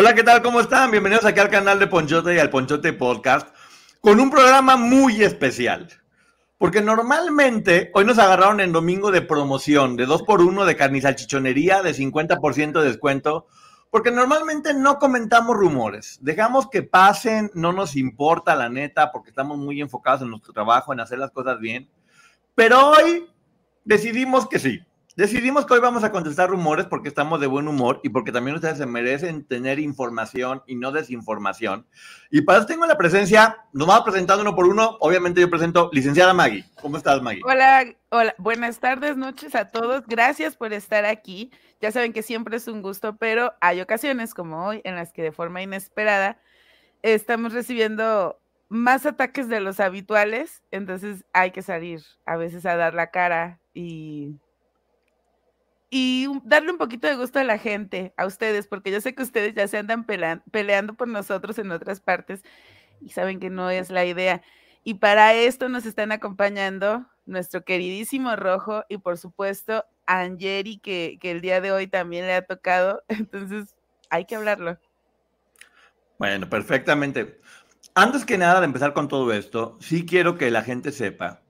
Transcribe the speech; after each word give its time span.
Hola, 0.00 0.14
¿qué 0.14 0.22
tal? 0.22 0.42
¿Cómo 0.42 0.60
están? 0.60 0.92
Bienvenidos 0.92 1.24
aquí 1.24 1.40
al 1.40 1.50
canal 1.50 1.80
de 1.80 1.88
Ponchote 1.88 2.32
y 2.32 2.38
al 2.38 2.50
Ponchote 2.50 2.92
Podcast 2.92 3.48
con 4.00 4.20
un 4.20 4.30
programa 4.30 4.76
muy 4.76 5.24
especial. 5.24 5.88
Porque 6.56 6.80
normalmente 6.80 7.90
hoy 7.94 8.04
nos 8.04 8.20
agarraron 8.20 8.60
en 8.60 8.70
domingo 8.70 9.10
de 9.10 9.22
promoción 9.22 9.96
de 9.96 10.06
2x1 10.06 10.66
de 10.66 11.00
salchichonería 11.00 11.82
de 11.82 11.96
50% 11.96 12.80
de 12.80 12.86
descuento. 12.86 13.48
Porque 13.90 14.12
normalmente 14.12 14.72
no 14.72 15.00
comentamos 15.00 15.56
rumores. 15.56 16.18
Dejamos 16.20 16.70
que 16.70 16.84
pasen, 16.84 17.50
no 17.54 17.72
nos 17.72 17.96
importa 17.96 18.54
la 18.54 18.68
neta, 18.68 19.10
porque 19.10 19.30
estamos 19.30 19.58
muy 19.58 19.80
enfocados 19.80 20.22
en 20.22 20.30
nuestro 20.30 20.52
trabajo, 20.52 20.92
en 20.92 21.00
hacer 21.00 21.18
las 21.18 21.32
cosas 21.32 21.58
bien. 21.58 21.90
Pero 22.54 22.90
hoy 22.90 23.26
decidimos 23.84 24.46
que 24.46 24.60
sí. 24.60 24.80
Decidimos 25.18 25.66
que 25.66 25.74
hoy 25.74 25.80
vamos 25.80 26.04
a 26.04 26.12
contestar 26.12 26.48
rumores 26.48 26.86
porque 26.86 27.08
estamos 27.08 27.40
de 27.40 27.48
buen 27.48 27.66
humor 27.66 27.98
y 28.04 28.08
porque 28.08 28.30
también 28.30 28.54
ustedes 28.54 28.78
se 28.78 28.86
merecen 28.86 29.44
tener 29.44 29.80
información 29.80 30.62
y 30.64 30.76
no 30.76 30.92
desinformación. 30.92 31.88
Y 32.30 32.42
para 32.42 32.60
eso 32.60 32.68
tengo 32.68 32.86
la 32.86 32.96
presencia, 32.96 33.64
nos 33.72 33.88
vamos 33.88 34.04
presentando 34.04 34.42
uno 34.42 34.54
por 34.54 34.68
uno. 34.68 34.96
Obviamente 35.00 35.40
yo 35.40 35.50
presento 35.50 35.90
licenciada 35.92 36.32
Maggie. 36.34 36.64
¿Cómo 36.80 36.98
estás, 36.98 37.20
Maggie? 37.20 37.42
Hola, 37.44 37.84
hola, 38.10 38.32
buenas 38.38 38.78
tardes, 38.78 39.16
noches 39.16 39.56
a 39.56 39.66
todos. 39.66 40.04
Gracias 40.06 40.54
por 40.54 40.72
estar 40.72 41.04
aquí. 41.04 41.50
Ya 41.80 41.90
saben 41.90 42.12
que 42.12 42.22
siempre 42.22 42.56
es 42.56 42.68
un 42.68 42.80
gusto, 42.80 43.16
pero 43.16 43.54
hay 43.60 43.80
ocasiones 43.80 44.34
como 44.34 44.66
hoy 44.66 44.82
en 44.84 44.94
las 44.94 45.12
que 45.12 45.22
de 45.22 45.32
forma 45.32 45.60
inesperada 45.60 46.40
estamos 47.02 47.52
recibiendo 47.52 48.38
más 48.68 49.04
ataques 49.04 49.48
de 49.48 49.58
los 49.58 49.80
habituales, 49.80 50.62
entonces 50.70 51.24
hay 51.32 51.50
que 51.50 51.62
salir 51.62 52.02
a 52.24 52.36
veces 52.36 52.64
a 52.66 52.76
dar 52.76 52.94
la 52.94 53.10
cara 53.10 53.58
y 53.74 54.36
y 55.90 56.28
darle 56.44 56.72
un 56.72 56.78
poquito 56.78 57.08
de 57.08 57.16
gusto 57.16 57.38
a 57.38 57.44
la 57.44 57.58
gente, 57.58 58.12
a 58.16 58.26
ustedes, 58.26 58.66
porque 58.66 58.90
yo 58.90 59.00
sé 59.00 59.14
que 59.14 59.22
ustedes 59.22 59.54
ya 59.54 59.66
se 59.68 59.78
andan 59.78 60.04
peleando 60.04 60.94
por 60.94 61.08
nosotros 61.08 61.58
en 61.58 61.70
otras 61.70 62.00
partes 62.00 62.42
y 63.00 63.10
saben 63.10 63.40
que 63.40 63.50
no 63.50 63.70
es 63.70 63.90
la 63.90 64.04
idea. 64.04 64.42
Y 64.84 64.94
para 64.94 65.34
esto 65.34 65.68
nos 65.68 65.86
están 65.86 66.12
acompañando 66.12 67.06
nuestro 67.26 67.64
queridísimo 67.64 68.36
Rojo 68.36 68.84
y 68.88 68.98
por 68.98 69.18
supuesto 69.18 69.84
Angeri, 70.06 70.78
que, 70.78 71.18
que 71.20 71.30
el 71.30 71.40
día 71.40 71.60
de 71.60 71.72
hoy 71.72 71.86
también 71.86 72.26
le 72.26 72.34
ha 72.34 72.42
tocado. 72.42 73.02
Entonces, 73.08 73.74
hay 74.10 74.24
que 74.24 74.36
hablarlo. 74.36 74.78
Bueno, 76.18 76.48
perfectamente. 76.48 77.40
Antes 77.94 78.24
que 78.24 78.38
nada 78.38 78.60
de 78.60 78.66
empezar 78.66 78.92
con 78.92 79.08
todo 79.08 79.32
esto, 79.32 79.76
sí 79.80 80.06
quiero 80.06 80.36
que 80.36 80.50
la 80.50 80.62
gente 80.62 80.92
sepa 80.92 81.42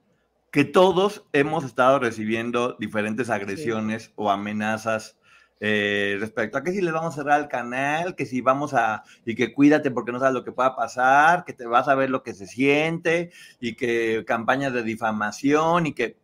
que 0.51 0.65
todos 0.65 1.25
hemos 1.33 1.63
estado 1.63 1.99
recibiendo 1.99 2.75
diferentes 2.79 3.29
agresiones 3.29 4.11
o 4.15 4.31
amenazas 4.31 5.19
eh, 5.61 6.15
respecto 6.19 6.57
a 6.57 6.63
que 6.63 6.71
si 6.71 6.81
les 6.81 6.93
vamos 6.93 7.13
a 7.13 7.17
cerrar 7.17 7.41
el 7.41 7.49
canal, 7.49 8.15
que 8.15 8.25
si 8.25 8.39
vamos 8.39 8.73
a, 8.73 9.03
y 9.25 9.35
que 9.35 9.53
cuídate 9.53 9.91
porque 9.91 10.11
no 10.11 10.19
sabes 10.19 10.33
lo 10.33 10.45
que 10.45 10.53
pueda 10.53 10.75
pasar, 10.75 11.43
que 11.43 11.53
te 11.53 11.65
vas 11.65 11.89
a 11.89 11.95
ver 11.95 12.09
lo 12.09 12.23
que 12.23 12.33
se 12.33 12.47
siente, 12.47 13.31
y 13.59 13.75
que 13.75 14.23
campañas 14.25 14.71
de 14.71 14.83
difamación, 14.83 15.87
y 15.87 15.93
que 15.93 16.17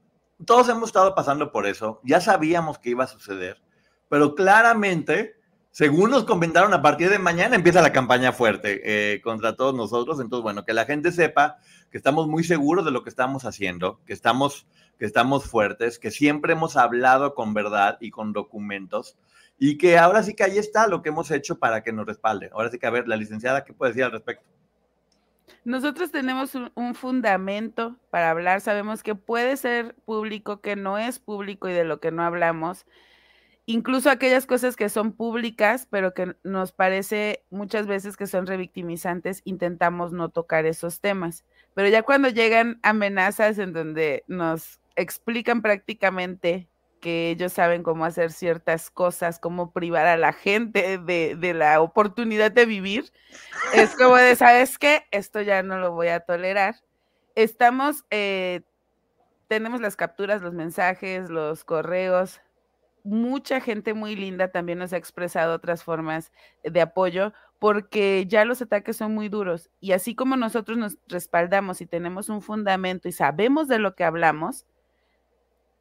todos 0.45 0.69
hemos 0.69 0.89
estado 0.89 1.13
pasando 1.15 1.51
por 1.51 1.67
eso, 1.67 1.99
ya 2.03 2.21
sabíamos 2.21 2.79
que 2.79 2.91
iba 2.91 3.03
a 3.03 3.07
suceder, 3.07 3.61
pero 4.07 4.35
claramente, 4.35 5.35
según 5.71 6.11
nos 6.11 6.23
comentaron, 6.23 6.73
a 6.73 6.81
partir 6.81 7.09
de 7.09 7.19
mañana 7.19 7.57
empieza 7.57 7.81
la 7.81 7.91
campaña 7.91 8.31
fuerte 8.31 8.81
eh, 8.85 9.21
contra 9.21 9.57
todos 9.57 9.75
nosotros, 9.75 10.21
entonces, 10.21 10.43
bueno, 10.43 10.63
que 10.63 10.73
la 10.73 10.85
gente 10.85 11.11
sepa 11.11 11.57
que 11.91 11.97
estamos 11.97 12.27
muy 12.27 12.43
seguros 12.43 12.85
de 12.85 12.91
lo 12.91 13.03
que 13.03 13.09
estamos 13.09 13.45
haciendo, 13.45 13.99
que 14.05 14.13
estamos, 14.13 14.67
que 14.97 15.05
estamos 15.05 15.45
fuertes, 15.45 15.99
que 15.99 16.11
siempre 16.11 16.53
hemos 16.53 16.77
hablado 16.77 17.35
con 17.35 17.53
verdad 17.53 17.97
y 17.99 18.11
con 18.11 18.33
documentos 18.33 19.17
y 19.57 19.77
que 19.77 19.97
ahora 19.97 20.23
sí 20.23 20.33
que 20.33 20.43
ahí 20.43 20.57
está 20.57 20.87
lo 20.87 21.01
que 21.01 21.09
hemos 21.09 21.31
hecho 21.31 21.57
para 21.59 21.81
que 21.83 21.93
nos 21.93 22.05
respalde. 22.05 22.49
Ahora 22.53 22.69
sí 22.69 22.79
que 22.79 22.87
a 22.87 22.91
ver, 22.91 23.07
la 23.07 23.15
licenciada, 23.15 23.63
¿qué 23.63 23.73
puede 23.73 23.91
decir 23.91 24.03
al 24.03 24.11
respecto? 24.11 24.45
Nosotros 25.63 26.11
tenemos 26.11 26.53
un, 26.53 26.95
fundamento 26.95 27.95
para 28.09 28.29
hablar, 28.29 28.61
sabemos 28.61 29.01
que 29.01 29.15
puede 29.15 29.57
ser 29.57 29.95
público, 30.05 30.61
que 30.61 30.75
no 30.75 30.97
es 30.97 31.19
público 31.19 31.69
y 31.69 31.73
de 31.73 31.85
lo 31.85 31.99
que 31.99 32.11
no 32.11 32.23
hablamos 32.23 32.85
incluso 33.65 34.09
aquellas 34.09 34.45
cosas 34.45 34.75
que 34.75 34.89
son 34.89 35.11
públicas, 35.11 35.87
pero 35.89 36.13
que 36.13 36.35
nos 36.43 36.71
parece 36.71 37.43
muchas 37.49 37.87
veces 37.87 38.17
que 38.17 38.27
son 38.27 38.45
revictimizantes, 38.45 39.41
intentamos 39.43 40.11
no 40.11 40.29
tocar 40.29 40.65
esos 40.65 41.01
temas. 41.01 41.45
Pero 41.75 41.89
ya 41.89 42.01
cuando 42.01 42.29
llegan 42.29 42.79
amenazas 42.81 43.59
en 43.59 43.73
donde 43.73 44.23
nos 44.27 44.79
explican 44.95 45.61
prácticamente 45.61 46.69
que 47.01 47.29
ellos 47.29 47.53
saben 47.53 47.83
cómo 47.83 48.05
hacer 48.05 48.31
ciertas 48.31 48.89
cosas, 48.89 49.39
cómo 49.39 49.71
privar 49.71 50.07
a 50.07 50.17
la 50.17 50.33
gente 50.33 50.97
de, 50.97 51.53
la 51.53 51.81
oportunidad 51.81 52.51
de 52.51 52.65
vivir, 52.65 53.11
es 53.73 53.95
como 53.95 54.15
de, 54.15 54.35
¿sabes 54.35 54.79
qué? 54.79 55.03
Esto 55.11 55.41
ya 55.41 55.61
no 55.61 55.77
lo 55.77 55.91
voy 55.91 56.07
a 56.07 56.21
tolerar. 56.21 56.77
Estamos, 57.35 58.05
eh, 58.09 58.61
tenemos 59.47 59.81
las 59.81 59.97
capturas, 59.97 60.41
los 60.41 60.53
mensajes, 60.53 61.29
los 61.29 61.63
correos, 61.63 62.41
mucha 63.05 63.61
gente 63.61 63.93
muy 63.93 64.15
linda 64.15 64.49
también 64.49 64.79
nos 64.79 64.91
ha 64.91 64.97
expresado 64.97 65.53
otras 65.53 65.83
formas 65.83 66.31
de 66.63 66.81
apoyo 66.81 67.33
porque 67.59 68.25
ya 68.27 68.43
los 68.45 68.61
ataques 68.61 68.97
son 68.97 69.13
muy 69.13 69.29
duros 69.29 69.69
y 69.79 69.91
así 69.91 70.15
como 70.15 70.35
nosotros 70.35 70.77
nos 70.77 70.97
respaldamos 71.07 71.81
y 71.81 71.85
tenemos 71.85 72.29
un 72.29 72.41
fundamento 72.41 73.07
y 73.07 73.11
sabemos 73.11 73.67
de 73.67 73.79
lo 73.79 73.95
que 73.95 74.03
hablamos, 74.03 74.65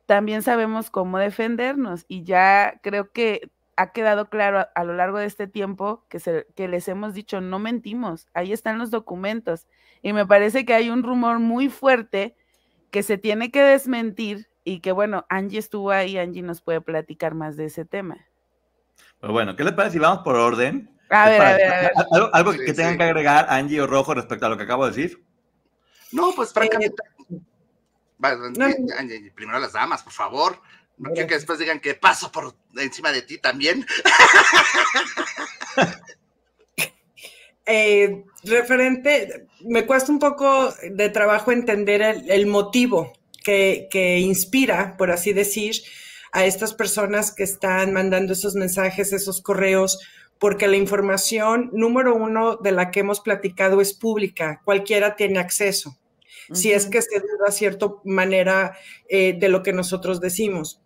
también 0.07 0.43
sabemos 0.43 0.91
cómo 0.91 1.19
defendernos 1.19 2.05
y 2.09 2.25
ya 2.25 2.79
creo 2.83 3.11
que 3.11 3.51
ha 3.77 3.93
quedado 3.93 4.29
claro 4.29 4.67
a, 4.75 4.85
lo 4.85 4.95
largo 4.95 5.19
de 5.19 5.27
este 5.27 5.47
tiempo 5.47 6.05
que, 6.09 6.21
se, 6.21 6.47
que 6.55 6.69
les 6.69 6.87
hemos 6.89 7.15
dicho, 7.15 7.41
no 7.41 7.59
mentimos, 7.59 8.29
ahí 8.35 8.53
están 8.53 8.79
los 8.79 8.91
documentos 8.91 9.67
y 10.03 10.13
me 10.13 10.27
parece 10.27 10.67
que 10.67 10.75
hay 10.75 10.91
un 10.91 11.03
rumor 11.03 11.39
muy 11.39 11.71
fuerte 11.71 12.37
que 12.91 13.03
se 13.03 13.17
tiene 13.17 13.51
que 13.51 13.63
desmentir 13.63 14.47
y 14.65 14.81
que 14.81 14.93
bueno, 14.93 15.27
Angie 15.29 15.59
estuvo 15.59 15.91
ahí, 15.91 16.19
Angie 16.19 16.43
nos 16.43 16.63
puede 16.63 16.81
platicar 16.81 17.35
más 17.35 17.57
de 17.57 17.67
ese 17.67 17.85
tema. 17.85 18.27
Pues 19.21 19.31
bueno, 19.31 19.55
¿qué 19.57 19.65
les 19.65 19.75
parece 19.75 19.95
si 19.95 19.99
vamos 19.99 20.25
por 20.25 20.37
orden? 20.37 20.91
A 21.11 21.29
ver, 21.29 21.41
a 21.41 21.53
ver, 21.53 21.73
a 21.73 21.81
ver. 21.81 21.93
¿Algo, 22.33 22.53
que 22.53 22.73
tengan 22.73 22.97
que 22.97 23.05
agregar 23.05 23.47
Angie 23.49 23.81
o 23.81 23.87
Rojo 23.87 24.15
respecto 24.15 24.47
a 24.47 24.49
lo 24.49 24.57
que 24.57 24.65
acabo 24.65 24.85
de 24.87 24.93
decir? 24.93 25.25
No, 26.13 26.33
pues 26.35 26.53
francamente. 26.53 27.03
Eh, 28.23 29.33
primero 29.35 29.59
las 29.59 29.73
damas, 29.73 30.03
por 30.03 30.13
favor. 30.13 30.61
No 30.97 31.11
quiero 31.11 31.29
que 31.29 31.35
después 31.35 31.59
digan 31.59 31.81
que 31.81 31.95
paso 31.95 32.31
por 32.33 32.55
encima 32.77 33.13
de 33.13 33.23
ti 33.23 33.39
también. 33.39 33.87
Eh, 37.67 38.27
referente, 38.43 39.47
me 39.63 39.87
cuesta 39.87 40.13
un 40.13 40.19
poco 40.19 40.71
de 40.83 41.09
trabajo 41.09 41.51
entender 41.51 42.03
el 42.29 42.47
motivo 42.47 43.15
que, 43.45 44.19
inspira, 44.19 44.97
por 44.97 45.11
así 45.11 45.33
decir, 45.33 45.77
a 46.33 46.45
estas 46.45 46.75
personas 46.75 47.33
que 47.33 47.45
están 47.45 47.93
mandando 47.93 48.33
esos 48.33 48.55
mensajes, 48.55 49.13
esos 49.13 49.41
correos, 49.41 50.01
porque 50.41 50.67
la 50.67 50.77
información 50.77 51.71
número 51.73 52.17
uno 52.17 52.57
de 52.57 52.73
la 52.73 52.91
que 52.91 53.01
hemos 53.01 53.21
platicado 53.21 53.81
es 53.81 53.95
pública, 53.95 54.61
cualquiera 54.65 55.15
tiene 55.15 55.39
acceso, 55.39 55.97
si 56.53 56.73
es 56.73 56.87
que 56.87 57.01
se 57.01 57.21
duda 57.21 57.53
cierta 57.53 57.87
manera 58.05 58.77
eh, 59.09 59.35
de 59.39 59.49
lo 59.49 59.63
que 59.63 59.73
nosotros 59.73 60.21
decimos. 60.21 60.83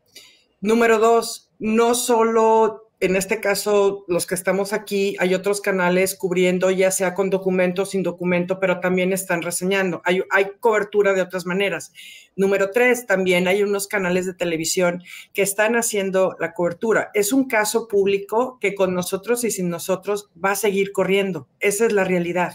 Número 0.60 0.98
dos, 0.98 1.50
no 1.58 1.94
solo 1.94 2.87
en 3.00 3.14
este 3.14 3.40
caso, 3.40 4.04
los 4.08 4.26
que 4.26 4.34
estamos 4.34 4.72
aquí, 4.72 5.14
hay 5.20 5.32
otros 5.34 5.60
canales 5.60 6.16
cubriendo, 6.16 6.68
ya 6.72 6.90
sea 6.90 7.14
con 7.14 7.30
documento, 7.30 7.86
sin 7.86 8.02
documento, 8.02 8.58
pero 8.58 8.80
también 8.80 9.12
están 9.12 9.42
reseñando. 9.42 10.02
Hay, 10.04 10.22
hay, 10.30 10.46
cobertura 10.58 11.12
de 11.12 11.22
otras 11.22 11.46
maneras. 11.46 11.92
Número 12.34 12.70
tres, 12.72 13.06
también 13.06 13.46
hay 13.46 13.62
unos 13.62 13.86
canales 13.86 14.26
de 14.26 14.34
televisión 14.34 15.04
que 15.32 15.42
están 15.42 15.76
haciendo 15.76 16.34
la 16.40 16.54
cobertura. 16.54 17.10
Es 17.14 17.32
un 17.32 17.46
caso 17.46 17.86
público 17.86 18.58
que 18.60 18.74
con 18.74 18.94
nosotros 18.94 19.44
y 19.44 19.52
sin 19.52 19.70
nosotros 19.70 20.28
va 20.44 20.52
a 20.52 20.56
seguir 20.56 20.90
corriendo. 20.90 21.46
Esa 21.60 21.86
es 21.86 21.92
la 21.92 22.02
realidad. 22.02 22.54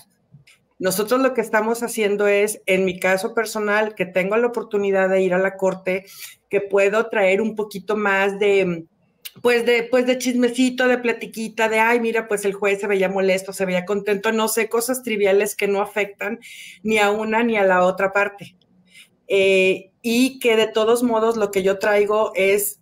Nosotros 0.78 1.22
lo 1.22 1.34
que 1.34 1.40
estamos 1.40 1.84
haciendo 1.84 2.28
es, 2.28 2.62
en 2.66 2.84
mi 2.84 3.00
caso 3.00 3.34
personal, 3.34 3.96
que 3.96 4.06
tengo 4.06 4.36
la 4.36 4.48
oportunidad 4.48 5.08
de 5.08 5.22
ir 5.22 5.34
a 5.34 5.38
la 5.38 5.56
corte, 5.56 6.04
que 6.50 6.60
puedo 6.60 7.08
traer 7.08 7.40
un 7.40 7.56
poquito 7.56 7.96
más 7.96 8.38
de 8.40 8.86
pues 9.42 9.66
de, 9.66 9.84
pues 9.84 10.06
de 10.06 10.18
chismecito, 10.18 10.88
de 10.88 10.98
platiquita, 11.00 11.70
de, 11.70 11.80
ay, 11.80 12.00
mira, 12.00 12.28
pues 12.28 12.46
el 12.46 12.54
juez 12.54 12.80
se 12.80 12.88
veía 12.88 13.10
molesto, 13.10 13.54
se 13.54 13.66
veía 13.66 13.86
contento, 13.86 14.32
no 14.32 14.48
sé, 14.48 14.70
cosas 14.70 15.04
triviales 15.04 15.56
que 15.56 15.68
no 15.68 15.82
afectan 15.82 16.40
ni 16.84 17.00
a 17.00 17.12
una 17.12 17.44
ni 17.44 17.58
a 17.58 17.64
la 17.64 17.84
otra 17.84 18.12
parte. 18.12 18.56
Eh, 19.28 19.92
y 20.02 20.40
que 20.40 20.56
de 20.56 20.68
todos 20.68 21.02
modos 21.02 21.38
lo 21.38 21.50
que 21.50 21.64
yo 21.64 21.80
traigo 21.80 22.32
es 22.36 22.80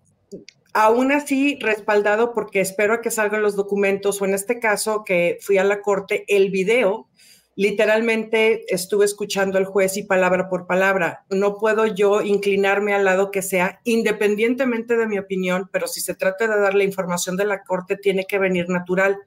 aún 0.74 1.12
así 1.12 1.58
respaldado 1.62 2.34
porque 2.34 2.62
espero 2.62 3.02
que 3.02 3.12
salgan 3.12 3.44
los 3.44 3.56
documentos 3.56 4.22
o 4.22 4.26
en 4.26 4.34
este 4.34 4.60
caso 4.60 5.04
que 5.04 5.38
fui 5.42 5.58
a 5.58 5.64
la 5.64 5.82
corte, 5.82 6.26
el 6.28 6.50
video 6.50 7.08
literalmente 7.56 8.64
estuve 8.74 9.06
escuchando 9.06 9.58
al 9.58 9.66
juez 9.66 9.98
y 9.98 10.04
palabra 10.04 10.50
por 10.50 10.68
palabra. 10.68 11.26
No 11.30 11.58
puedo 11.58 11.86
yo 11.86 12.22
inclinarme 12.22 12.94
al 12.94 13.06
lado 13.06 13.32
que 13.32 13.42
sea, 13.42 13.82
independientemente 13.84 14.98
de 14.98 15.08
mi 15.08 15.18
opinión, 15.18 15.70
pero 15.72 15.88
si 15.88 16.02
se 16.02 16.16
trata 16.16 16.48
de 16.48 16.60
dar 16.60 16.74
la 16.74 16.84
información 16.84 17.38
de 17.38 17.46
la 17.46 17.64
corte, 17.64 17.98
tiene 17.98 18.26
que 18.26 18.40
venir 18.40 18.70
natural, 18.70 19.18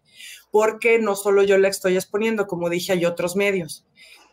porque 0.51 0.99
no 0.99 1.17
solo 1.17 1.43
yo 1.43 1.59
la 1.59 1.69
estoy 1.69 1.97
exponiendo, 1.97 2.47
como 2.47 2.71
dije, 2.71 2.93
hay 2.93 3.05
otros 3.05 3.37
medios. 3.37 3.87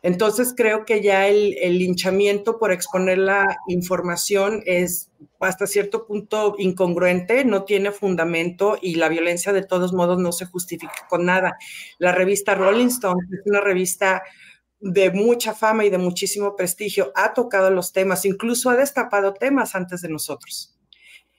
Entonces 0.03 0.53
creo 0.55 0.83
que 0.85 1.01
ya 1.01 1.27
el, 1.27 1.55
el 1.61 1.77
linchamiento 1.77 2.57
por 2.57 2.71
exponer 2.71 3.19
la 3.19 3.45
información 3.67 4.63
es 4.65 5.11
hasta 5.39 5.67
cierto 5.67 6.05
punto 6.07 6.55
incongruente, 6.57 7.45
no 7.45 7.63
tiene 7.65 7.91
fundamento 7.91 8.77
y 8.81 8.95
la 8.95 9.09
violencia 9.09 9.53
de 9.53 9.63
todos 9.63 9.93
modos 9.93 10.19
no 10.19 10.31
se 10.31 10.45
justifica 10.45 11.07
con 11.09 11.25
nada. 11.25 11.57
La 11.99 12.11
revista 12.11 12.55
Rolling 12.55 12.87
Stone 12.87 13.21
es 13.31 13.41
una 13.45 13.61
revista 13.61 14.23
de 14.81 15.11
mucha 15.11 15.53
fama 15.53 15.85
y 15.85 15.89
de 15.91 15.99
muchísimo 15.99 16.55
prestigio, 16.55 17.11
ha 17.15 17.33
tocado 17.33 17.69
los 17.69 17.93
temas, 17.93 18.25
incluso 18.25 18.69
ha 18.69 18.75
destapado 18.75 19.33
temas 19.33 19.75
antes 19.75 20.01
de 20.01 20.09
nosotros. 20.09 20.75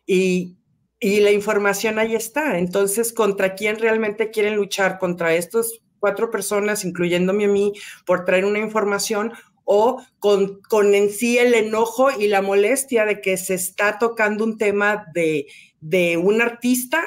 Y, 0.07 0.57
y 1.01 1.21
la 1.21 1.33
información 1.33 1.99
ahí 1.99 2.15
está. 2.15 2.59
Entonces, 2.59 3.13
¿contra 3.13 3.55
quién 3.55 3.79
realmente 3.79 4.31
quieren 4.31 4.55
luchar? 4.55 4.99
¿Contra 4.99 5.35
estos 5.35 5.82
cuatro 6.03 6.33
personas, 6.33 6.85
incluyéndome 6.85 7.45
a 7.45 7.49
mí, 7.49 7.73
por 8.05 8.25
traer 8.25 8.45
una 8.45 8.59
información 8.59 9.33
o 9.63 10.03
con, 10.19 10.61
con, 10.63 10.97
en 10.97 11.11
sí 11.11 11.39
el 11.39 11.55
enojo 11.55 12.11
y 12.11 12.27
la 12.27 12.43
molestia 12.43 13.05
de 13.05 13.21
que 13.21 13.37
se 13.37 13.55
está 13.55 14.01
tocando 14.01 14.43
un 14.43 14.59
tema 14.59 15.07
de, 15.15 15.47
de 15.81 16.17
un 16.17 16.43
artista 16.43 17.05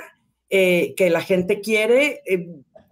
eh, 0.49 0.93
que 0.95 1.09
la 1.09 1.21
gente 1.21 1.59
quiere. 1.59 2.21
Eh, 2.25 2.47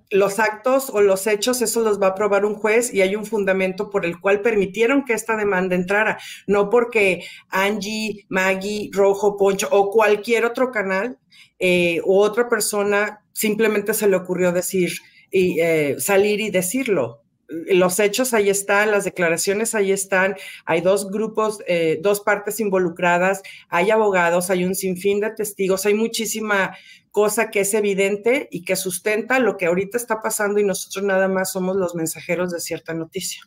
los 0.10 0.38
actos 0.38 0.92
o 0.92 1.02
los 1.02 1.26
hechos, 1.26 1.62
eso 1.62 1.82
los 1.82 2.00
va 2.00 2.08
a 2.08 2.10
aprobar 2.12 2.46
un 2.46 2.54
juez 2.54 2.94
y 2.94 3.02
hay 3.02 3.16
un 3.16 3.26
fundamento 3.26 3.90
por 3.90 4.06
el 4.06 4.20
cual 4.20 4.42
permitieron 4.42 5.06
que 5.06 5.14
esta 5.14 5.36
demanda 5.36 5.74
entrara, 5.76 6.20
no 6.46 6.70
porque 6.70 7.24
Angie, 7.50 8.26
Maggie, 8.30 8.92
Rojo, 8.94 9.38
Poncho 9.38 9.68
o 9.72 9.90
cualquier 9.90 10.46
otro 10.46 10.70
canal 10.72 11.18
eh, 11.58 12.00
u 12.06 12.20
otra 12.20 12.48
persona 12.48 13.24
simplemente 13.32 13.96
se 13.96 14.08
le 14.08 14.16
ocurrió 14.16 14.52
decir, 14.52 14.92
y 15.34 15.60
eh, 15.60 16.00
salir 16.00 16.40
y 16.40 16.52
decirlo. 16.52 17.24
Los 17.48 18.00
hechos 18.00 18.34
ahí 18.34 18.50
están, 18.50 18.92
las 18.92 19.04
declaraciones 19.04 19.76
ahí 19.76 19.92
están, 19.92 20.36
hay 20.66 20.82
dos 20.82 21.10
grupos, 21.12 21.60
eh, 21.68 22.00
dos 22.02 22.22
partes 22.22 22.60
involucradas, 22.60 23.42
hay 23.68 23.92
abogados, 23.92 24.50
hay 24.50 24.64
un 24.64 24.76
sinfín 24.76 25.20
de 25.20 25.32
testigos, 25.32 25.86
hay 25.86 25.96
muchísima 25.96 26.78
cosa 27.12 27.52
que 27.52 27.62
es 27.62 27.74
evidente 27.74 28.48
y 28.52 28.64
que 28.64 28.76
sustenta 28.76 29.40
lo 29.40 29.58
que 29.58 29.66
ahorita 29.66 29.98
está 29.98 30.22
pasando 30.22 30.60
y 30.60 30.64
nosotros 30.64 31.04
nada 31.04 31.28
más 31.28 31.52
somos 31.52 31.76
los 31.76 31.96
mensajeros 31.96 32.52
de 32.52 32.60
cierta 32.60 32.94
noticia. 32.94 33.44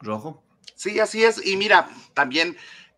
Rojo. 0.00 0.44
Sí, 0.74 1.00
así 1.00 1.24
es. 1.24 1.44
Y 1.44 1.56
mira, 1.56 1.88
también 2.14 2.56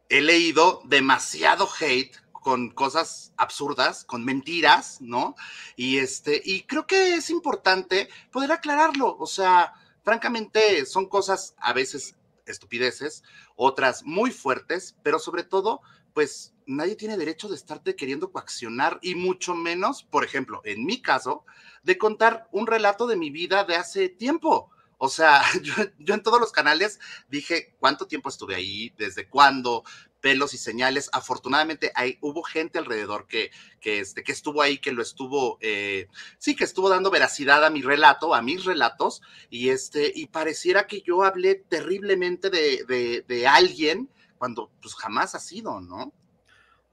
he 0.08 0.20
leído 0.20 0.82
demasiado 0.86 1.68
hate 1.80 2.16
con 2.40 2.70
cosas 2.70 3.32
absurdas, 3.36 4.04
con 4.04 4.24
mentiras, 4.24 5.00
¿no? 5.00 5.36
Y 5.76 5.98
este, 5.98 6.40
y 6.44 6.62
creo 6.62 6.86
que 6.86 7.14
es 7.14 7.30
importante 7.30 8.08
poder 8.32 8.52
aclararlo. 8.52 9.16
O 9.18 9.26
sea, 9.26 9.74
francamente, 10.02 10.84
son 10.86 11.06
cosas 11.06 11.54
a 11.58 11.72
veces 11.72 12.16
estupideces, 12.46 13.22
otras 13.56 14.02
muy 14.04 14.30
fuertes, 14.30 14.96
pero 15.02 15.18
sobre 15.18 15.44
todo, 15.44 15.80
pues 16.12 16.54
nadie 16.66 16.96
tiene 16.96 17.16
derecho 17.16 17.48
de 17.48 17.56
estarte 17.56 17.96
queriendo 17.96 18.32
coaccionar 18.32 18.98
y 19.02 19.14
mucho 19.14 19.54
menos, 19.54 20.02
por 20.02 20.24
ejemplo, 20.24 20.60
en 20.64 20.84
mi 20.84 21.00
caso, 21.00 21.44
de 21.82 21.98
contar 21.98 22.48
un 22.52 22.66
relato 22.66 23.06
de 23.06 23.16
mi 23.16 23.30
vida 23.30 23.64
de 23.64 23.76
hace 23.76 24.08
tiempo. 24.08 24.70
O 24.98 25.08
sea, 25.08 25.42
yo, 25.62 25.74
yo, 25.98 26.14
en 26.14 26.22
todos 26.22 26.40
los 26.40 26.52
canales 26.52 27.00
dije 27.28 27.74
cuánto 27.78 28.06
tiempo 28.06 28.28
estuve 28.28 28.54
ahí, 28.54 28.92
desde 28.98 29.28
cuándo, 29.28 29.84
pelos 30.20 30.54
y 30.54 30.58
señales. 30.58 31.10
Afortunadamente 31.12 31.92
hay, 31.94 32.18
hubo 32.20 32.42
gente 32.42 32.78
alrededor 32.78 33.26
que, 33.26 33.50
que, 33.80 34.00
este, 34.00 34.22
que 34.22 34.32
estuvo 34.32 34.62
ahí, 34.62 34.78
que 34.78 34.92
lo 34.92 35.02
estuvo, 35.02 35.58
eh, 35.60 36.08
sí, 36.38 36.54
que 36.54 36.64
estuvo 36.64 36.88
dando 36.88 37.10
veracidad 37.10 37.64
a 37.64 37.70
mi 37.70 37.82
relato, 37.82 38.34
a 38.34 38.42
mis 38.42 38.64
relatos, 38.64 39.22
y 39.48 39.70
este, 39.70 40.12
y 40.14 40.26
pareciera 40.26 40.86
que 40.86 41.02
yo 41.02 41.22
hablé 41.22 41.54
terriblemente 41.54 42.50
de, 42.50 43.24
de, 43.26 43.46
alguien 43.46 44.10
cuando 44.38 44.70
pues 44.80 44.94
jamás 44.94 45.34
ha 45.34 45.40
sido, 45.40 45.80
¿no? 45.80 46.12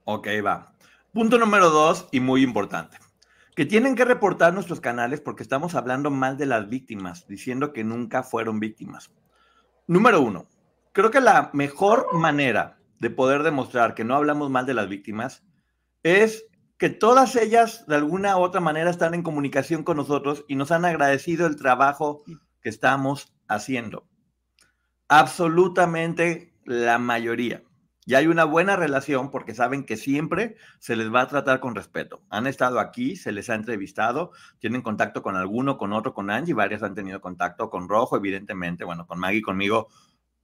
Ok, 0.04 0.28
va. 0.44 0.74
Punto 1.12 1.38
número 1.38 1.70
dos 1.70 2.06
y 2.10 2.20
muy 2.20 2.42
importante. 2.42 2.98
Que 3.54 3.66
tienen 3.66 3.96
que 3.96 4.04
reportar 4.04 4.54
nuestros 4.54 4.80
canales 4.80 5.20
porque 5.20 5.42
estamos 5.42 5.74
hablando 5.74 6.10
mal 6.10 6.36
de 6.36 6.46
las 6.46 6.68
víctimas, 6.68 7.26
diciendo 7.26 7.72
que 7.72 7.84
nunca 7.84 8.22
fueron 8.22 8.60
víctimas. 8.60 9.10
Número 9.86 10.20
uno, 10.20 10.46
creo 10.92 11.10
que 11.10 11.20
la 11.20 11.50
mejor 11.52 12.14
manera 12.14 12.77
de 13.00 13.10
poder 13.10 13.42
demostrar 13.42 13.94
que 13.94 14.04
no 14.04 14.14
hablamos 14.14 14.50
mal 14.50 14.66
de 14.66 14.74
las 14.74 14.88
víctimas 14.88 15.44
es 16.02 16.44
que 16.78 16.90
todas 16.90 17.34
ellas 17.36 17.86
de 17.86 17.96
alguna 17.96 18.36
u 18.36 18.40
otra 18.40 18.60
manera 18.60 18.90
están 18.90 19.14
en 19.14 19.22
comunicación 19.22 19.82
con 19.82 19.96
nosotros 19.96 20.44
y 20.48 20.54
nos 20.54 20.70
han 20.70 20.84
agradecido 20.84 21.46
el 21.46 21.56
trabajo 21.56 22.22
que 22.60 22.68
estamos 22.68 23.34
haciendo. 23.48 24.06
Absolutamente 25.08 26.54
la 26.64 26.98
mayoría. 26.98 27.62
Y 28.08 28.14
hay 28.14 28.26
una 28.26 28.44
buena 28.44 28.74
relación 28.74 29.30
porque 29.30 29.54
saben 29.54 29.84
que 29.84 29.98
siempre 29.98 30.56
se 30.78 30.96
les 30.96 31.12
va 31.12 31.20
a 31.20 31.28
tratar 31.28 31.60
con 31.60 31.74
respeto. 31.74 32.22
Han 32.30 32.46
estado 32.46 32.80
aquí, 32.80 33.16
se 33.16 33.32
les 33.32 33.50
ha 33.50 33.54
entrevistado, 33.54 34.32
tienen 34.60 34.80
contacto 34.80 35.20
con 35.20 35.36
alguno, 35.36 35.76
con 35.76 35.92
otro, 35.92 36.14
con 36.14 36.30
Angie, 36.30 36.54
varias 36.54 36.82
han 36.82 36.94
tenido 36.94 37.20
contacto 37.20 37.68
con 37.68 37.86
Rojo, 37.86 38.16
evidentemente, 38.16 38.84
bueno, 38.84 39.06
con 39.06 39.18
Maggie, 39.18 39.42
conmigo, 39.42 39.88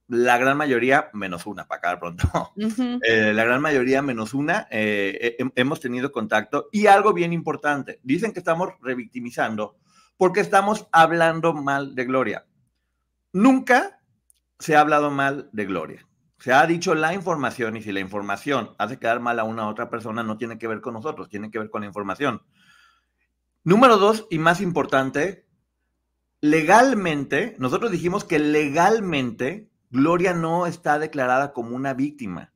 la 0.07 0.37
gran 0.37 0.57
mayoría, 0.57 1.09
menos 1.13 1.45
una, 1.45 1.67
para 1.67 1.79
acabar 1.79 1.99
pronto, 1.99 2.53
eh, 3.07 3.33
la 3.33 3.43
gran 3.43 3.61
mayoría, 3.61 4.01
menos 4.01 4.33
una, 4.33 4.67
eh, 4.69 5.37
hemos 5.55 5.79
tenido 5.79 6.11
contacto. 6.11 6.69
Y 6.71 6.87
algo 6.87 7.13
bien 7.13 7.33
importante, 7.33 7.99
dicen 8.03 8.33
que 8.33 8.39
estamos 8.39 8.69
revictimizando 8.81 9.77
porque 10.17 10.39
estamos 10.39 10.87
hablando 10.91 11.53
mal 11.53 11.95
de 11.95 12.05
Gloria. 12.05 12.45
Nunca 13.33 13.99
se 14.59 14.75
ha 14.75 14.81
hablado 14.81 15.11
mal 15.11 15.49
de 15.51 15.65
Gloria. 15.65 16.07
Se 16.39 16.53
ha 16.53 16.65
dicho 16.67 16.95
la 16.95 17.13
información 17.13 17.75
y 17.75 17.81
si 17.81 17.91
la 17.91 17.99
información 17.99 18.75
hace 18.77 18.99
quedar 18.99 19.19
mal 19.19 19.39
a 19.39 19.43
una 19.43 19.65
u 19.65 19.69
otra 19.69 19.89
persona, 19.89 20.23
no 20.23 20.37
tiene 20.37 20.57
que 20.57 20.67
ver 20.67 20.81
con 20.81 20.93
nosotros, 20.93 21.29
tiene 21.29 21.49
que 21.49 21.59
ver 21.59 21.69
con 21.69 21.81
la 21.81 21.87
información. 21.87 22.43
Número 23.63 23.97
dos, 23.97 24.27
y 24.29 24.37
más 24.37 24.61
importante, 24.61 25.47
legalmente, 26.39 27.55
nosotros 27.57 27.91
dijimos 27.91 28.23
que 28.23 28.37
legalmente 28.37 29.71
Gloria 29.95 30.33
no 30.33 30.67
está 30.67 30.99
declarada 30.99 31.53
como 31.53 31.73
una 31.73 31.93
víctima. 31.93 32.51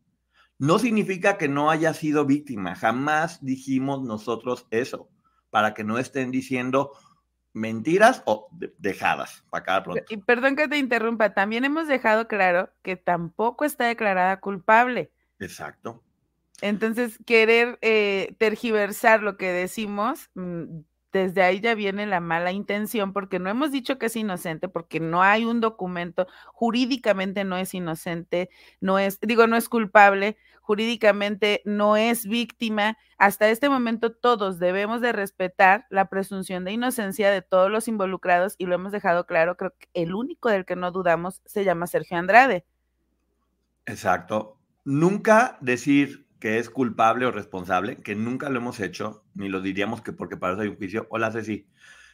No 0.58 0.77
significa 0.77 1.38
que 1.38 1.48
no 1.48 1.72
haya 1.72 1.93
sido 1.93 2.25
víctima. 2.25 2.75
Jamás 2.75 3.43
dijimos 3.43 4.03
nosotros 4.03 4.67
eso, 4.72 5.10
para 5.50 5.74
que 5.74 5.86
no 5.86 5.98
estén 5.98 6.31
diciendo 6.31 6.91
mentiras 7.53 8.24
o 8.25 8.50
dejadas. 8.77 9.46
Para 9.50 9.84
pronto. 9.84 10.03
Y 10.10 10.17
perdón 10.17 10.58
que 10.58 10.67
te 10.67 10.77
interrumpa, 10.77 11.34
también 11.34 11.63
hemos 11.63 11.88
dejado 11.88 12.27
claro 12.27 12.72
que 12.81 12.98
tampoco 12.98 13.63
está 13.63 13.86
declarada 13.86 14.41
culpable. 14.41 15.10
Exacto. 15.39 16.03
Entonces, 16.62 17.17
querer 17.25 17.79
eh, 17.81 18.36
tergiversar 18.38 19.24
lo 19.24 19.38
que 19.38 19.50
decimos, 19.53 20.29
mm, 20.36 20.81
desde 21.12 21.42
ahí 21.42 21.60
ya 21.60 21.75
viene 21.75 22.06
la 22.06 22.20
mala 22.20 22.51
intención, 22.51 23.13
porque 23.13 23.39
no 23.39 23.50
hemos 23.50 23.72
dicho 23.72 23.98
que 23.98 24.08
es 24.08 24.16
inocente, 24.16 24.70
porque 24.70 25.00
no 25.00 25.24
hay 25.24 25.46
un 25.46 25.60
documento, 25.60 26.28
jurídicamente 26.54 27.44
no 27.44 27.58
es 27.58 27.74
inocente, 27.74 28.50
no 28.80 29.00
es, 29.00 29.20
digo, 29.22 29.48
no 29.48 29.58
es 29.58 29.70
culpable, 29.70 30.38
jurídicamente 30.62 31.62
no 31.66 31.98
es 31.98 32.28
víctima. 32.28 32.98
Hasta 33.18 33.50
este 33.50 33.70
momento 33.70 34.12
todos 34.12 34.60
debemos 34.60 35.01
de 35.01 35.12
respetar 35.12 35.88
la 35.89 36.10
presunción 36.10 36.63
de 36.63 36.74
inocencia 36.74 37.32
de 37.32 37.42
todos 37.42 37.72
los 37.72 37.88
involucrados 37.88 38.54
y 38.60 38.68
lo 38.68 38.75
hemos 38.75 38.92
dejado 38.92 39.25
claro, 39.25 39.58
creo 39.58 39.74
que 39.78 39.89
el 39.96 40.13
único 40.13 40.50
del 40.50 40.66
que 40.66 40.75
no 40.75 40.92
dudamos 40.92 41.42
se 41.46 41.63
llama 41.63 41.88
Sergio 41.88 42.18
Andrade. 42.18 42.66
Exacto. 43.88 44.58
Nunca 44.86 45.58
decir 45.62 46.28
que 46.39 46.58
es 46.58 46.69
culpable 46.69 47.25
o 47.25 47.31
responsable, 47.31 47.98
que 47.98 48.15
nunca 48.15 48.50
lo 48.50 48.60
hemos 48.60 48.79
hecho, 48.79 49.24
ni 49.34 49.50
lo 49.50 49.62
diríamos 49.62 50.01
que 50.01 50.13
porque 50.13 50.38
para 50.38 50.53
eso 50.53 50.62
hay 50.62 50.69
un 50.69 50.77
juicio. 50.77 51.08
Hola, 51.10 51.31
Ceci. 51.31 51.67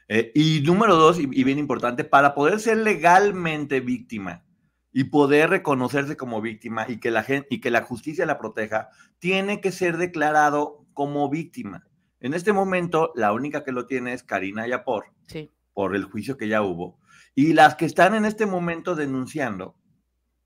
Eh, 0.07 0.31
y 0.35 0.61
número 0.61 0.95
dos, 0.95 1.19
y, 1.19 1.25
bien 1.25 1.57
importante, 1.57 2.03
para 2.03 2.35
poder 2.35 2.59
ser 2.59 2.77
legalmente 2.77 3.79
víctima 3.79 4.43
y 4.91 5.05
poder 5.05 5.49
reconocerse 5.49 6.15
como 6.15 6.41
víctima 6.41 6.85
y 6.87 6.99
que 6.99 7.11
la 7.11 7.23
gente 7.23 7.47
y 7.49 7.59
que 7.59 7.71
la 7.71 7.81
justicia 7.81 8.25
la 8.25 8.37
proteja, 8.37 8.89
tiene 9.19 9.61
que 9.61 9.71
ser 9.71 9.97
declarado 9.97 10.85
como 10.93 11.29
víctima. 11.29 11.87
En 12.19 12.33
este 12.33 12.53
momento, 12.53 13.11
la 13.15 13.33
única 13.33 13.63
que 13.63 13.71
lo 13.71 13.87
tiene 13.87 14.13
es 14.13 14.23
Karina 14.23 14.67
Yapor, 14.67 15.05
sí. 15.27 15.51
por 15.73 15.95
el 15.95 16.05
juicio 16.05 16.37
que 16.37 16.47
ya 16.47 16.61
hubo. 16.61 16.99
Y 17.35 17.53
las 17.53 17.75
que 17.75 17.85
están 17.85 18.15
en 18.15 18.25
este 18.25 18.45
momento 18.45 18.95
denunciando, 18.95 19.75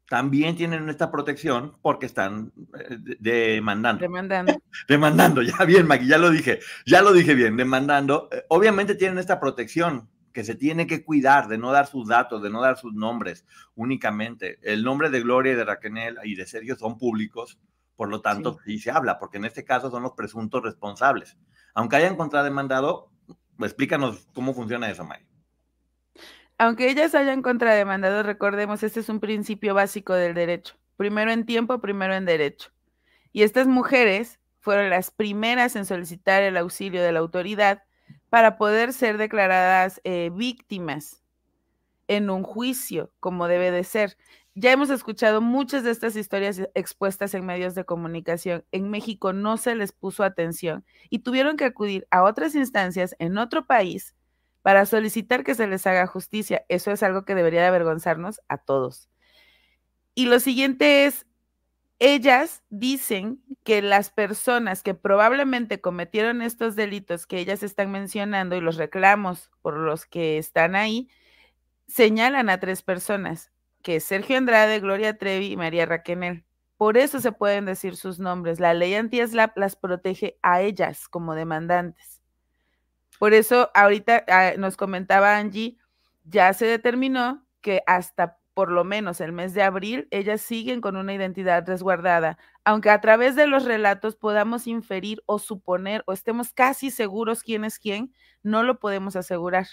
también 0.09 0.55
tienen 0.55 0.89
esta 0.89 1.11
protección 1.11 1.77
porque 1.81 2.07
están 2.07 2.51
eh, 2.77 2.97
demandando. 3.19 4.01
Demandando. 4.01 4.53
demandando, 4.87 5.41
ya 5.43 5.63
bien, 5.65 5.87
Maggie, 5.87 6.07
ya 6.07 6.17
lo 6.17 6.31
dije, 6.31 6.59
ya 6.85 7.01
lo 7.01 7.13
dije 7.13 7.35
bien, 7.35 7.55
demandando. 7.55 8.27
Eh, 8.31 8.43
obviamente 8.49 8.95
tienen 8.95 9.19
esta 9.19 9.39
protección 9.39 10.09
que 10.33 10.43
se 10.43 10.55
tiene 10.55 10.87
que 10.87 11.05
cuidar 11.05 11.47
de 11.47 11.59
no 11.59 11.71
dar 11.71 11.85
sus 11.85 12.07
datos, 12.07 12.41
de 12.41 12.49
no 12.49 12.61
dar 12.61 12.77
sus 12.77 12.93
nombres 12.93 13.45
únicamente. 13.75 14.57
El 14.63 14.83
nombre 14.83 15.11
de 15.11 15.21
Gloria 15.21 15.53
y 15.53 15.55
de 15.55 15.65
Raquel 15.65 16.17
y 16.23 16.35
de 16.35 16.45
Sergio 16.47 16.75
son 16.75 16.97
públicos, 16.97 17.59
por 17.95 18.09
lo 18.09 18.21
tanto 18.21 18.57
sí. 18.65 18.79
se 18.79 18.89
habla, 18.89 19.19
porque 19.19 19.37
en 19.37 19.45
este 19.45 19.63
caso 19.63 19.91
son 19.91 20.01
los 20.01 20.13
presuntos 20.13 20.63
responsables. 20.63 21.37
Aunque 21.75 21.97
hayan 21.97 22.15
contrademandado, 22.15 23.11
explícanos 23.59 24.27
cómo 24.33 24.55
funciona 24.55 24.89
eso, 24.89 25.03
Maggie 25.03 25.28
aunque 26.59 26.89
ellas 26.89 27.15
hayan 27.15 27.41
contrademandado, 27.41 28.21
recordemos, 28.21 28.83
este 28.83 28.99
es 28.99 29.07
un 29.07 29.21
principio 29.21 29.73
básico 29.73 30.13
del 30.13 30.33
derecho. 30.33 30.75
Primero 30.97 31.31
en 31.31 31.45
tiempo, 31.45 31.79
primero 31.79 32.13
en 32.13 32.25
derecho. 32.25 32.71
Y 33.31 33.43
estas 33.43 33.65
mujeres 33.65 34.41
fueron 34.59 34.89
las 34.89 35.09
primeras 35.09 35.77
en 35.77 35.85
solicitar 35.85 36.43
el 36.43 36.57
auxilio 36.57 37.01
de 37.01 37.13
la 37.13 37.19
autoridad 37.19 37.83
para 38.29 38.57
poder 38.57 38.91
ser 38.91 39.17
declaradas 39.17 40.01
eh, 40.03 40.31
víctimas 40.33 41.23
en 42.09 42.29
un 42.29 42.43
juicio, 42.43 43.13
como 43.21 43.47
debe 43.47 43.71
de 43.71 43.85
ser. 43.85 44.17
Ya 44.53 44.73
hemos 44.73 44.89
escuchado 44.89 45.39
muchas 45.39 45.85
de 45.85 45.91
estas 45.91 46.17
historias 46.17 46.61
expuestas 46.73 47.33
en 47.35 47.45
medios 47.45 47.73
de 47.73 47.85
comunicación. 47.85 48.65
En 48.73 48.89
México 48.89 49.31
no 49.31 49.55
se 49.55 49.75
les 49.75 49.93
puso 49.93 50.25
atención 50.25 50.83
y 51.09 51.19
tuvieron 51.19 51.55
que 51.55 51.63
acudir 51.63 52.05
a 52.11 52.23
otras 52.23 52.53
instancias 52.53 53.15
en 53.17 53.37
otro 53.37 53.65
país 53.65 54.13
para 54.61 54.85
solicitar 54.85 55.43
que 55.43 55.55
se 55.55 55.67
les 55.67 55.87
haga 55.87 56.07
justicia. 56.07 56.65
Eso 56.69 56.91
es 56.91 57.03
algo 57.03 57.25
que 57.25 57.35
debería 57.35 57.61
de 57.61 57.67
avergonzarnos 57.67 58.41
a 58.47 58.57
todos. 58.57 59.09
Y 60.15 60.25
lo 60.25 60.39
siguiente 60.39 61.05
es, 61.05 61.25
ellas 61.99 62.63
dicen 62.69 63.41
que 63.63 63.81
las 63.81 64.09
personas 64.09 64.83
que 64.83 64.93
probablemente 64.93 65.81
cometieron 65.81 66.41
estos 66.41 66.75
delitos 66.75 67.25
que 67.25 67.39
ellas 67.39 67.63
están 67.63 67.91
mencionando 67.91 68.55
y 68.55 68.61
los 68.61 68.77
reclamos 68.77 69.51
por 69.61 69.77
los 69.77 70.05
que 70.05 70.37
están 70.37 70.75
ahí, 70.75 71.09
señalan 71.87 72.49
a 72.49 72.59
tres 72.59 72.83
personas, 72.83 73.51
que 73.81 73.97
es 73.97 74.03
Sergio 74.03 74.37
Andrade, 74.37 74.79
Gloria 74.79 75.17
Trevi 75.17 75.51
y 75.51 75.57
María 75.57 75.85
Raquenel. 75.85 76.45
Por 76.77 76.97
eso 76.97 77.19
se 77.19 77.33
pueden 77.33 77.65
decir 77.65 77.97
sus 77.97 78.19
nombres. 78.19 78.59
La 78.61 78.73
ley 78.73 78.93
anti-SLAP 78.93 79.57
las 79.57 79.75
protege 79.75 80.39
a 80.41 80.61
ellas 80.61 81.09
como 81.09 81.35
demandantes. 81.35 82.18
Por 83.19 83.33
eso 83.33 83.69
ahorita 83.75 84.23
ah, 84.29 84.53
nos 84.57 84.77
comentaba 84.77 85.37
Angie, 85.37 85.77
ya 86.23 86.51
se 86.53 86.65
determinó 86.65 87.45
que 87.61 87.83
hasta 87.85 88.39
por 88.53 88.71
lo 88.71 88.83
menos 88.83 89.21
el 89.21 89.31
mes 89.31 89.53
de 89.53 89.61
abril, 89.61 90.07
ellas 90.11 90.41
siguen 90.41 90.81
con 90.81 90.97
una 90.97 91.13
identidad 91.13 91.65
resguardada, 91.65 92.37
aunque 92.65 92.89
a 92.89 92.99
través 92.99 93.37
de 93.37 93.47
los 93.47 93.63
relatos 93.63 94.17
podamos 94.17 94.67
inferir 94.67 95.21
o 95.27 95.39
suponer 95.39 96.03
o 96.07 96.11
estemos 96.13 96.51
casi 96.51 96.91
seguros 96.91 97.41
quién 97.41 97.63
es 97.63 97.79
quién, 97.79 98.13
no 98.43 98.63
lo 98.63 98.79
podemos 98.79 99.15
asegurar. 99.15 99.67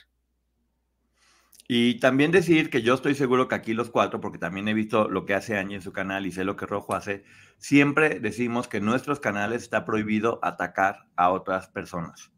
Y 1.66 1.98
también 1.98 2.30
decir 2.30 2.70
que 2.70 2.82
yo 2.82 2.94
estoy 2.94 3.16
seguro 3.16 3.48
que 3.48 3.56
aquí 3.56 3.74
los 3.74 3.90
cuatro, 3.90 4.20
porque 4.20 4.38
también 4.38 4.68
he 4.68 4.74
visto 4.74 5.08
lo 5.08 5.26
que 5.26 5.34
hace 5.34 5.58
Angie 5.58 5.74
en 5.74 5.82
su 5.82 5.92
canal 5.92 6.24
y 6.24 6.30
sé 6.30 6.44
lo 6.44 6.54
que 6.54 6.66
Rojo 6.66 6.94
hace, 6.94 7.24
siempre 7.58 8.20
decimos 8.20 8.68
que 8.68 8.76
en 8.76 8.84
nuestros 8.84 9.18
canales 9.18 9.62
está 9.62 9.84
prohibido 9.84 10.38
atacar 10.44 11.08
a 11.16 11.30
otras 11.30 11.66
personas. 11.68 12.30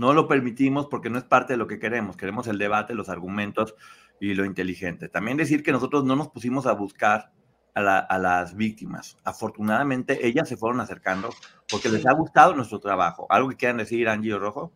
No 0.00 0.14
lo 0.14 0.26
permitimos 0.26 0.86
porque 0.86 1.10
no 1.10 1.18
es 1.18 1.24
parte 1.24 1.52
de 1.52 1.56
lo 1.58 1.66
que 1.66 1.78
queremos. 1.78 2.16
Queremos 2.16 2.46
el 2.46 2.56
debate, 2.56 2.94
los 2.94 3.10
argumentos 3.10 3.74
y 4.18 4.32
lo 4.32 4.46
inteligente. 4.46 5.10
También 5.10 5.36
decir 5.36 5.62
que 5.62 5.72
nosotros 5.72 6.04
no 6.04 6.16
nos 6.16 6.30
pusimos 6.30 6.64
a 6.64 6.72
buscar 6.72 7.32
a, 7.74 8.18
las 8.18 8.56
víctimas. 8.56 9.18
Afortunadamente, 9.24 10.26
ellas 10.26 10.48
se 10.48 10.56
fueron 10.56 10.80
acercando 10.80 11.28
porque 11.70 11.90
les 11.90 12.06
ha 12.06 12.14
gustado 12.14 12.54
nuestro 12.54 12.80
trabajo. 12.80 13.26
¿Algo 13.28 13.50
que 13.50 13.56
quieran 13.56 13.76
decir, 13.76 14.08
Angie 14.08 14.38
Rojo? 14.38 14.72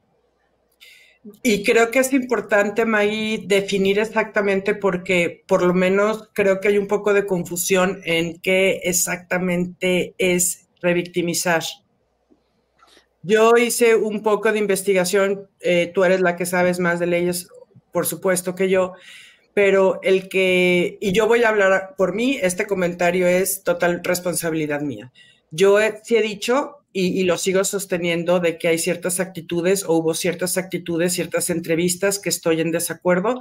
Y 1.43 1.65
creo 1.65 1.91
que 1.91 2.01
es 2.01 2.13
importante, 2.13 2.85
May, 2.85 3.47
definir 3.47 4.01
exactamente 4.01 4.75
porque 4.75 5.43
por 5.49 5.63
lo 5.63 5.73
menos 5.73 6.29
creo 6.35 6.61
que 6.61 6.69
hay 6.69 6.77
un 6.77 6.87
poco 6.87 7.15
de 7.15 7.25
confusión 7.25 8.03
en 8.05 8.43
qué 8.43 8.83
exactamente 8.85 10.15
es 10.19 10.69
revictimizar. 10.83 11.63
Yo 13.27 13.57
hice 13.57 13.95
un 13.95 14.23
poco 14.23 14.53
de 14.53 14.59
investigación, 14.59 15.49
eh, 15.61 15.91
tú 15.95 16.05
eres 16.05 16.21
la 16.21 16.37
que 16.37 16.45
sabes 16.45 16.79
más 16.79 17.01
de 17.01 17.07
leyes, 17.07 17.49
por 17.91 18.05
supuesto 18.05 18.55
que 18.55 18.69
yo, 18.69 18.93
pero 19.55 19.99
el 20.03 20.29
que, 20.29 20.99
y 21.01 21.13
yo 21.13 21.27
voy 21.27 21.43
a 21.43 21.49
hablar 21.49 21.95
por 21.97 22.15
mí, 22.15 22.39
este 22.43 22.67
comentario 22.67 23.27
es 23.27 23.63
total 23.65 24.03
responsabilidad 24.05 24.83
mía. 24.83 25.11
Yo 25.51 25.79
sí 26.03 26.17
he 26.17 26.23
dicho 26.23 26.85
y, 26.93 27.25
lo 27.25 27.39
sigo 27.39 27.65
sosteniendo 27.65 28.41
de 28.41 28.59
que 28.59 28.69
hay 28.69 28.79
ciertas 28.79 29.21
actitudes 29.21 29.85
o 29.85 29.95
hubo 29.95 30.13
ciertas 30.13 30.59
actitudes, 30.59 31.15
ciertas 31.15 31.49
entrevistas 31.49 32.19
que 32.19 32.29
estoy 32.29 32.61
en 32.61 32.73
desacuerdo 32.73 33.39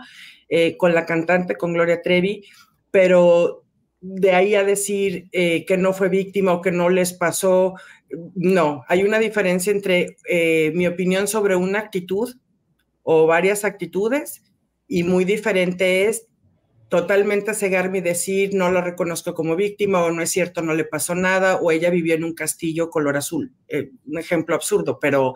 eh, 0.48 0.78
con 0.78 0.96
la 0.96 1.06
cantante, 1.06 1.58
con 1.58 1.74
Gloria 1.74 2.02
Trevi, 2.02 2.46
pero 2.90 3.64
de 4.00 4.32
ahí 4.32 4.56
a 4.56 4.64
decir 4.64 5.28
eh, 5.34 5.66
que 5.66 5.78
no 5.78 5.94
fue 5.94 6.10
víctima 6.10 6.54
o 6.54 6.62
que 6.62 6.72
no 6.72 6.90
les 6.90 7.14
pasó 7.14 7.76
no, 8.36 8.84
hay 8.88 9.04
una 9.04 9.20
diferencia 9.20 9.72
entre 9.72 10.18
eh, 10.28 10.72
mi 10.76 10.88
opinión 10.88 11.28
sobre 11.28 11.56
una 11.56 11.80
actitud 11.80 12.36
o 13.04 13.28
varias 13.28 13.66
actitudes 13.66 14.44
y 14.88 15.04
muy 15.04 15.26
diferente 15.26 16.06
es 16.08 16.28
totalmente 16.90 17.54
cegarme 17.56 17.98
y 17.98 18.02
decir 18.02 18.54
no 18.54 18.72
la 18.72 18.82
reconozco 18.82 19.34
como 19.34 19.56
víctima 19.56 20.04
o 20.04 20.12
no 20.12 20.22
es 20.22 20.30
cierto, 20.30 20.62
no 20.62 20.76
le 20.76 20.86
pasó 20.86 21.16
nada 21.16 21.56
o 21.58 21.72
ella 21.72 21.90
vivió 21.90 22.14
en 22.14 22.24
un 22.24 22.34
castillo 22.34 22.90
color 22.90 23.18
azul. 23.18 23.52
Eh, 23.68 23.90
un 24.06 24.20
ejemplo 24.20 24.56
absurdo, 24.56 25.00
pero 25.00 25.34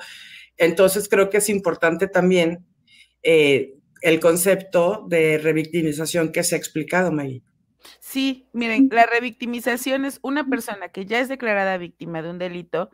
entonces 0.57 1.09
creo 1.09 1.29
que 1.29 1.37
es 1.37 1.49
importante 1.49 2.07
también 2.07 2.65
eh, 3.23 3.73
el 4.01 4.19
concepto 4.19 5.05
de 5.09 5.37
revictimización 5.37 6.31
que 6.31 6.43
se 6.43 6.55
ha 6.55 6.57
explicado, 6.57 7.11
Maggie. 7.11 7.41
Sí, 7.99 8.47
miren, 8.53 8.89
la 8.91 9.05
revictimización 9.05 10.05
es 10.05 10.19
una 10.21 10.45
persona 10.47 10.89
que 10.89 11.05
ya 11.05 11.19
es 11.19 11.29
declarada 11.29 11.77
víctima 11.77 12.21
de 12.21 12.29
un 12.29 12.37
delito, 12.37 12.91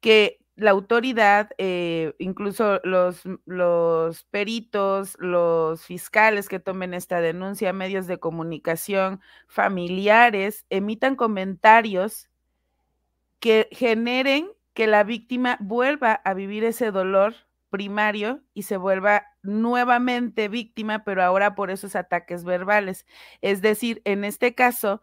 que 0.00 0.42
la 0.56 0.70
autoridad, 0.70 1.50
eh, 1.58 2.14
incluso 2.18 2.80
los, 2.84 3.22
los 3.46 4.24
peritos, 4.24 5.16
los 5.18 5.84
fiscales 5.84 6.48
que 6.48 6.60
tomen 6.60 6.94
esta 6.94 7.20
denuncia, 7.20 7.72
medios 7.72 8.06
de 8.06 8.18
comunicación, 8.18 9.20
familiares, 9.48 10.66
emitan 10.70 11.16
comentarios 11.16 12.28
que 13.40 13.68
generen 13.72 14.48
que 14.74 14.86
la 14.86 15.04
víctima 15.04 15.56
vuelva 15.60 16.12
a 16.12 16.34
vivir 16.34 16.64
ese 16.64 16.90
dolor 16.90 17.34
primario 17.70 18.42
y 18.54 18.62
se 18.62 18.76
vuelva 18.76 19.31
nuevamente 19.42 20.48
víctima, 20.48 21.04
pero 21.04 21.22
ahora 21.22 21.54
por 21.54 21.70
esos 21.70 21.96
ataques 21.96 22.44
verbales. 22.44 23.06
Es 23.40 23.62
decir, 23.62 24.02
en 24.04 24.24
este 24.24 24.54
caso, 24.54 25.02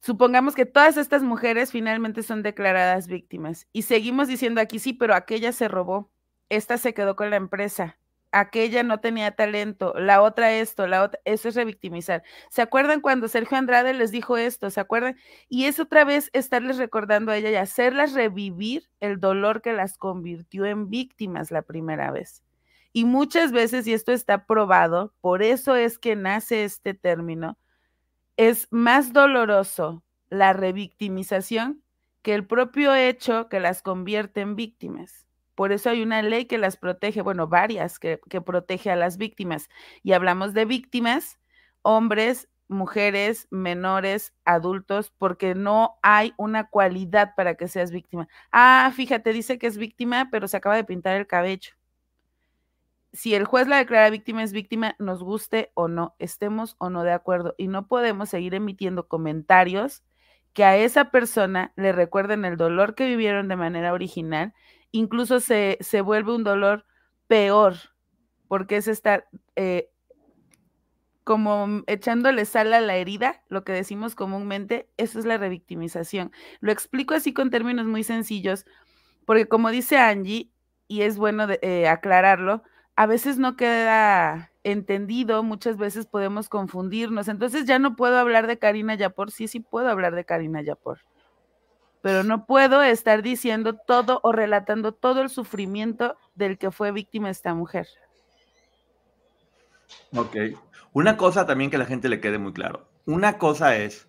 supongamos 0.00 0.54
que 0.54 0.66
todas 0.66 0.96
estas 0.96 1.22
mujeres 1.22 1.70
finalmente 1.72 2.22
son 2.22 2.42
declaradas 2.42 3.06
víctimas 3.06 3.68
y 3.72 3.82
seguimos 3.82 4.28
diciendo 4.28 4.60
aquí 4.60 4.78
sí, 4.78 4.92
pero 4.92 5.14
aquella 5.14 5.52
se 5.52 5.68
robó, 5.68 6.10
esta 6.48 6.76
se 6.78 6.92
quedó 6.92 7.16
con 7.16 7.30
la 7.30 7.36
empresa, 7.36 7.98
aquella 8.32 8.82
no 8.82 9.00
tenía 9.00 9.36
talento, 9.36 9.94
la 9.94 10.22
otra 10.22 10.52
esto, 10.54 10.86
la 10.86 11.04
otra, 11.04 11.20
eso 11.24 11.48
es 11.48 11.54
revictimizar. 11.54 12.24
¿Se 12.50 12.62
acuerdan 12.62 13.00
cuando 13.00 13.28
Sergio 13.28 13.58
Andrade 13.58 13.94
les 13.94 14.10
dijo 14.10 14.36
esto? 14.36 14.70
¿Se 14.70 14.80
acuerdan? 14.80 15.16
Y 15.48 15.66
es 15.66 15.78
otra 15.78 16.04
vez 16.04 16.30
estarles 16.32 16.78
recordando 16.78 17.30
a 17.30 17.36
ella 17.36 17.50
y 17.50 17.56
hacerlas 17.56 18.12
revivir 18.14 18.88
el 19.00 19.20
dolor 19.20 19.62
que 19.62 19.72
las 19.72 19.98
convirtió 19.98 20.64
en 20.64 20.90
víctimas 20.90 21.50
la 21.50 21.62
primera 21.62 22.10
vez. 22.10 22.42
Y 22.92 23.04
muchas 23.04 23.52
veces, 23.52 23.86
y 23.86 23.94
esto 23.94 24.12
está 24.12 24.46
probado, 24.46 25.14
por 25.20 25.42
eso 25.42 25.76
es 25.76 25.98
que 25.98 26.16
nace 26.16 26.64
este 26.64 26.94
término, 26.94 27.58
es 28.36 28.68
más 28.70 29.12
doloroso 29.12 30.02
la 30.28 30.52
revictimización 30.52 31.82
que 32.22 32.34
el 32.34 32.46
propio 32.46 32.94
hecho 32.94 33.48
que 33.48 33.60
las 33.60 33.82
convierte 33.82 34.40
en 34.40 34.56
víctimas. 34.56 35.26
Por 35.54 35.72
eso 35.72 35.90
hay 35.90 36.02
una 36.02 36.22
ley 36.22 36.46
que 36.46 36.58
las 36.58 36.76
protege, 36.76 37.20
bueno, 37.22 37.46
varias 37.46 37.98
que, 37.98 38.18
protege 38.44 38.90
a 38.90 38.96
las 38.96 39.18
víctimas. 39.18 39.68
Y 40.02 40.12
hablamos 40.12 40.54
de 40.54 40.64
víctimas, 40.64 41.38
hombres, 41.82 42.48
mujeres, 42.68 43.48
menores, 43.50 44.32
adultos, 44.44 45.12
porque 45.18 45.54
no 45.54 45.98
hay 46.02 46.32
una 46.38 46.68
cualidad 46.68 47.34
para 47.36 47.54
que 47.56 47.68
seas 47.68 47.90
víctima. 47.90 48.28
Ah, 48.50 48.90
fíjate, 48.94 49.32
dice 49.32 49.58
que 49.58 49.66
es 49.66 49.76
víctima, 49.76 50.28
pero 50.30 50.48
se 50.48 50.56
acaba 50.56 50.76
de 50.76 50.84
pintar 50.84 51.16
el 51.16 51.26
cabello. 51.26 51.72
Si 53.12 53.34
el 53.34 53.44
juez 53.44 53.68
la 53.68 53.76
declara 53.76 54.10
víctima, 54.10 54.42
es 54.42 54.52
víctima, 54.52 54.96
nos 54.98 55.22
guste 55.22 55.70
o 55.74 55.88
no, 55.88 56.14
estemos 56.18 56.76
o 56.78 56.88
no 56.90 57.04
de 57.04 57.12
acuerdo. 57.12 57.54
Y 57.58 57.68
no 57.68 57.86
podemos 57.86 58.30
seguir 58.30 58.54
emitiendo 58.54 59.08
comentarios 59.08 60.02
que 60.52 60.64
a 60.64 60.76
esa 60.76 61.10
persona 61.10 61.72
le 61.76 61.92
recuerden 61.92 62.44
el 62.44 62.56
dolor 62.56 62.94
que 62.94 63.06
vivieron 63.06 63.48
de 63.48 63.56
manera 63.56 63.92
original, 63.92 64.54
incluso 64.90 65.40
se, 65.40 65.78
se 65.80 66.00
vuelve 66.00 66.34
un 66.34 66.44
dolor 66.44 66.84
peor, 67.26 67.74
porque 68.48 68.76
es 68.76 68.88
estar 68.88 69.26
eh, 69.56 69.90
como 71.24 71.82
echándole 71.86 72.44
sal 72.44 72.72
a 72.74 72.80
la 72.80 72.96
herida, 72.96 73.42
lo 73.48 73.64
que 73.64 73.72
decimos 73.72 74.14
comúnmente, 74.14 74.90
eso 74.96 75.18
es 75.18 75.24
la 75.24 75.38
revictimización. 75.38 76.32
Lo 76.60 76.72
explico 76.72 77.14
así 77.14 77.32
con 77.32 77.50
términos 77.50 77.86
muy 77.86 78.04
sencillos, 78.04 78.66
porque 79.24 79.46
como 79.46 79.70
dice 79.70 79.98
Angie, 79.98 80.50
y 80.88 81.02
es 81.02 81.16
bueno 81.16 81.46
eh, 81.62 81.88
aclararlo, 81.88 82.62
a 83.02 83.06
veces 83.06 83.36
no 83.36 83.56
queda 83.56 84.52
entendido, 84.62 85.42
muchas 85.42 85.76
veces 85.76 86.06
podemos 86.06 86.48
confundirnos. 86.48 87.26
Entonces 87.26 87.64
ya 87.66 87.80
no 87.80 87.96
puedo 87.96 88.16
hablar 88.16 88.46
de 88.46 88.60
Karina 88.60 88.94
Yapor, 88.94 89.32
sí, 89.32 89.48
sí 89.48 89.58
puedo 89.58 89.88
hablar 89.88 90.14
de 90.14 90.24
Karina 90.24 90.62
Yapor, 90.62 91.00
pero 92.00 92.22
no 92.22 92.46
puedo 92.46 92.80
estar 92.80 93.22
diciendo 93.22 93.74
todo 93.74 94.20
o 94.22 94.30
relatando 94.30 94.92
todo 94.92 95.20
el 95.20 95.30
sufrimiento 95.30 96.16
del 96.36 96.58
que 96.58 96.70
fue 96.70 96.92
víctima 96.92 97.28
esta 97.28 97.54
mujer. 97.54 97.88
Ok. 100.14 100.36
Una 100.92 101.16
cosa 101.16 101.44
también 101.44 101.70
que 101.70 101.76
a 101.76 101.80
la 101.80 101.86
gente 101.86 102.08
le 102.08 102.20
quede 102.20 102.38
muy 102.38 102.52
claro. 102.52 102.86
Una 103.04 103.36
cosa 103.36 103.74
es 103.74 104.06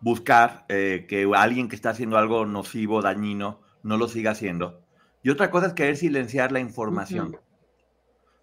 buscar 0.00 0.64
eh, 0.70 1.04
que 1.10 1.30
alguien 1.36 1.68
que 1.68 1.76
está 1.76 1.90
haciendo 1.90 2.16
algo 2.16 2.46
nocivo, 2.46 3.02
dañino, 3.02 3.60
no 3.82 3.98
lo 3.98 4.08
siga 4.08 4.30
haciendo. 4.30 4.80
Y 5.22 5.28
otra 5.28 5.50
cosa 5.50 5.66
es 5.66 5.74
querer 5.74 5.98
silenciar 5.98 6.52
la 6.52 6.60
información. 6.60 7.36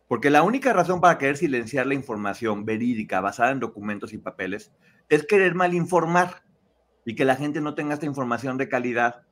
Porque 0.07 0.29
la 0.29 0.43
única 0.43 0.71
razón 0.73 1.01
para 1.01 1.17
querer 1.17 1.37
silenciar 1.37 1.85
la 1.85 1.93
información 1.93 2.65
verídica 2.65 3.19
basada 3.19 3.51
en 3.51 3.59
documentos 3.59 4.13
y 4.13 4.17
papeles 4.17 4.71
es 5.09 5.25
querer 5.25 5.53
malinformar 5.53 6.43
y 7.05 7.15
que 7.15 7.25
la 7.25 7.35
gente 7.35 7.61
no 7.61 7.75
tenga 7.75 7.93
esta 7.93 8.05
información 8.05 8.57
de 8.57 8.69
calidad 8.69 9.23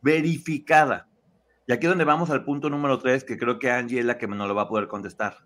verificada. 0.00 1.08
Y 1.66 1.72
aquí 1.72 1.86
es 1.86 1.90
donde 1.90 2.04
vamos 2.04 2.30
al 2.30 2.44
punto 2.44 2.70
número 2.70 2.98
tres, 2.98 3.24
que 3.24 3.38
creo 3.38 3.58
que 3.58 3.70
Angie 3.70 4.00
es 4.00 4.04
la 4.04 4.18
que 4.18 4.26
no 4.26 4.46
lo 4.46 4.54
va 4.54 4.62
a 4.62 4.68
poder 4.68 4.88
contestar. 4.88 5.38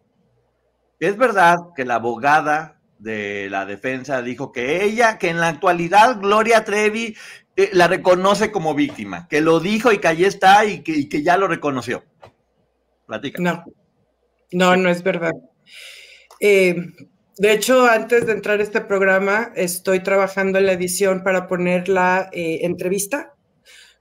Es 0.98 1.16
verdad 1.16 1.56
que 1.74 1.84
la 1.84 1.96
abogada 1.96 2.80
de 2.98 3.48
la 3.50 3.66
defensa 3.66 4.22
dijo 4.22 4.52
que 4.52 4.84
ella, 4.84 5.18
que 5.18 5.28
en 5.28 5.38
la 5.38 5.48
actualidad 5.48 6.18
Gloria 6.20 6.64
Trevi 6.64 7.14
eh, 7.56 7.70
la 7.72 7.88
reconoce 7.88 8.50
como 8.50 8.74
víctima, 8.74 9.28
que 9.28 9.40
lo 9.40 9.60
dijo 9.60 9.92
y 9.92 9.98
que 9.98 10.08
allí 10.08 10.24
está 10.24 10.64
y 10.64 10.82
que, 10.82 11.08
que 11.08 11.22
ya 11.22 11.36
lo 11.36 11.48
reconoció. 11.48 12.04
Platica. 13.06 13.42
No, 13.42 13.64
no, 14.52 14.76
no 14.76 14.88
es 14.88 15.02
verdad. 15.02 15.32
Eh, 16.40 16.76
de 17.38 17.52
hecho, 17.52 17.86
antes 17.86 18.26
de 18.26 18.32
entrar 18.32 18.60
a 18.60 18.62
este 18.62 18.80
programa, 18.80 19.52
estoy 19.56 20.00
trabajando 20.00 20.58
en 20.58 20.66
la 20.66 20.72
edición 20.72 21.22
para 21.22 21.46
poner 21.46 21.88
la 21.88 22.30
eh, 22.32 22.60
entrevista 22.62 23.34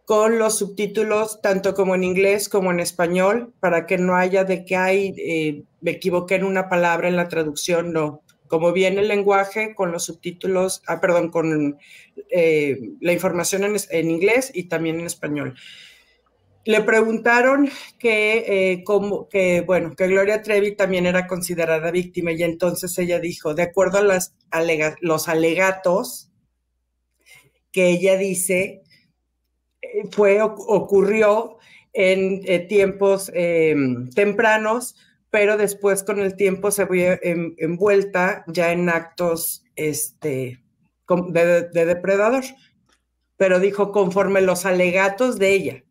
con 0.06 0.38
los 0.38 0.60
subtítulos 0.60 1.42
tanto 1.42 1.74
como 1.74 1.96
en 1.96 2.04
inglés 2.04 2.48
como 2.48 2.72
en 2.72 2.80
español, 2.80 3.54
para 3.60 3.88
que 3.88 3.98
no 3.98 4.16
haya 4.16 4.44
de 4.44 4.64
que 4.64 4.76
hay, 4.76 5.14
eh, 5.18 5.64
me 5.82 5.92
equivoqué 5.92 6.36
en 6.36 6.46
una 6.46 6.70
palabra 6.70 7.08
en 7.08 7.16
la 7.16 7.28
traducción, 7.28 7.92
no. 7.92 8.22
Como 8.48 8.72
viene 8.72 9.02
el 9.02 9.08
lenguaje 9.08 9.74
con 9.74 9.92
los 9.92 10.06
subtítulos, 10.06 10.84
ah, 10.88 11.02
perdón, 11.02 11.32
con 11.32 11.80
la 13.02 13.14
información 13.14 13.64
en, 13.64 13.76
en 13.90 14.12
inglés 14.12 14.52
y 14.54 14.66
también 14.66 15.00
en 15.00 15.08
español. 15.08 15.56
Le 16.66 16.82
preguntaron 16.82 17.70
que, 18.00 18.74
eh, 18.74 18.84
que, 19.30 19.62
bueno, 19.62 19.96
que 19.96 20.08
Gloria 20.08 20.42
Trevi 20.42 20.76
también 20.76 21.06
era 21.06 21.28
considerada 21.28 21.92
víctima 21.92 22.32
y 22.32 22.42
entonces 22.42 22.98
ella 22.98 23.20
dijo, 23.20 23.54
de 23.54 23.62
acuerdo 23.62 24.00
a 24.00 24.20
los 25.02 25.28
alegatos 25.28 26.32
que 27.72 27.90
ella 27.90 28.18
dice, 28.18 28.82
eh, 29.80 29.88
fue, 30.12 30.42
ocurrió 30.42 31.58
en 31.94 32.42
eh, 32.46 32.60
tiempos 32.60 33.32
em, 33.36 34.10
tempranos, 34.10 34.96
pero 35.30 35.58
después 35.58 36.04
con 36.04 36.20
el 36.20 36.36
tiempo 36.36 36.72
se 36.72 36.86
vio 36.86 37.20
envuelta 37.22 38.44
ya 38.48 38.72
en 38.72 38.90
actos 38.90 39.64
este, 39.76 40.64
de 41.30 41.86
depredador. 41.86 42.44
Pero 43.38 43.60
dijo, 43.60 43.92
conforme 43.92 44.42
los 44.42 44.66
alegatos 44.66 45.38
de 45.38 45.50
ella 45.52 45.85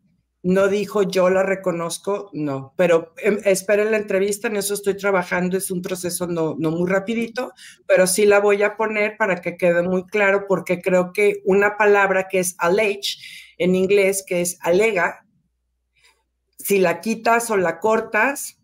no 0.45 0.69
dijo 0.69 1.03
yo 1.03 1.31
la 1.31 1.43
reconozco, 1.43 2.29
no, 2.35 2.75
pero 2.77 3.15
em, 3.17 3.39
esperen 3.45 3.91
la 3.91 3.97
entrevista, 3.97 4.47
en 4.47 4.57
eso 4.57 4.75
estoy 4.75 4.95
trabajando, 4.95 5.57
es 5.57 5.71
un 5.71 5.81
proceso 5.81 6.27
no, 6.27 6.55
no 6.59 6.71
muy 6.71 6.89
rapidito, 6.89 7.53
pero 7.87 8.07
sí 8.07 8.27
la 8.27 8.41
voy 8.41 8.63
a 8.63 8.77
poner 8.77 9.17
para 9.17 9.41
que 9.41 9.57
quede 9.57 9.83
muy 9.83 10.05
claro, 10.05 10.45
porque 10.47 10.83
creo 10.83 11.13
que 11.15 11.41
una 11.47 11.79
palabra 11.79 12.29
que 12.29 12.41
es 12.41 12.57
allege 12.59 13.17
en 13.57 13.75
inglés, 13.75 14.23
que 14.27 14.43
es 14.43 14.59
alega, 14.61 15.25
si 16.59 16.79
la 16.79 17.01
quitas 17.01 17.51
o 17.51 17.57
la 17.57 17.81
cortas, 17.81 18.61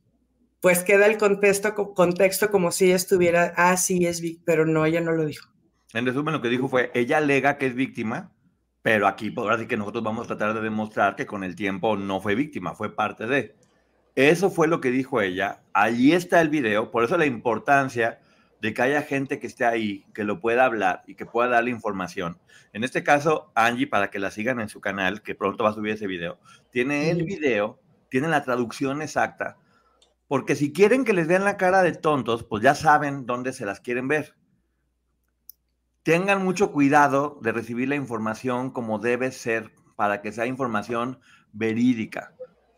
pues 0.60 0.84
queda 0.84 1.06
el 1.06 1.16
contexto, 1.16 1.74
contexto 1.94 2.50
como 2.50 2.72
si 2.72 2.86
ella 2.86 2.96
estuviera, 2.96 3.54
ah, 3.56 3.78
sí 3.78 4.04
es 4.04 4.20
víctima, 4.20 4.44
pero 4.44 4.66
no, 4.66 4.84
ella 4.84 5.00
no 5.00 5.12
lo 5.12 5.24
dijo. 5.24 5.48
En 5.94 6.04
resumen, 6.04 6.34
lo 6.34 6.42
que 6.42 6.50
dijo 6.50 6.68
fue, 6.68 6.90
ella 6.92 7.16
alega 7.16 7.56
que 7.56 7.66
es 7.66 7.74
víctima, 7.74 8.32
pero 8.82 9.06
aquí, 9.06 9.32
ahora 9.36 9.58
sí 9.58 9.66
que 9.66 9.76
nosotros 9.76 10.02
vamos 10.02 10.24
a 10.24 10.28
tratar 10.28 10.54
de 10.54 10.62
demostrar 10.62 11.16
que 11.16 11.26
con 11.26 11.44
el 11.44 11.54
tiempo 11.54 11.96
no 11.96 12.20
fue 12.20 12.34
víctima, 12.34 12.74
fue 12.74 12.94
parte 12.94 13.26
de. 13.26 13.54
Eso 14.14 14.50
fue 14.50 14.68
lo 14.68 14.80
que 14.80 14.90
dijo 14.90 15.20
ella. 15.20 15.62
Allí 15.72 16.12
está 16.12 16.40
el 16.40 16.48
video, 16.48 16.90
por 16.90 17.04
eso 17.04 17.18
la 17.18 17.26
importancia 17.26 18.20
de 18.60 18.74
que 18.74 18.82
haya 18.82 19.02
gente 19.02 19.38
que 19.38 19.46
esté 19.46 19.64
ahí, 19.64 20.04
que 20.14 20.24
lo 20.24 20.40
pueda 20.40 20.64
hablar 20.64 21.02
y 21.06 21.14
que 21.14 21.26
pueda 21.26 21.48
darle 21.48 21.70
información. 21.70 22.38
En 22.72 22.84
este 22.84 23.02
caso, 23.02 23.50
Angie, 23.54 23.86
para 23.86 24.10
que 24.10 24.18
la 24.18 24.30
sigan 24.30 24.60
en 24.60 24.68
su 24.68 24.80
canal, 24.80 25.22
que 25.22 25.34
pronto 25.34 25.64
va 25.64 25.70
a 25.70 25.74
subir 25.74 25.94
ese 25.94 26.06
video, 26.06 26.38
tiene 26.70 27.10
el 27.10 27.24
video, 27.24 27.78
tiene 28.10 28.28
la 28.28 28.44
traducción 28.44 29.02
exacta, 29.02 29.56
porque 30.28 30.56
si 30.56 30.72
quieren 30.72 31.04
que 31.04 31.12
les 31.12 31.26
vean 31.26 31.44
la 31.44 31.56
cara 31.56 31.82
de 31.82 31.92
tontos, 31.92 32.44
pues 32.44 32.62
ya 32.62 32.74
saben 32.74 33.26
dónde 33.26 33.52
se 33.52 33.66
las 33.66 33.80
quieren 33.80 34.08
ver 34.08 34.34
tengan 36.02 36.42
mucho 36.44 36.72
cuidado 36.72 37.38
de 37.42 37.52
recibir 37.52 37.88
la 37.88 37.96
información 37.96 38.70
como 38.70 38.98
debe 38.98 39.32
ser 39.32 39.72
para 39.96 40.22
que 40.22 40.32
sea 40.32 40.46
información 40.46 41.20
verídica. 41.52 42.34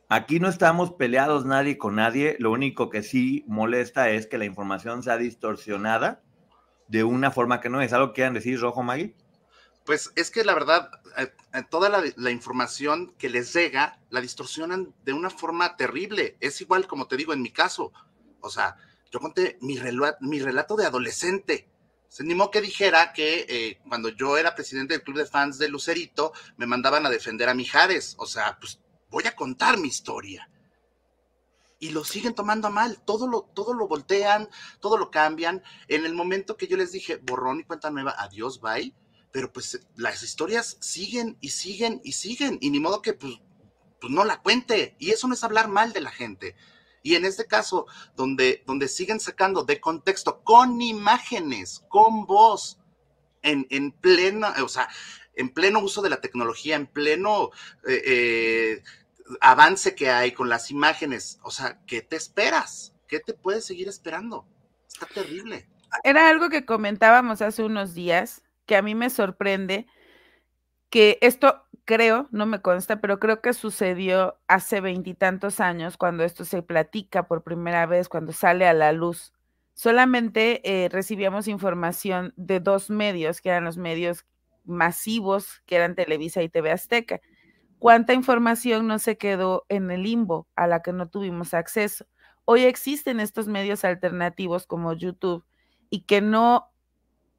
Aquí 0.09 0.41
no 0.41 0.49
estamos 0.49 0.93
peleados 0.93 1.47
nadie 1.47 1.79
con 1.79 1.97
nadie, 1.97 2.37
lo 2.39 2.51
único 2.51 2.91
que 2.91 3.03
sí 3.03 3.45
molesta 3.47 4.11
es 4.11 4.27
que 4.27 4.39
la 4.39 4.45
información 4.45 5.03
sea 5.03 5.17
distorsionada 5.17 6.23
de 6.89 7.05
una 7.05 7.31
forma 7.31 7.61
que 7.61 7.71
no 7.71 7.81
es. 7.81 7.93
¿Algo 7.93 8.13
quieran 8.13 8.35
decir, 8.35 8.61
Rojo 8.61 8.83
Magui? 8.83 9.15
Pues 9.87 10.13
es 10.15 10.31
que 10.31 10.45
la 10.45 10.55
verdad, 10.55 10.91
eh, 11.17 11.33
eh, 11.55 11.63
toda 11.71 11.89
la, 11.89 12.31
información 12.31 13.15
que 13.19 13.31
les 13.31 13.53
llega 13.55 13.99
la 14.11 14.21
distorsionan 14.21 14.93
de 15.05 15.13
una 15.13 15.31
forma 15.31 15.77
terrible. 15.77 16.37
Es 16.41 16.61
igual 16.61 16.87
como 16.87 17.09
te 17.09 17.17
digo 17.17 17.33
en 17.33 17.41
mi 17.41 17.51
caso. 17.51 17.93
O 18.41 18.51
sea, 18.51 18.77
yo 19.11 19.19
conté 19.19 19.59
mi 19.61 19.79
relato 20.41 20.77
de 20.77 20.87
adolescente 20.87 21.72
se 22.12 22.25
animó 22.25 22.51
que 22.51 22.61
dijera 22.61 23.14
que 23.14 23.46
eh, 23.48 23.81
cuando 23.88 24.11
yo 24.11 24.37
era 24.37 24.55
presidente 24.55 24.92
del 24.92 25.03
club 25.03 25.16
de 25.16 25.25
fans 25.25 25.57
de 25.57 25.70
Lucerito, 25.70 26.35
me 26.59 26.66
mandaban 26.66 27.07
a 27.07 27.09
defender 27.09 27.48
a 27.48 27.55
Mijares. 27.55 28.16
O 28.18 28.27
sea, 28.27 28.59
pues 28.61 28.79
voy 29.09 29.27
a 29.27 29.35
contar 29.35 29.79
mi 29.79 29.88
historia. 29.88 30.46
Y 31.79 31.88
lo 31.88 32.05
siguen 32.05 32.35
tomando 32.35 32.68
a 32.68 32.70
mal, 32.70 33.01
todo 33.07 33.27
lo, 33.27 33.48
todo 33.55 33.72
lo 33.72 33.88
voltean, 33.88 34.51
todo 34.79 34.98
lo 34.98 35.11
cambian. 35.11 35.62
En 35.88 36.05
el 36.05 36.12
momento 36.12 36.59
que 36.59 36.66
yo 36.66 36.77
les 36.77 36.92
dije, 36.92 37.16
borrón 37.16 37.61
y 37.61 37.64
cuenta 37.64 37.90
nueva, 37.90 38.14
adiós, 38.18 38.61
bye, 38.61 38.94
pero 39.31 39.51
pues 39.51 39.81
las 39.96 40.22
historias 40.22 40.77
siguen 40.81 41.38
y 41.40 41.48
siguen 41.48 42.03
y 42.05 42.12
siguen, 42.12 42.59
y 42.61 42.68
ni 42.68 42.79
modo 42.79 43.01
que 43.01 43.14
pues, 43.14 43.40
pues 43.98 44.12
no 44.12 44.25
la 44.25 44.42
cuente. 44.42 44.96
Y 44.98 45.12
eso 45.12 45.29
no 45.29 45.33
es 45.33 45.44
hablar 45.44 45.68
mal 45.68 45.94
de 45.94 46.03
la 46.03 46.11
gente. 46.11 46.57
Y 47.03 47.17
en 47.17 47.25
este 47.25 47.47
caso, 47.47 47.87
donde, 48.17 48.62
donde 48.67 48.88
siguen 48.88 49.21
sacando 49.21 49.65
de 49.65 49.81
contexto 49.81 50.43
con 50.43 50.81
imágenes, 50.81 51.85
con 51.88 52.27
voz, 52.27 52.79
en, 53.43 53.67
en 53.71 53.91
plena, 53.93 54.55
o 54.62 54.69
sea, 54.69 54.88
en 55.35 55.51
pleno 55.51 55.81
uso 55.81 56.03
de 56.03 56.11
la 56.11 56.21
tecnología, 56.21 56.77
en 56.77 56.87
pleno 56.87 57.51
eh, 57.87 58.03
eh, 58.07 58.83
avance 59.41 59.95
que 59.95 60.11
hay 60.11 60.33
con 60.33 60.49
las 60.49 60.71
imágenes, 60.71 61.38
o 61.43 61.51
sea, 61.51 61.81
¿qué 61.87 62.03
te 62.03 62.17
esperas? 62.17 62.95
¿Qué 63.09 63.21
te 63.21 63.35
puedes 63.35 63.65
seguir 63.65 63.88
esperando? 63.88 64.47
Está 64.87 65.07
terrible. 65.07 65.69
Era 66.05 66.29
algo 66.29 66.49
que 66.49 66.65
comentábamos 66.65 67.43
hace 67.43 67.62
unos 67.62 67.95
días, 67.95 68.43
que 68.67 68.77
a 68.77 68.83
mí 68.83 68.95
me 68.95 69.11
sorprende 69.11 69.87
que 70.88 71.19
esto 71.21 71.67
creo, 71.85 72.29
no 72.31 72.47
me 72.47 72.61
consta, 72.62 73.01
pero 73.01 73.18
creo 73.18 73.40
que 73.40 73.53
sucedió 73.53 74.38
hace 74.49 74.81
veintitantos 74.81 75.61
años 75.61 75.97
cuando 75.97 76.25
esto 76.25 76.45
se 76.45 76.62
platica 76.62 77.27
por 77.27 77.42
primera 77.42 77.87
vez, 77.87 78.09
cuando 78.09 78.33
sale 78.33 78.66
a 78.66 78.75
la 78.75 78.92
luz. 78.92 79.33
Solamente 79.75 80.85
eh, 80.85 80.88
recibíamos 80.88 81.49
información 81.49 82.35
de 82.37 82.61
dos 82.61 82.90
medios, 82.90 83.40
que 83.40 83.51
eran 83.51 83.64
los 83.64 83.77
medios 83.79 84.27
masivos, 84.64 85.62
que 85.66 85.77
eran 85.77 85.95
Televisa 85.95 86.42
y 86.42 86.49
TV 86.49 86.71
Azteca. 86.71 87.21
¿Cuánta 87.79 88.12
información 88.14 88.87
no 88.87 88.99
se 88.99 89.18
quedó 89.18 89.64
en 89.68 89.90
el 89.90 90.05
limbo 90.05 90.47
a 90.55 90.66
la 90.66 90.83
que 90.83 90.92
no 90.92 91.09
tuvimos 91.09 91.53
acceso? 91.55 92.07
Hoy 92.45 92.62
existen 92.62 93.18
estos 93.18 93.49
medios 93.49 93.85
alternativos 93.85 94.66
como 94.66 94.92
YouTube 94.92 95.45
y 95.90 96.03
que 96.03 96.21
no 96.21 96.71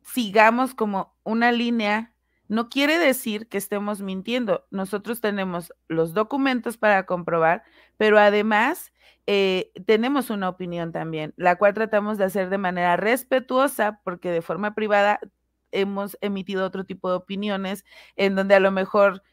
sigamos 0.01 0.75
como 0.75 1.15
una 1.23 1.51
línea 1.51 2.12
no 2.47 2.69
quiere 2.69 2.97
decir 2.97 3.47
que 3.47 3.58
estemos 3.58 4.01
mintiendo. 4.01 4.65
Nosotros 4.71 5.21
tenemos 5.21 5.73
los 5.88 6.13
documentos 6.13 6.77
para 6.77 7.06
comprobar, 7.06 7.63
pero 7.97 8.19
además 8.19 8.93
eh, 9.25 9.71
tenemos 9.86 10.29
una 10.29 10.49
opinión 10.49 10.91
también, 10.91 11.34
la 11.38 11.56
cual 11.56 11.73
tratamos 11.73 12.17
de 12.17 12.25
hacer 12.25 12.49
de 12.49 12.58
manera 12.58 12.97
respetuosa, 12.97 14.01
porque 14.03 14.32
de 14.32 14.41
forma 14.41 14.75
privada 14.75 15.19
hemos 15.71 16.17
emitido 16.21 16.65
otro 16.65 16.86
tipo 16.86 17.10
de 17.10 17.15
opiniones 17.15 17.86
en 18.15 18.36
donde 18.36 18.56
a 18.56 18.60
lo 18.60 18.71
mejor 18.71 19.23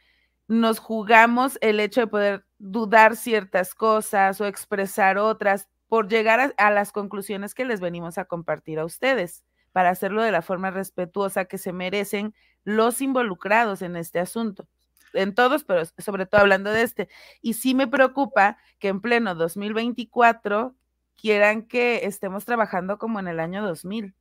nos 0.48 0.78
jugamos 0.78 1.58
el 1.60 1.80
hecho 1.80 2.00
de 2.00 2.06
poder 2.06 2.46
dudar 2.58 3.16
ciertas 3.16 3.74
cosas 3.74 4.40
o 4.40 4.46
expresar 4.46 5.18
otras 5.18 5.68
por 5.88 6.08
llegar 6.08 6.40
a, 6.40 6.52
a 6.56 6.70
las 6.70 6.92
conclusiones 6.92 7.54
que 7.54 7.64
les 7.64 7.80
venimos 7.80 8.18
a 8.18 8.24
compartir 8.24 8.78
a 8.78 8.84
ustedes 8.84 9.44
para 9.72 9.90
hacerlo 9.90 10.22
de 10.22 10.32
la 10.32 10.42
forma 10.42 10.70
respetuosa 10.70 11.44
que 11.44 11.58
se 11.58 11.72
merecen 11.72 12.34
los 12.64 13.00
involucrados 13.00 13.82
en 13.82 13.96
este 13.96 14.18
asunto. 14.18 14.68
En 15.12 15.34
todos, 15.34 15.64
pero 15.64 15.82
sobre 15.98 16.26
todo 16.26 16.40
hablando 16.40 16.70
de 16.70 16.82
este. 16.82 17.08
Y 17.42 17.54
sí 17.54 17.74
me 17.74 17.88
preocupa 17.88 18.58
que 18.78 18.88
en 18.88 19.00
pleno 19.00 19.34
2024 19.34 20.74
quieran 21.16 21.62
que 21.62 22.06
estemos 22.06 22.44
trabajando 22.44 22.98
como 22.98 23.18
en 23.18 23.28
el 23.28 23.40
año 23.40 23.66
2000. 23.66 24.14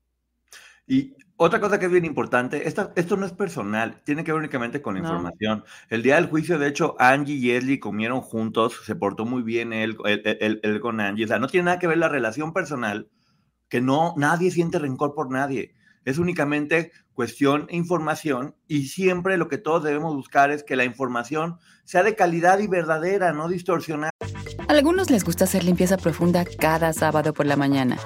Y 0.87 1.15
otra 1.35 1.61
cosa 1.61 1.79
que 1.79 1.85
es 1.85 1.91
bien 1.91 2.05
importante, 2.05 2.67
esto 2.67 3.15
no 3.15 3.25
es 3.25 3.31
personal, 3.31 4.01
tiene 4.03 4.23
que 4.23 4.31
ver 4.31 4.39
únicamente 4.39 4.81
con 4.81 4.95
la 4.95 5.01
información. 5.01 5.63
El 5.87 6.01
día 6.01 6.15
del 6.15 6.25
juicio, 6.25 6.57
de 6.57 6.67
hecho, 6.67 6.95
Angie 6.99 7.35
y 7.35 7.51
Esli 7.51 7.79
comieron 7.79 8.21
juntos, 8.21 8.81
se 8.83 8.95
portó 8.95 9.23
muy 9.23 9.43
bien 9.43 9.71
él, 9.71 9.95
él, 10.05 10.59
él, 10.63 10.79
con 10.79 10.99
Angie. 10.99 11.25
O 11.25 11.27
sea, 11.27 11.37
no 11.37 11.47
tiene 11.47 11.65
nada 11.65 11.79
que 11.79 11.85
ver 11.85 11.99
la 11.99 12.09
relación 12.09 12.53
personal 12.53 13.07
que 13.69 13.81
no, 13.81 14.15
nadie 14.17 14.49
siente 14.49 14.79
rencor 14.79 15.13
por 15.13 15.29
nadie. 15.31 15.75
Es 16.05 16.17
únicamente 16.17 16.91
cuestión 17.19 17.65
e 17.67 17.75
información 17.75 18.55
y 18.65 18.83
siempre 18.83 19.35
lo 19.35 19.49
que 19.49 19.57
todos 19.57 19.83
debemos 19.83 20.15
buscar 20.15 20.51
es 20.51 20.63
que 20.63 20.77
la 20.77 20.85
información 20.85 21.57
sea 21.83 22.01
de 22.01 22.15
calidad 22.15 22.59
y 22.59 22.67
verdadera, 22.67 23.33
no 23.33 23.49
distorsionada. 23.49 24.13
A 24.65 24.71
algunos 24.71 25.09
les 25.09 25.25
gusta 25.25 25.43
hacer 25.43 25.65
limpieza 25.65 25.97
profunda 25.97 26.45
cada 26.45 26.93
sábado 26.93 27.33
por 27.33 27.45
la 27.45 27.57
mañana. 27.57 27.97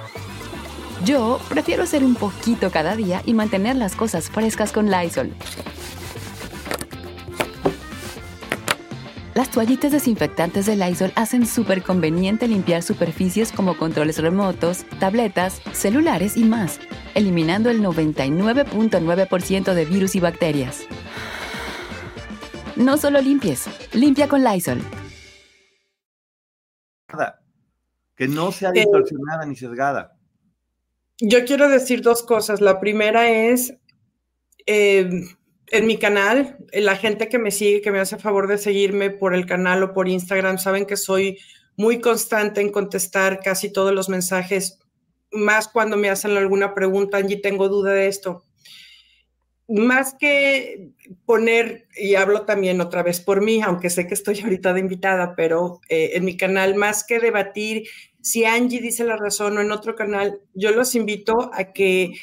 Yo 1.06 1.40
prefiero 1.48 1.84
hacer 1.84 2.04
un 2.04 2.16
poquito 2.16 2.72
cada 2.72 2.96
día 2.96 3.22
y 3.24 3.36
mantener 3.36 3.76
las 3.76 3.96
cosas 3.96 4.32
frescas 4.32 4.72
con 4.72 4.90
Lysol. 4.90 5.32
Las 9.36 9.52
toallitas 9.52 9.92
desinfectantes 9.92 10.66
de 10.66 10.76
Lysol 10.76 11.14
hacen 11.16 11.46
súper 11.46 11.84
conveniente 11.84 12.48
limpiar 12.48 12.82
superficies 12.82 13.52
como 13.52 13.78
controles 13.78 14.18
remotos, 14.18 14.86
tabletas, 15.00 15.62
celulares 15.72 16.36
y 16.36 16.46
más, 16.46 16.80
eliminando 17.16 17.70
el 17.70 17.82
99.9% 17.82 19.74
de 19.74 19.86
virus 19.86 20.16
y 20.16 20.20
bacterias. 20.20 20.86
No 22.76 22.98
solo 22.98 23.22
limpies, 23.22 23.66
limpia 23.94 24.28
con 24.28 24.44
Lysol. 24.44 24.82
Que 28.16 28.28
no 28.28 28.52
sea 28.52 28.70
eh, 28.70 28.74
distorsionada 28.82 29.46
ni 29.46 29.56
sesgada. 29.56 30.18
Yo 31.20 31.46
quiero 31.46 31.70
decir 31.70 32.02
dos 32.02 32.24
cosas. 32.24 32.62
La 32.62 32.80
primera 32.80 33.30
es, 33.30 33.76
eh, 34.66 35.10
en 35.68 35.88
mi 35.88 35.98
canal, 35.98 36.58
la 36.74 36.96
gente 36.96 37.30
que 37.30 37.40
me 37.40 37.52
sigue, 37.52 37.82
que 37.82 37.92
me 37.92 38.00
hace 38.00 38.18
favor 38.18 38.48
de 38.48 38.58
seguirme 38.58 39.10
por 39.10 39.34
el 39.34 39.46
canal 39.46 39.84
o 39.84 39.94
por 39.94 40.08
Instagram, 40.08 40.58
saben 40.58 40.86
que 40.86 40.98
soy 40.98 41.40
muy 41.76 42.02
constante 42.02 42.62
en 42.62 42.72
contestar 42.72 43.40
casi 43.40 43.72
todos 43.72 43.94
los 43.94 44.10
mensajes, 44.10 44.80
más 45.34 45.68
cuando 45.68 45.98
me 45.98 46.10
hacen 46.10 46.38
alguna 46.38 46.74
pregunta, 46.74 47.18
Angie, 47.18 47.38
tengo 47.38 47.70
duda 47.70 47.94
de 47.94 48.08
esto. 48.08 48.44
Más 49.68 50.16
que 50.20 50.92
poner, 51.26 51.88
y 51.96 52.16
hablo 52.16 52.44
también 52.44 52.82
otra 52.82 53.02
vez 53.02 53.22
por 53.22 53.42
mí, 53.42 53.62
aunque 53.62 53.90
sé 53.90 54.08
que 54.08 54.14
estoy 54.14 54.40
ahorita 54.44 54.74
de 54.74 54.80
invitada, 54.80 55.36
pero 55.36 55.82
eh, 55.90 56.12
en 56.14 56.26
mi 56.26 56.38
canal, 56.38 56.76
más 56.76 57.04
que 57.04 57.20
debatir 57.20 57.84
si 58.24 58.46
Angie 58.46 58.80
dice 58.80 59.04
la 59.04 59.18
razón 59.18 59.58
o 59.58 59.62
en 59.62 59.72
otro 59.72 59.96
canal, 59.96 60.40
yo 60.54 60.72
los 60.72 60.96
invito 60.96 61.52
a 61.54 61.74
que 61.74 62.14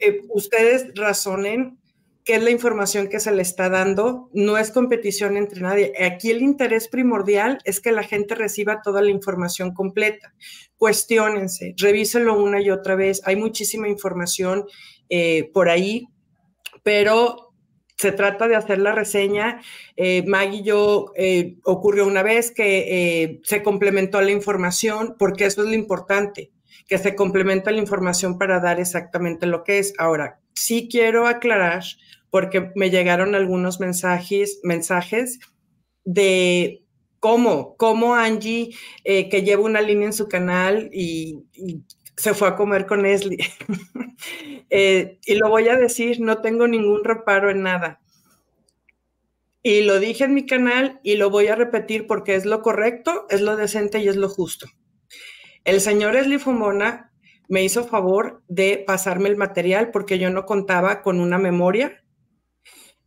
eh, 0.00 0.22
ustedes 0.30 0.86
razonen 0.94 1.78
qué 2.24 2.36
es 2.36 2.42
la 2.42 2.50
información 2.50 3.08
que 3.08 3.20
se 3.20 3.30
le 3.30 3.42
está 3.42 3.68
dando, 3.68 4.30
no 4.32 4.56
es 4.56 4.70
competición 4.70 5.36
entre 5.36 5.60
nadie. 5.60 5.92
Aquí 6.02 6.30
el 6.30 6.40
interés 6.40 6.88
primordial 6.88 7.58
es 7.64 7.82
que 7.82 7.92
la 7.92 8.02
gente 8.02 8.34
reciba 8.34 8.80
toda 8.80 9.02
la 9.02 9.10
información 9.10 9.74
completa. 9.74 10.32
Cuestiónense, 10.84 11.74
revísenlo 11.78 12.38
una 12.38 12.60
y 12.60 12.68
otra 12.68 12.94
vez. 12.94 13.22
Hay 13.24 13.36
muchísima 13.36 13.88
información 13.88 14.66
eh, 15.08 15.50
por 15.54 15.70
ahí, 15.70 16.08
pero 16.82 17.54
se 17.96 18.12
trata 18.12 18.48
de 18.48 18.56
hacer 18.56 18.80
la 18.80 18.92
reseña. 18.92 19.62
Eh, 19.96 20.24
Maggie 20.26 20.58
y 20.58 20.62
yo 20.62 21.06
eh, 21.16 21.56
ocurrió 21.64 22.06
una 22.06 22.22
vez 22.22 22.50
que 22.50 23.40
se 23.44 23.62
complementó 23.62 24.20
la 24.20 24.30
información, 24.30 25.16
porque 25.18 25.46
eso 25.46 25.62
es 25.62 25.68
lo 25.68 25.74
importante, 25.74 26.52
que 26.86 26.98
se 26.98 27.14
complementa 27.14 27.70
la 27.70 27.78
información 27.78 28.36
para 28.36 28.60
dar 28.60 28.78
exactamente 28.78 29.46
lo 29.46 29.64
que 29.64 29.78
es. 29.78 29.94
Ahora, 29.96 30.38
sí 30.54 30.90
quiero 30.92 31.26
aclarar 31.26 31.82
porque 32.28 32.72
me 32.74 32.90
llegaron 32.90 33.34
algunos 33.34 33.80
mensajes, 33.80 34.60
mensajes 34.62 35.38
de 36.04 36.83
cómo, 37.24 37.74
cómo 37.78 38.14
Angie, 38.14 38.76
eh, 39.02 39.30
que 39.30 39.40
lleva 39.40 39.62
una 39.62 39.80
línea 39.80 40.08
en 40.08 40.12
su 40.12 40.28
canal 40.28 40.90
y, 40.92 41.42
se 42.18 42.34
fue 42.34 42.48
a 42.48 42.54
comer 42.54 42.84
con 42.84 43.06
Esli. 43.06 43.38
Eh, 44.70 45.18
y 45.24 45.34
lo 45.36 45.50
voy 45.50 45.68
a 45.68 45.76
decir, 45.76 46.20
no 46.20 46.40
tengo 46.40 46.66
ningún 46.66 47.04
reparo 47.04 47.50
en 47.50 47.62
nada. 47.62 48.00
Y 49.62 49.82
lo 49.82 50.00
dije 50.00 50.24
en 50.24 50.34
mi 50.34 50.46
canal 50.46 50.98
y 51.04 51.16
lo 51.16 51.30
voy 51.30 51.46
a 51.46 51.54
repetir 51.54 52.06
porque 52.08 52.34
es 52.34 52.44
lo 52.44 52.60
correcto, 52.60 53.26
es 53.30 53.40
lo 53.40 53.56
decente 53.56 54.00
y 54.00 54.08
es 54.08 54.16
lo 54.16 54.28
justo. 54.28 54.66
El 55.64 55.80
señor 55.80 56.16
Esli 56.16 56.38
Fumona 56.38 57.12
me 57.48 57.62
hizo 57.62 57.86
favor 57.86 58.42
de 58.48 58.82
pasarme 58.84 59.28
el 59.28 59.36
material 59.36 59.90
porque 59.92 60.18
yo 60.18 60.30
no 60.30 60.44
contaba 60.44 61.02
con 61.02 61.20
una 61.20 61.38
memoria 61.38 62.03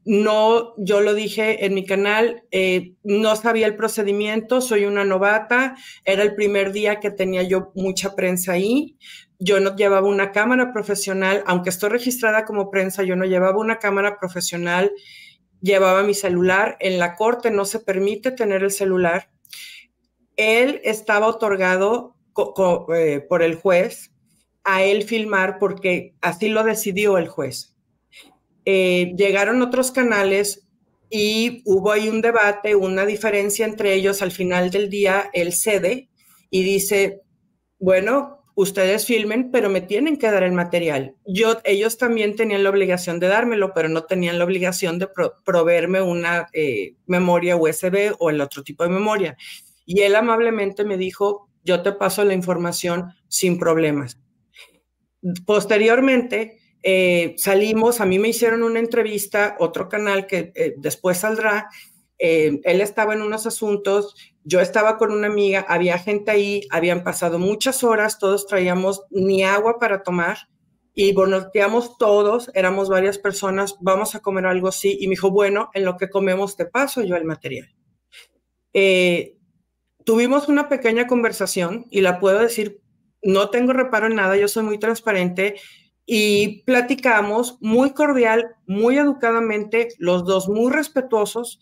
no, 0.08 0.74
yo 0.78 1.02
lo 1.02 1.14
dije 1.14 1.66
en 1.66 1.74
mi 1.74 1.86
canal, 1.86 2.46
eh, 2.52 2.94
no 3.04 3.36
sabía 3.36 3.68
el 3.68 3.76
procedimiento, 3.76 4.62
soy 4.62 4.86
una 4.86 5.04
novata, 5.04 5.76
era 6.06 6.24
el 6.24 6.34
primer 6.34 6.72
día 6.72 7.02
que 7.02 7.12
tenía 7.12 7.44
yo 7.44 7.74
mucha 7.76 8.16
prensa 8.16 8.54
ahí, 8.54 8.96
yo 9.38 9.60
no 9.60 9.76
llevaba 9.76 10.08
una 10.08 10.32
cámara 10.32 10.72
profesional, 10.72 11.44
aunque 11.46 11.72
estoy 11.72 11.90
registrada 11.90 12.46
como 12.46 12.72
prensa, 12.72 13.04
yo 13.04 13.18
no 13.18 13.26
llevaba 13.26 13.58
una 13.60 13.80
cámara 13.80 14.18
profesional, 14.18 14.94
llevaba 15.60 16.04
mi 16.04 16.14
celular, 16.14 16.78
en 16.80 17.00
la 17.00 17.16
corte 17.16 17.52
no 17.52 17.66
se 17.66 17.82
permite 17.82 18.32
tener 18.32 18.64
el 18.64 18.72
celular. 18.72 19.30
Él 20.38 20.80
estaba 20.86 21.28
otorgado 21.28 22.16
eh, 22.96 23.26
por 23.28 23.44
el 23.44 23.56
juez 23.56 24.14
a 24.64 24.84
él 24.84 25.04
filmar 25.04 25.60
porque 25.60 26.16
así 26.22 26.48
lo 26.48 26.64
decidió 26.64 27.18
el 27.18 27.28
juez 27.28 27.77
eh, 28.70 29.14
llegaron 29.16 29.62
otros 29.62 29.92
canales 29.92 30.68
y 31.10 31.62
hubo 31.64 31.94
ahí 31.94 32.10
un 32.10 32.20
debate, 32.20 32.76
una 32.76 33.06
diferencia 33.06 33.66
entre 33.66 33.94
ellos. 33.94 34.22
Al 34.22 34.34
final 34.34 34.72
del 34.72 34.90
día, 34.90 35.30
él 35.32 35.54
cede 35.54 36.10
y 36.50 36.64
dice, 36.64 37.22
bueno, 37.80 38.44
ustedes 38.56 39.06
filmen, 39.06 39.52
pero 39.52 39.70
me 39.70 39.80
tienen 39.80 40.18
que 40.18 40.30
dar 40.30 40.44
el 40.44 40.52
material. 40.52 41.16
Yo, 41.26 41.60
ellos 41.64 41.98
también 41.98 42.36
tenían 42.36 42.66
la 42.66 42.70
obligación 42.70 43.22
de 43.22 43.30
dármelo, 43.30 43.72
pero 43.74 43.88
no 43.88 44.04
tenían 44.04 44.38
la 44.38 44.44
obligación 44.44 45.00
de 45.00 45.08
proveerme 45.46 46.02
una 46.02 46.48
eh, 46.52 46.96
memoria 47.06 47.56
USB 47.56 48.18
o 48.20 48.30
el 48.30 48.42
otro 48.42 48.64
tipo 48.64 48.84
de 48.84 48.90
memoria. 48.90 49.38
Y 49.86 50.02
él 50.02 50.14
amablemente 50.14 50.84
me 50.84 50.98
dijo, 50.98 51.48
yo 51.64 51.84
te 51.84 51.94
paso 51.94 52.26
la 52.26 52.34
información 52.34 53.14
sin 53.30 53.58
problemas. 53.58 54.20
Posteriormente, 55.46 56.57
eh, 56.84 57.36
salimos, 57.38 58.02
a 58.02 58.06
mí 58.06 58.20
me 58.20 58.30
hicieron 58.30 58.64
una 58.64 58.80
entrevista, 58.80 59.56
otro 59.60 59.90
canal 59.90 60.28
que 60.28 60.52
eh, 60.56 60.76
después 60.78 61.18
saldrá. 61.18 61.70
Eh, 62.20 62.60
él 62.64 62.82
estaba 62.82 63.14
en 63.14 63.22
unos 63.22 63.46
asuntos, 63.46 64.16
yo 64.44 64.60
estaba 64.60 64.98
con 64.98 65.12
una 65.12 65.28
amiga, 65.28 65.66
había 65.68 66.00
gente 66.00 66.32
ahí, 66.32 66.62
habían 66.72 67.04
pasado 67.04 67.40
muchas 67.40 67.84
horas, 67.84 68.18
todos 68.20 68.48
traíamos 68.48 69.04
ni 69.10 69.44
agua 69.44 69.80
para 69.80 70.02
tomar 70.02 70.38
y 70.94 71.14
volteamos 71.14 71.98
todos, 72.00 72.50
éramos 72.56 72.90
varias 72.90 73.20
personas, 73.20 73.76
vamos 73.82 74.16
a 74.16 74.20
comer 74.20 74.48
algo 74.48 74.68
así, 74.68 74.98
y 75.00 75.08
me 75.08 75.12
dijo, 75.12 75.30
bueno, 75.30 75.70
en 75.76 75.86
lo 75.86 75.96
que 75.96 76.10
comemos 76.10 76.56
te 76.56 76.66
paso 76.66 77.04
yo 77.04 77.16
el 77.16 77.26
material. 77.26 77.70
Tuvimos 80.04 80.48
una 80.48 80.70
pequeña 80.70 81.06
conversación 81.06 81.86
y 81.92 82.02
la 82.02 82.20
puedo 82.20 82.40
decir, 82.40 82.82
no 83.22 83.50
tengo 83.50 83.74
reparo 83.74 84.08
en 84.08 84.16
nada, 84.16 84.38
yo 84.38 84.48
soy 84.48 84.64
muy 84.64 84.80
transparente 84.80 85.56
y 86.10 86.64
platicamos 86.64 87.58
muy 87.60 87.92
cordial, 87.92 88.56
muy 88.66 88.98
educadamente, 88.98 89.90
los 90.00 90.24
dos 90.24 90.48
muy 90.48 90.72
respetuosos. 90.72 91.60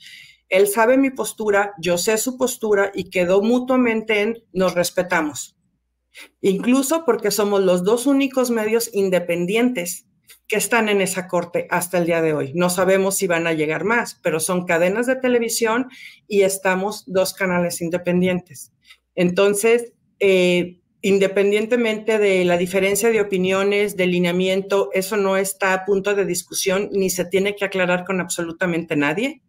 Él 0.49 0.67
sabe 0.67 0.97
mi 0.97 1.09
postura, 1.09 1.73
yo 1.81 1.97
sé 1.97 2.19
su 2.19 2.37
postura 2.37 2.91
y 2.93 3.09
quedó 3.09 3.41
mutuamente 3.41 4.21
en 4.21 4.37
nos 4.53 4.75
respetamos. 4.75 5.57
Incluso 6.41 7.05
porque 7.05 7.31
somos 7.31 7.63
los 7.63 7.83
dos 7.83 8.05
únicos 8.05 8.51
medios 8.51 8.91
independientes 8.93 10.05
que 10.47 10.57
están 10.57 10.89
en 10.89 11.01
esa 11.01 11.27
corte 11.27 11.65
hasta 11.71 11.97
el 11.97 12.05
día 12.05 12.21
de 12.21 12.33
hoy. 12.33 12.53
No 12.53 12.69
sabemos 12.69 13.17
si 13.17 13.25
van 13.25 13.47
a 13.47 13.53
llegar 13.53 13.83
más, 13.83 14.19
pero 14.21 14.39
son 14.39 14.67
cadenas 14.67 15.07
de 15.07 15.15
televisión 15.15 15.89
y 16.27 16.43
estamos 16.43 17.03
dos 17.07 17.33
canales 17.33 17.81
independientes. 17.81 18.71
Entonces, 19.15 19.93
eh, 20.19 20.81
independientemente 21.05 22.17
de 22.17 22.43
la 22.45 22.57
diferencia 22.57 23.11
de 23.11 23.21
opiniones, 23.21 23.95
de 23.95 24.07
lineamiento, 24.07 24.89
eso 24.91 25.17
no 25.17 25.37
está 25.37 25.71
a 25.71 25.85
punto 25.85 26.15
de 26.15 26.25
discusión 26.25 26.89
ni 26.93 27.11
se 27.11 27.25
tiene 27.25 27.55
que 27.55 27.63
aclarar 27.63 28.05
con 28.05 28.19
absolutamente 28.19 28.95
nadie. 28.95 29.43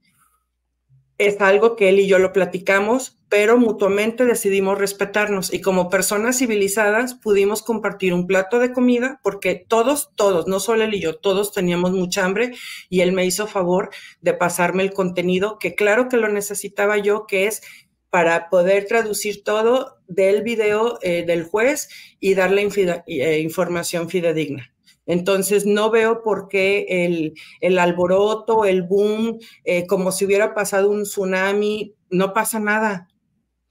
Es 1.17 1.41
algo 1.41 1.75
que 1.75 1.89
él 1.89 1.99
y 1.99 2.07
yo 2.07 2.19
lo 2.19 2.35
platicamos, 2.35 3.17
pero 3.31 3.57
mutuamente 3.57 4.27
decidimos 4.27 4.77
respetarnos 4.77 5.51
y 5.51 5.63
como 5.63 5.89
personas 5.89 6.37
civilizadas 6.37 7.15
pudimos 7.15 7.63
compartir 7.63 8.13
un 8.13 8.27
plato 8.27 8.59
de 8.59 8.75
comida 8.75 9.19
porque 9.23 9.55
todos, 9.55 10.11
todos, 10.15 10.47
no 10.47 10.61
solo 10.61 10.85
él 10.85 10.93
y 10.93 11.01
yo, 11.01 11.17
todos 11.17 11.55
teníamos 11.55 11.93
mucha 11.93 12.27
hambre 12.27 12.53
y 12.91 13.01
él 13.01 13.13
me 13.13 13.25
hizo 13.25 13.47
favor 13.47 13.89
de 14.21 14.35
pasarme 14.35 14.83
el 14.83 14.93
contenido 14.93 15.59
que 15.59 15.75
claro 15.75 16.11
que 16.11 16.19
lo 16.19 16.29
necesitaba 16.29 16.99
yo, 16.99 17.27
que 17.27 17.47
es 17.47 17.63
para 18.11 18.49
poder 18.49 18.87
traducir 18.87 19.45
todo 19.45 19.99
del 20.07 20.43
video 20.43 20.99
eh, 21.03 21.25
del 21.25 21.45
juez 21.45 21.89
y 22.21 22.35
darle 22.35 22.69
eh, 23.07 23.41
información 23.41 24.09
fidedigna. 24.09 24.73
Entonces, 25.07 25.67
no 25.67 25.91
veo 25.91 26.23
por 26.23 26.49
qué 26.49 27.35
el, 27.61 27.79
alboroto, 27.79 28.65
el 28.65 28.83
boom, 28.83 29.39
eh, 29.65 29.87
como 29.87 30.11
si 30.11 30.25
hubiera 30.25 30.53
pasado 30.53 30.91
un 30.91 31.05
tsunami, 31.05 31.95
no 32.11 32.33
pasa 32.33 32.59
nada. 32.59 33.09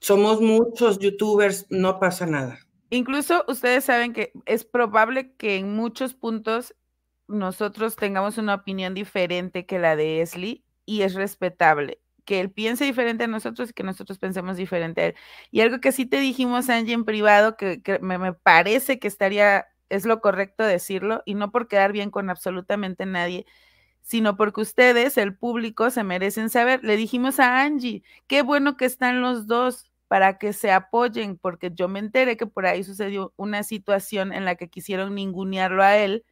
Somos 0.00 0.40
muchos 0.40 0.98
youtubers, 0.98 1.66
no 1.68 2.00
pasa 2.00 2.26
nada. 2.26 2.58
Incluso 2.88 3.44
ustedes 3.48 3.84
saben 3.84 4.12
que 4.12 4.32
es 4.46 4.64
probable 4.64 5.34
que 5.36 5.56
en 5.56 5.74
muchos 5.74 6.14
puntos 6.14 6.74
nosotros 7.28 7.96
tengamos 7.96 8.38
una 8.38 8.54
opinión 8.54 8.94
diferente 8.94 9.66
que 9.66 9.78
la 9.78 9.96
de 9.96 10.22
Esli 10.22 10.64
y 10.86 11.02
es 11.02 11.14
respetable 11.14 12.00
que 12.26 12.40
él 12.40 12.50
piense 12.50 12.84
diferente 12.84 13.24
a 13.24 13.28
nosotros 13.28 13.70
y 13.70 13.72
que 13.72 13.84
nosotros 13.84 14.18
pensemos 14.18 14.58
diferente 14.58 15.00
a 15.00 15.06
él. 15.06 15.14
Y 15.50 15.60
algo 15.62 15.80
que 15.80 15.92
sí 15.92 16.04
te 16.06 16.20
dijimos, 16.20 16.68
Angie, 16.68 16.94
en 16.94 17.06
privado, 17.06 17.56
que, 17.56 17.80
me, 18.02 18.34
parece 18.34 18.98
que 18.98 19.08
estaría 19.08 19.66
es 19.88 20.04
lo 20.04 20.20
correcto 20.20 20.64
decirlo, 20.64 21.22
y 21.24 21.34
no 21.34 21.52
por 21.52 21.68
quedar 21.68 21.92
bien 21.92 22.10
con 22.10 22.28
absolutamente 22.28 23.06
nadie, 23.06 23.46
sino 24.02 24.36
porque 24.36 24.60
ustedes, 24.62 25.16
el 25.18 25.36
público, 25.36 25.90
se 25.90 26.04
merecen 26.04 26.50
saber. 26.50 26.82
Le 26.84 26.96
dijimos 26.96 27.40
a 27.40 27.62
Angie, 27.62 28.02
qué 28.26 28.42
bueno 28.42 28.76
que 28.76 28.84
están 28.86 29.22
los 29.22 29.46
dos 29.46 29.90
para 30.08 30.38
que 30.38 30.52
se 30.52 30.72
apoyen, 30.72 31.38
porque 31.38 31.70
yo 31.74 31.88
me 31.88 32.00
enteré 32.00 32.36
que 32.36 32.46
por 32.46 32.66
ahí 32.66 32.84
sucedió 32.84 33.32
una 33.36 33.62
situación 33.62 34.32
en 34.32 34.44
la 34.44 34.56
que 34.56 34.68
quisieron 34.68 35.14
ningunearlo 35.14 35.82
a 35.82 35.96
él, 35.96 36.24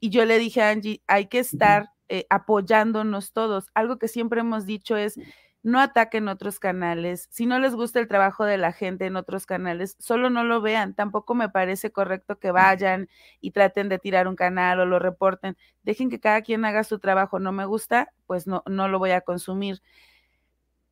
y 0.00 0.10
yo 0.10 0.24
le 0.24 0.38
dije 0.38 0.62
a 0.62 0.70
Angie, 0.70 1.02
hay 1.06 1.26
que 1.28 1.38
estar 1.38 1.90
eh, 2.08 2.26
apoyándonos 2.30 3.32
todos. 3.32 3.66
Algo 3.74 3.98
que 3.98 4.08
siempre 4.08 4.40
hemos 4.40 4.66
dicho 4.66 4.96
es, 4.96 5.18
no 5.66 5.80
ataquen 5.80 6.28
otros 6.28 6.60
canales. 6.60 7.26
Si 7.32 7.44
no 7.44 7.58
les 7.58 7.74
gusta 7.74 7.98
el 7.98 8.06
trabajo 8.06 8.44
de 8.44 8.56
la 8.56 8.70
gente 8.70 9.06
en 9.06 9.16
otros 9.16 9.46
canales, 9.46 9.96
solo 9.98 10.30
no 10.30 10.44
lo 10.44 10.60
vean. 10.60 10.94
Tampoco 10.94 11.34
me 11.34 11.48
parece 11.48 11.90
correcto 11.90 12.38
que 12.38 12.52
vayan 12.52 13.08
y 13.40 13.50
traten 13.50 13.88
de 13.88 13.98
tirar 13.98 14.28
un 14.28 14.36
canal 14.36 14.78
o 14.78 14.86
lo 14.86 15.00
reporten. 15.00 15.56
Dejen 15.82 16.08
que 16.08 16.20
cada 16.20 16.42
quien 16.42 16.64
haga 16.64 16.84
su 16.84 17.00
trabajo. 17.00 17.40
No 17.40 17.50
me 17.50 17.64
gusta, 17.64 18.12
pues 18.26 18.46
no, 18.46 18.62
no 18.66 18.86
lo 18.86 19.00
voy 19.00 19.10
a 19.10 19.22
consumir. 19.22 19.82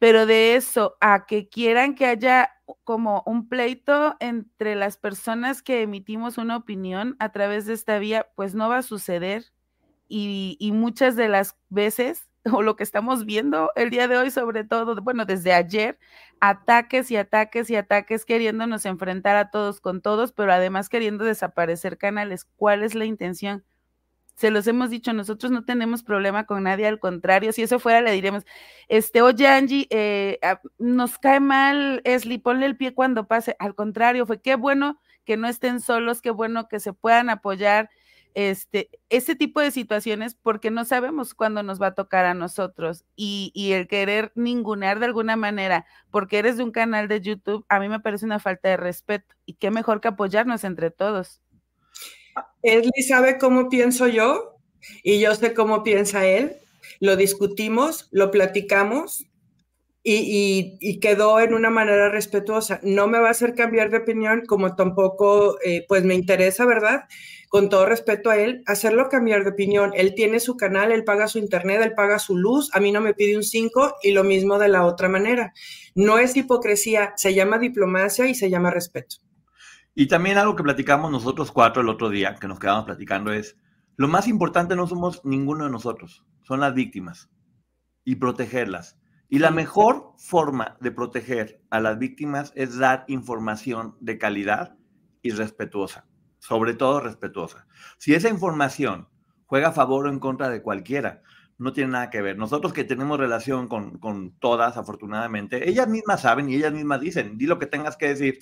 Pero 0.01 0.27
de 0.27 0.57
eso 0.57 0.97
a 1.01 1.25
que 1.27 1.49
quieran 1.49 1.95
que 1.95 2.07
haya 2.07 2.51
como 2.83 3.23
un 3.27 3.49
pleito 3.49 4.17
entre 4.21 4.75
las 4.75 4.97
personas 4.97 5.63
que 5.63 5.83
emitimos 5.83 6.37
una 6.37 6.57
opinión 6.57 7.17
a 7.21 7.31
través 7.31 7.67
de 7.67 7.75
esta 7.75 7.99
vía, 8.01 8.27
pues 8.35 8.55
no 8.57 8.69
va 8.69 8.79
a 8.79 8.83
suceder. 8.83 9.45
Y, 10.09 10.71
muchas 10.73 11.17
de 11.17 11.29
las 11.29 11.57
veces 11.71 12.29
o 12.53 12.63
lo 12.63 12.77
que 12.77 12.83
estamos 12.83 13.25
viendo 13.25 13.71
el 13.75 13.91
día 13.91 14.09
de 14.09 14.17
hoy, 14.19 14.31
sobre 14.31 14.65
todo, 14.65 14.97
bueno, 15.03 15.25
desde 15.25 15.53
ayer, 15.53 15.99
ataques 16.41 17.11
y 17.11 17.17
ataques 17.17 17.71
y 17.71 17.77
ataques 17.77 18.25
queriéndonos 18.25 18.85
enfrentar 18.87 19.37
a 19.37 19.51
todos 19.51 19.81
con 19.81 20.03
todos, 20.03 20.33
pero 20.33 20.53
además 20.53 20.89
queriendo 20.89 21.25
desaparecer 21.25 21.99
canales. 21.99 22.47
¿Cuál 22.57 22.83
es 22.83 22.95
la 22.95 23.07
intención? 23.07 23.65
Se 24.37 24.51
los 24.51 24.67
hemos 24.67 24.91
dicho, 24.91 25.13
nosotros 25.13 25.53
no 25.53 25.65
tenemos 25.65 26.03
problema 26.03 26.45
con 26.45 26.65
nadie, 26.65 26.89
al 26.89 26.99
contrario, 26.99 27.53
si 27.53 27.63
eso 27.63 27.79
fuera 27.79 28.01
le 28.01 28.11
diríamos, 28.11 28.45
este, 28.89 29.23
oye 29.23 29.47
Angie, 29.47 29.87
eh, 29.91 30.41
ah, 30.43 30.61
nos 30.79 31.19
cae 31.19 31.39
mal 31.39 32.01
Esli, 32.05 32.39
ponle 32.39 32.67
el 32.67 32.77
pie 32.77 32.95
cuando 32.95 33.29
pase, 33.29 33.55
al 33.61 33.77
contrario, 33.77 34.27
fue 34.27 34.41
qué 34.41 34.57
bueno 34.57 34.99
que 35.25 35.37
no 35.37 35.47
estén 35.47 35.81
solos, 35.81 36.21
qué 36.21 36.31
bueno 36.31 36.69
que 36.69 36.81
se 36.81 36.93
puedan 36.93 37.31
apoyar, 37.31 37.91
este, 38.35 38.91
ese 39.09 39.37
tipo 39.37 39.61
de 39.61 39.71
situaciones 39.71 40.35
porque 40.35 40.71
no 40.71 40.85
sabemos 40.85 41.35
cuándo 41.35 41.63
nos 41.63 41.81
va 41.81 41.89
a 41.89 41.95
tocar 41.95 42.27
a 42.27 42.35
nosotros 42.35 43.05
y, 43.17 43.53
el 43.73 43.89
querer 43.89 44.33
ningunear 44.35 44.99
de 44.99 45.07
alguna 45.07 45.37
manera 45.37 45.87
porque 46.11 46.39
eres 46.39 46.57
de 46.57 46.65
un 46.65 46.73
canal 46.73 47.09
de 47.09 47.21
YouTube, 47.21 47.65
a 47.69 47.79
mí 47.79 47.89
me 47.89 48.01
parece 48.01 48.27
una 48.27 48.41
falta 48.41 48.69
de 48.69 48.77
respeto 48.77 49.35
y 49.47 49.55
qué 49.55 49.71
mejor 49.71 50.01
que 50.01 50.09
apoyarnos 50.09 50.65
entre 50.65 50.91
todos. 50.91 51.41
Esli 52.63 53.03
sabe 53.03 53.39
cómo 53.39 53.69
pienso 53.69 54.09
yo 54.09 54.57
y 55.03 55.21
yo 55.21 55.35
sé 55.35 55.55
cómo 55.55 55.83
piensa 55.83 56.27
él. 56.27 56.57
Lo 57.01 57.17
discutimos, 57.17 58.09
lo 58.11 58.31
platicamos 58.31 59.27
y, 60.07 61.01
quedó 61.01 61.41
en 61.41 61.55
una 61.55 61.71
manera 61.71 62.11
respetuosa. 62.11 62.79
No 62.83 63.09
me 63.09 63.19
va 63.19 63.29
a 63.29 63.31
hacer 63.31 63.55
cambiar 63.55 63.91
de 63.91 63.99
opinión, 63.99 64.43
como 64.47 64.77
tampoco, 64.77 65.57
eh, 65.65 65.87
pues 65.89 66.05
me 66.05 66.15
interesa, 66.15 66.67
¿verdad? 66.67 67.05
Con 67.49 67.71
todo 67.71 67.87
respeto 67.87 68.29
a 68.29 68.37
él, 68.37 68.63
hacerlo 68.67 69.09
cambiar 69.09 69.45
de 69.45 69.51
opinión. 69.51 69.93
Él 69.95 70.15
tiene 70.15 70.41
su 70.41 70.59
canal, 70.59 70.93
él 70.93 71.05
paga 71.05 71.27
su 71.27 71.39
internet, 71.39 71.81
él 71.83 71.95
paga 71.95 72.19
su 72.19 72.37
luz, 72.37 72.71
a 72.75 72.81
mí 72.81 72.93
no 72.93 73.01
me 73.01 73.15
pide 73.15 73.37
un 73.37 73.43
5 73.43 73.97
y 74.03 74.13
lo 74.13 74.25
mismo 74.25 74.59
de 74.59 74.69
la 74.69 74.85
otra 74.85 75.09
manera. 75.09 75.55
No 75.95 76.19
es 76.19 76.37
hipocresía, 76.37 77.15
se 77.17 77.33
llama 77.33 77.59
diplomacia 77.59 78.27
y 78.27 78.35
se 78.35 78.51
llama 78.51 78.71
respeto. 78.71 79.17
Y 79.95 80.09
también 80.09 80.37
algo 80.37 80.55
que 80.55 80.65
platicamos 80.65 81.11
nosotros 81.11 81.51
cuatro 81.51 81.81
el 81.81 81.89
otro 81.89 82.11
día, 82.11 82.35
que 82.35 82.49
nos 82.49 82.59
quedamos 82.59 82.85
platicando, 82.85 83.33
es, 83.33 83.57
lo 83.97 84.09
más 84.09 84.29
importante 84.29 84.77
no 84.77 84.87
somos 84.87 85.25
ninguno 85.25 85.65
de 85.65 85.71
nosotros, 85.71 86.25
son 86.43 86.61
las 86.61 86.75
víctimas 86.75 87.31
y 88.05 88.17
protegerlas 88.17 88.99
y 89.35 89.41
la 89.41 89.51
mejor 89.51 90.13
forma 90.17 90.77
de 90.79 90.93
proteger 90.93 91.61
a 91.69 91.81
las 91.81 91.99
víctimas 91.99 92.53
es 92.55 92.79
dar 92.79 93.05
información 93.09 93.97
de 93.99 94.17
calidad 94.17 94.77
y 95.23 95.31
respetuosa, 95.31 96.07
sobre 96.39 96.75
todo 96.75 97.01
respetuosa. 97.01 97.67
Si 97.99 98.15
esa 98.15 98.29
información 98.29 99.09
juega 99.47 99.71
a 99.71 99.73
favor 99.73 100.07
o 100.07 100.09
en 100.09 100.21
contra 100.21 100.51
de 100.51 100.63
cualquiera, 100.63 101.23
no 101.59 101.73
tiene 101.73 101.91
nada 101.91 102.11
que 102.11 102.23
ver. 102.23 102.39
Nosotros 102.39 102.73
que 102.73 102.85
tenemos 102.85 103.19
relación 103.19 103.67
con, 103.67 104.37
todas, 104.39 104.77
afortunadamente, 104.77 105.69
ellas 105.69 105.89
mismas 105.89 106.21
saben 106.21 106.49
y 106.49 106.55
ellas 106.55 106.73
mismas 106.73 107.01
dicen, 107.01 107.37
di 107.37 107.47
lo 107.47 107.59
que 107.59 107.67
tengas 107.67 107.97
que 107.97 108.07
decir, 108.07 108.39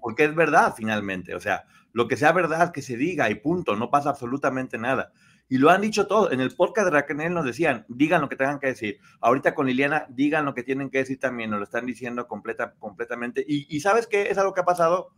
porque 0.00 0.26
es 0.26 0.34
verdad 0.36 0.74
finalmente. 0.76 1.34
O 1.34 1.40
sea, 1.40 1.64
lo 1.92 2.06
que 2.06 2.16
sea 2.16 2.30
verdad, 2.30 2.70
que 2.70 2.82
se 2.82 2.96
diga 2.96 3.28
y 3.30 3.34
punto, 3.34 3.74
no 3.74 3.90
pasa 3.90 4.10
absolutamente 4.10 4.78
nada. 4.78 5.10
Y 5.48 5.58
lo 5.58 5.70
han 5.70 5.80
dicho 5.80 6.06
todo. 6.06 6.32
En 6.32 6.40
el 6.40 6.54
podcast 6.54 6.86
de 6.86 6.90
Raquel 6.90 7.32
nos 7.32 7.44
decían, 7.44 7.84
digan 7.88 8.20
lo 8.20 8.28
que 8.28 8.36
tengan 8.36 8.58
que 8.58 8.68
decir. 8.68 8.98
Ahorita 9.20 9.54
con 9.54 9.66
Liliana, 9.66 10.06
digan 10.08 10.44
lo 10.44 10.54
que 10.54 10.64
tienen 10.64 10.90
que 10.90 10.98
decir 10.98 11.20
también, 11.20 11.50
nos 11.50 11.60
lo 11.60 11.64
están 11.64 11.86
diciendo 11.86 12.26
completa, 12.26 12.74
completamente. 12.78 13.44
Y, 13.46 13.80
¿sabes 13.80 14.06
qué? 14.06 14.28
Es 14.30 14.38
algo 14.38 14.54
que 14.54 14.60
ha 14.60 14.64
pasado 14.64 15.14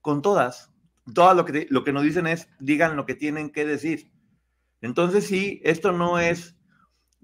con 0.00 0.22
todas. 0.22 0.70
Todas 1.12 1.36
lo 1.36 1.44
que, 1.44 1.66
lo 1.68 1.82
que 1.82 1.92
nos 1.92 2.04
dicen 2.04 2.28
es, 2.28 2.48
digan 2.60 2.96
lo 2.96 3.06
que 3.06 3.16
tienen 3.16 3.50
que 3.50 3.64
decir. 3.64 4.12
Entonces, 4.80 5.26
sí, 5.26 5.60
esto 5.64 5.92
no 5.92 6.18
es... 6.18 6.56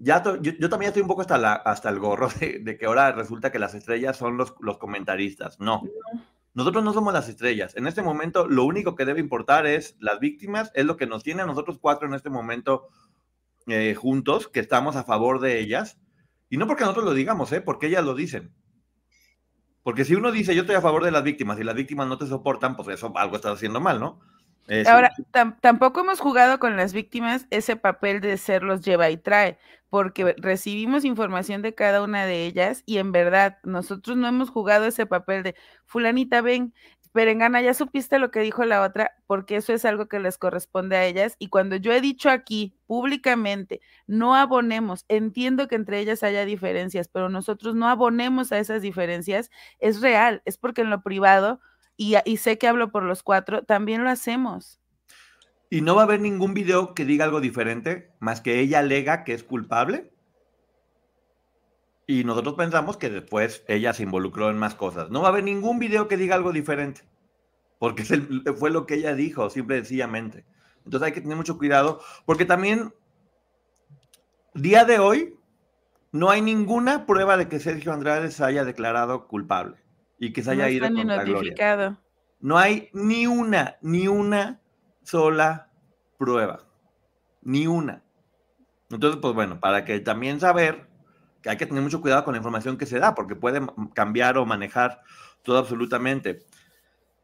Ya 0.01 0.23
yo, 0.41 0.69
también 0.69 0.89
estoy 0.89 1.01
un 1.01 1.09
poco 1.09 1.21
hasta, 1.21 1.37
la, 1.37 1.53
hasta 1.53 1.89
el 1.89 1.99
gorro 1.99 2.29
de, 2.39 2.59
de, 2.59 2.77
que 2.77 2.85
ahora 2.85 3.11
resulta 3.11 3.51
que 3.51 3.59
las 3.59 3.73
estrellas 3.73 4.15
son 4.15 4.37
los, 4.37 4.53
los 4.61 4.77
comentaristas. 4.77 5.59
No. 5.59 5.83
Nosotros 6.59 6.83
no 6.83 6.91
somos 6.91 7.13
las 7.13 7.29
estrellas. 7.29 7.73
En 7.77 7.87
este 7.87 8.01
momento, 8.01 8.45
lo 8.45 8.65
único 8.65 8.93
que 8.93 9.05
debe 9.05 9.21
importar 9.21 9.65
es 9.65 9.95
las 10.01 10.19
víctimas, 10.19 10.73
es 10.75 10.83
lo 10.83 10.97
que 10.97 11.07
nos 11.07 11.23
tiene 11.23 11.41
a 11.41 11.45
nosotros 11.45 11.77
cuatro 11.79 12.05
en 12.05 12.13
este 12.13 12.29
momento 12.29 12.89
eh, 13.67 13.95
juntos, 13.95 14.49
que 14.49 14.59
estamos 14.59 14.97
a 14.97 15.05
favor 15.05 15.39
de 15.39 15.61
ellas. 15.61 16.01
Y 16.49 16.57
no 16.57 16.67
porque 16.67 16.81
nosotros 16.81 17.05
lo 17.05 17.13
digamos, 17.13 17.49
¿eh? 17.53 17.61
porque 17.61 17.87
ellas 17.87 18.03
lo 18.03 18.13
dicen. 18.13 18.53
Porque 19.83 20.03
si 20.03 20.15
uno 20.15 20.33
dice 20.33 20.53
yo 20.53 20.63
estoy 20.63 20.75
a 20.75 20.81
favor 20.81 21.05
de 21.05 21.11
las 21.11 21.23
víctimas 21.23 21.57
y 21.61 21.63
las 21.63 21.75
víctimas 21.75 22.09
no 22.09 22.17
te 22.17 22.27
soportan, 22.27 22.75
pues 22.75 22.89
eso 22.89 23.13
algo 23.15 23.37
estás 23.37 23.53
haciendo 23.53 23.79
mal, 23.79 24.01
¿no? 24.01 24.19
Ahora, 24.87 25.11
tampoco 25.61 26.01
hemos 26.01 26.19
jugado 26.19 26.59
con 26.59 26.77
las 26.77 26.93
víctimas 26.93 27.47
ese 27.49 27.75
papel 27.75 28.21
de 28.21 28.37
ser 28.37 28.63
los 28.63 28.81
lleva 28.81 29.09
y 29.09 29.17
trae, 29.17 29.57
porque 29.89 30.35
recibimos 30.37 31.05
información 31.05 31.61
de 31.61 31.73
cada 31.73 32.03
una 32.03 32.25
de 32.25 32.45
ellas 32.45 32.83
y 32.85 32.99
en 32.99 33.11
verdad 33.11 33.57
nosotros 33.63 34.17
no 34.17 34.27
hemos 34.27 34.49
jugado 34.49 34.85
ese 34.85 35.05
papel 35.05 35.43
de 35.43 35.55
fulanita, 35.85 36.41
ven, 36.41 36.73
Perengana, 37.11 37.61
ya 37.61 37.73
supiste 37.73 38.19
lo 38.19 38.29
que 38.29 38.39
dijo 38.39 38.65
la 38.65 38.83
otra, 38.83 39.15
porque 39.25 39.55
eso 39.55 39.73
es 39.73 39.83
algo 39.83 40.07
que 40.07 40.19
les 40.19 40.37
corresponde 40.37 40.95
a 40.95 41.05
ellas. 41.05 41.35
Y 41.39 41.47
cuando 41.47 41.75
yo 41.75 41.91
he 41.91 42.01
dicho 42.01 42.29
aquí 42.29 42.77
públicamente, 42.85 43.81
no 44.05 44.35
abonemos, 44.35 45.05
entiendo 45.07 45.67
que 45.67 45.75
entre 45.75 45.99
ellas 45.99 46.21
haya 46.21 46.45
diferencias, 46.45 47.07
pero 47.07 47.29
nosotros 47.29 47.73
no 47.73 47.87
abonemos 47.89 48.51
a 48.51 48.59
esas 48.59 48.83
diferencias, 48.83 49.49
es 49.79 50.01
real, 50.01 50.43
es 50.45 50.57
porque 50.57 50.81
en 50.81 50.91
lo 50.91 51.01
privado 51.01 51.59
y, 51.99 52.37
sé 52.37 52.57
que 52.57 52.67
hablo 52.69 52.93
por 52.93 53.03
los 53.03 53.23
cuatro, 53.23 53.63
también 53.63 54.05
lo 54.05 54.09
hacemos. 54.09 54.79
¿Y 55.69 55.81
no 55.81 55.95
va 55.95 56.03
a 56.03 56.05
haber 56.05 56.21
ningún 56.21 56.53
video 56.53 56.93
que 56.93 57.03
diga 57.03 57.25
algo 57.25 57.41
diferente, 57.41 58.09
más 58.19 58.39
que 58.39 58.61
ella 58.61 58.79
alega 58.79 59.25
que 59.25 59.33
es 59.33 59.43
culpable? 59.43 60.09
Y 62.07 62.23
nosotros 62.23 62.55
pensamos 62.55 62.95
que 62.95 63.09
después 63.09 63.65
ella 63.67 63.91
se 63.91 64.03
involucró 64.03 64.49
en 64.49 64.57
más 64.57 64.75
cosas. 64.75 65.09
No 65.09 65.21
va 65.21 65.27
a 65.27 65.31
haber 65.31 65.43
ningún 65.43 65.77
video 65.77 66.07
que 66.07 66.15
diga 66.15 66.35
algo 66.35 66.53
diferente, 66.53 67.01
porque 67.79 68.05
fue 68.57 68.71
lo 68.71 68.85
que 68.85 68.93
ella 68.95 69.13
dijo, 69.13 69.49
simple 69.49 69.75
y 69.75 69.79
sencillamente. 69.79 70.45
Entonces 70.85 71.05
hay 71.05 71.11
que 71.11 71.21
tener 71.21 71.35
mucho 71.35 71.57
cuidado, 71.57 71.99
porque 72.25 72.45
también, 72.45 72.93
día 74.53 74.85
de 74.85 74.99
hoy, 74.99 75.37
no 76.13 76.29
hay 76.29 76.41
ninguna 76.41 77.05
prueba 77.05 77.35
de 77.35 77.49
que 77.49 77.59
Sergio 77.59 77.91
Andrade 77.91 78.31
se 78.31 78.45
haya 78.45 78.63
declarado 78.63 79.27
culpable 79.27 79.88
y 80.19 80.33
que 80.33 80.43
se 80.43 80.51
haya 80.51 80.69
ido 80.69 80.87
con 80.87 81.07
notificado. 81.07 81.97
No 82.41 82.57
hay 82.57 82.89
ni 82.93 83.25
una, 83.25 83.77
ni 83.81 84.07
una 84.07 84.61
sola 85.03 85.71
prueba. 86.17 86.59
Ni 87.41 87.67
una. 87.67 88.03
Entonces, 88.89 89.19
pues 89.21 89.33
bueno, 89.33 89.59
para 89.59 89.85
que 89.85 89.99
también 89.99 90.39
saber 90.39 90.87
que 91.41 91.49
hay 91.49 91.57
que 91.57 91.65
tener 91.65 91.81
mucho 91.81 92.01
cuidado 92.01 92.25
con 92.25 92.33
la 92.33 92.39
información 92.39 92.77
que 92.77 92.85
se 92.85 92.99
da, 92.99 93.15
porque 93.15 93.35
puede 93.35 93.61
cambiar 93.93 94.37
o 94.37 94.45
manejar 94.45 95.01
todo 95.43 95.57
absolutamente. 95.57 96.45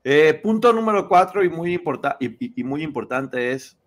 Eh, 0.04 0.40
punto 0.42 0.72
número 0.72 1.08
cuatro 1.08 1.44
y 1.44 1.50
muy, 1.50 1.82
y, 2.20 2.64
muy 2.64 2.84
importante 2.84 3.52
es, 3.52 3.78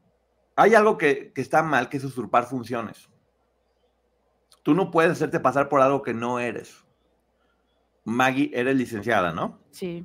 hay 0.56 0.74
algo 0.74 0.98
que, 0.98 1.32
que 1.32 1.40
está 1.40 1.62
mal, 1.62 1.88
que 1.88 1.96
es 1.96 2.04
usurpar 2.04 2.44
funciones. 2.44 3.08
Tú 4.62 4.74
no 4.74 4.90
puedes 4.90 5.12
hacerte 5.12 5.40
pasar 5.40 5.68
por 5.68 5.80
algo 5.80 6.02
que 6.02 6.12
no 6.12 6.40
eres. 6.40 6.84
Maggie, 8.04 8.50
eres 8.54 8.76
licenciada, 8.76 9.32
¿no? 9.32 9.58
Sí. 9.70 10.04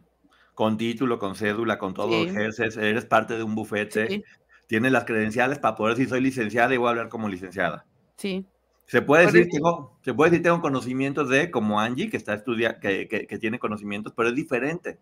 Con 0.53 0.77
título, 0.77 1.19
con 1.19 1.35
cédula, 1.35 1.77
con 1.77 1.93
todo, 1.93 2.23
ejerces, 2.23 2.77
eres 2.77 3.05
parte 3.05 3.35
de 3.35 3.43
un 3.43 3.55
bufete, 3.55 4.23
tienes 4.67 4.91
las 4.91 5.05
credenciales 5.05 5.59
para 5.59 5.75
poder 5.75 5.95
decir 5.95 6.09
soy 6.09 6.21
licenciada 6.21 6.73
y 6.73 6.77
voy 6.77 6.87
a 6.87 6.89
hablar 6.91 7.09
como 7.09 7.29
licenciada. 7.29 7.85
Sí. 8.17 8.45
Se 8.85 9.01
puede, 9.01 9.25
decir, 9.25 9.47
tengo, 9.49 9.97
se 10.03 10.13
puede 10.13 10.31
decir, 10.31 10.43
tengo 10.43 10.61
conocimientos 10.61 11.29
de, 11.29 11.49
como 11.49 11.79
Angie, 11.79 12.09
que 12.09 12.17
está 12.17 12.33
estudiando, 12.33 12.79
que, 12.79 13.07
que, 13.07 13.39
tiene 13.39 13.57
conocimientos, 13.57 14.13
pero 14.15 14.29
es 14.29 14.35
diferente. 14.35 14.99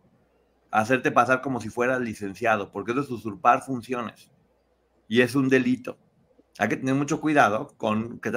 Hacerte 0.70 1.12
pasar 1.12 1.42
como 1.42 1.60
si 1.60 1.70
fueras 1.70 2.00
licenciado, 2.00 2.72
porque 2.72 2.92
eso 2.92 3.02
es 3.02 3.10
usurpar 3.10 3.64
funciones. 3.64 4.30
Y 5.08 5.22
es 5.22 5.36
un 5.36 5.50
delito. 5.50 5.98
Hay 6.58 6.70
que 6.70 6.78
tener 6.78 6.96
mucho 6.96 7.20
cuidado 7.20 7.74
con 7.78 8.20
que 8.20 8.32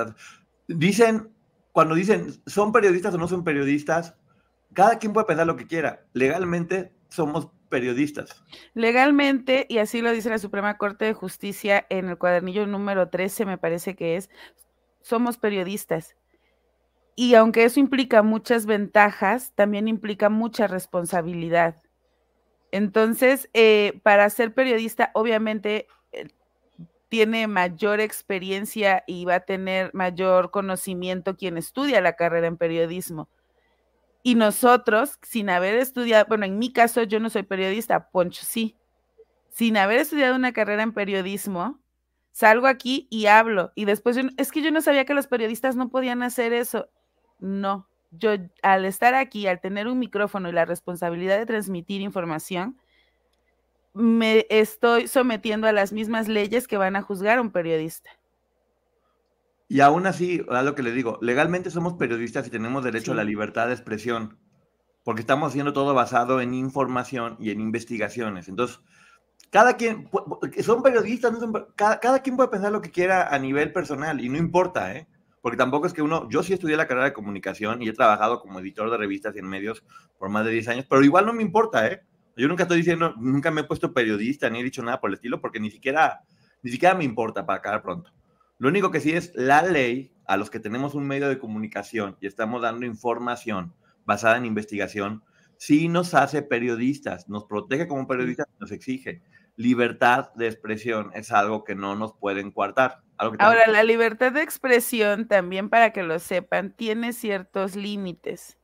dicen, 0.66 1.28
cuando 1.72 1.94
dicen, 1.94 2.32
¿son 2.46 2.72
periodistas 2.72 3.14
o 3.14 3.18
no 3.18 3.28
son 3.28 3.44
periodistas? 3.44 4.16
Cada 4.74 4.98
quien 4.98 5.12
puede 5.12 5.26
pensar 5.26 5.46
lo 5.46 5.56
que 5.56 5.66
quiera. 5.66 6.04
Legalmente 6.12 6.92
somos 7.08 7.48
periodistas. 7.68 8.44
Legalmente, 8.74 9.66
y 9.68 9.78
así 9.78 10.00
lo 10.00 10.12
dice 10.12 10.30
la 10.30 10.38
Suprema 10.38 10.76
Corte 10.76 11.06
de 11.06 11.14
Justicia 11.14 11.86
en 11.88 12.08
el 12.08 12.18
cuadernillo 12.18 12.66
número 12.66 13.08
13, 13.08 13.46
me 13.46 13.58
parece 13.58 13.96
que 13.96 14.16
es, 14.16 14.30
somos 15.00 15.38
periodistas. 15.38 16.16
Y 17.16 17.34
aunque 17.34 17.64
eso 17.64 17.80
implica 17.80 18.22
muchas 18.22 18.66
ventajas, 18.66 19.52
también 19.54 19.88
implica 19.88 20.28
mucha 20.28 20.66
responsabilidad. 20.66 21.76
Entonces, 22.72 23.48
eh, 23.54 24.00
para 24.02 24.28
ser 24.30 24.52
periodista, 24.52 25.10
obviamente 25.14 25.86
eh, 26.12 26.28
tiene 27.08 27.46
mayor 27.46 28.00
experiencia 28.00 29.04
y 29.06 29.24
va 29.24 29.36
a 29.36 29.40
tener 29.40 29.94
mayor 29.94 30.50
conocimiento 30.50 31.36
quien 31.36 31.56
estudia 31.56 32.00
la 32.00 32.14
carrera 32.14 32.48
en 32.48 32.56
periodismo. 32.56 33.28
Y 34.26 34.36
nosotros, 34.36 35.18
sin 35.22 35.50
haber 35.50 35.74
estudiado, 35.74 36.24
bueno, 36.26 36.46
en 36.46 36.58
mi 36.58 36.72
caso 36.72 37.02
yo 37.02 37.20
no 37.20 37.28
soy 37.28 37.42
periodista, 37.42 38.08
Poncho 38.08 38.42
sí, 38.42 38.74
sin 39.50 39.76
haber 39.76 39.98
estudiado 39.98 40.34
una 40.34 40.54
carrera 40.54 40.82
en 40.82 40.94
periodismo, 40.94 41.78
salgo 42.32 42.66
aquí 42.66 43.06
y 43.10 43.26
hablo. 43.26 43.72
Y 43.74 43.84
después, 43.84 44.18
es 44.38 44.50
que 44.50 44.62
yo 44.62 44.70
no 44.70 44.80
sabía 44.80 45.04
que 45.04 45.12
los 45.12 45.26
periodistas 45.26 45.76
no 45.76 45.90
podían 45.90 46.22
hacer 46.22 46.54
eso. 46.54 46.88
No, 47.38 47.86
yo 48.12 48.30
al 48.62 48.86
estar 48.86 49.14
aquí, 49.14 49.46
al 49.46 49.60
tener 49.60 49.88
un 49.88 49.98
micrófono 49.98 50.48
y 50.48 50.52
la 50.52 50.64
responsabilidad 50.64 51.38
de 51.38 51.44
transmitir 51.44 52.00
información, 52.00 52.78
me 53.92 54.46
estoy 54.48 55.06
sometiendo 55.06 55.66
a 55.66 55.72
las 55.72 55.92
mismas 55.92 56.28
leyes 56.28 56.66
que 56.66 56.78
van 56.78 56.96
a 56.96 57.02
juzgar 57.02 57.36
a 57.36 57.42
un 57.42 57.50
periodista. 57.50 58.10
Y 59.68 59.80
aún 59.80 60.06
así, 60.06 60.44
a 60.50 60.62
lo 60.62 60.74
que 60.74 60.82
le 60.82 60.92
digo, 60.92 61.18
legalmente 61.22 61.70
somos 61.70 61.94
periodistas 61.94 62.46
y 62.46 62.50
tenemos 62.50 62.84
derecho 62.84 63.12
a 63.12 63.16
la 63.16 63.24
libertad 63.24 63.68
de 63.68 63.74
expresión, 63.74 64.38
porque 65.02 65.22
estamos 65.22 65.50
haciendo 65.50 65.72
todo 65.72 65.94
basado 65.94 66.40
en 66.40 66.54
información 66.54 67.36
y 67.40 67.50
en 67.50 67.60
investigaciones. 67.60 68.48
Entonces, 68.48 68.80
cada 69.50 69.76
quien, 69.76 70.08
son 70.62 70.82
periodistas, 70.82 71.32
cada, 71.76 72.18
quien 72.20 72.36
puede 72.36 72.48
pensar 72.48 72.72
lo 72.72 72.82
que 72.82 72.90
quiera 72.90 73.28
a 73.32 73.38
nivel 73.38 73.72
personal 73.72 74.20
y 74.20 74.28
no 74.28 74.36
importa, 74.36 74.94
¿eh? 74.96 75.06
Porque 75.40 75.56
tampoco 75.56 75.86
es 75.86 75.92
que 75.92 76.02
uno, 76.02 76.28
yo 76.30 76.42
sí 76.42 76.54
estudié 76.54 76.76
la 76.76 76.86
carrera 76.86 77.06
de 77.06 77.12
comunicación 77.12 77.82
y 77.82 77.88
he 77.88 77.92
trabajado 77.92 78.40
como 78.40 78.60
editor 78.60 78.90
de 78.90 78.96
revistas 78.96 79.36
y 79.36 79.40
en 79.40 79.46
medios 79.46 79.84
por 80.18 80.28
más 80.28 80.44
de 80.44 80.52
10 80.52 80.68
años, 80.68 80.86
pero 80.88 81.04
igual 81.04 81.26
no 81.26 81.32
me 81.32 81.42
importa, 81.42 81.86
¿eh? 81.86 82.02
Yo 82.36 82.48
nunca 82.48 82.64
estoy 82.64 82.78
diciendo, 82.78 83.14
nunca 83.16 83.50
me 83.50 83.60
he 83.60 83.64
puesto 83.64 83.92
periodista 83.92 84.50
ni 84.50 84.60
he 84.60 84.64
dicho 84.64 84.82
nada 84.82 85.00
por 85.00 85.10
el 85.10 85.14
estilo 85.14 85.40
porque 85.40 85.60
ni 85.60 85.70
siquiera, 85.70 86.22
ni 86.62 86.70
siquiera 86.70 86.94
me 86.94 87.04
importa 87.04 87.46
para 87.46 87.58
acabar 87.58 87.82
pronto. 87.82 88.10
Lo 88.58 88.68
único 88.68 88.90
que 88.90 89.00
sí 89.00 89.12
es 89.12 89.32
la 89.34 89.62
ley 89.62 90.14
a 90.26 90.36
los 90.36 90.50
que 90.50 90.60
tenemos 90.60 90.94
un 90.94 91.06
medio 91.06 91.28
de 91.28 91.38
comunicación 91.38 92.16
y 92.20 92.26
estamos 92.26 92.62
dando 92.62 92.86
información 92.86 93.74
basada 94.04 94.36
en 94.36 94.46
investigación, 94.46 95.22
sí 95.56 95.88
nos 95.88 96.14
hace 96.14 96.42
periodistas, 96.42 97.28
nos 97.28 97.44
protege 97.44 97.88
como 97.88 98.06
periodistas, 98.06 98.46
nos 98.58 98.72
exige. 98.72 99.22
Libertad 99.56 100.32
de 100.34 100.46
expresión 100.46 101.10
es 101.14 101.30
algo 101.30 101.64
que 101.64 101.74
no 101.74 101.94
nos 101.94 102.12
pueden 102.14 102.50
coartar. 102.50 103.02
Ahora, 103.16 103.68
la 103.68 103.84
libertad 103.84 104.32
de 104.32 104.42
expresión, 104.42 105.28
también 105.28 105.70
para 105.70 105.92
que 105.92 106.02
lo 106.02 106.18
sepan, 106.18 106.74
tiene 106.74 107.12
ciertos 107.12 107.76
límites. 107.76 108.58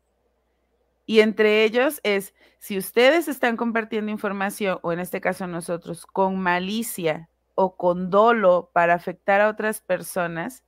Y 1.07 1.21
entre 1.21 1.65
ellos 1.65 2.01
es, 2.03 2.35
si 2.59 2.77
ustedes 2.77 3.29
están 3.29 3.57
compartiendo 3.57 4.11
información, 4.11 4.79
o 4.83 4.93
en 4.93 5.01
este 5.01 5.21
caso 5.21 5.47
nosotros, 5.47 6.07
con 6.07 6.39
malicia, 6.41 7.29
o 7.55 7.77
con 7.77 8.11
dolo 8.11 8.71
para 8.73 8.95
afectar 8.95 9.41
a 9.41 9.49
otras 9.49 9.81
personas, 9.81 10.65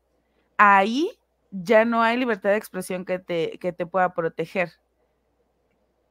ahí 0.58 1.10
ya 1.50 1.84
no 1.84 2.02
hay 2.02 2.16
libertad 2.16 2.50
de 2.50 2.56
expresión 2.56 3.04
que 3.04 3.18
te, 3.18 3.58
que 3.58 3.72
te 3.72 3.86
pueda 3.86 4.14
proteger. 4.14 4.72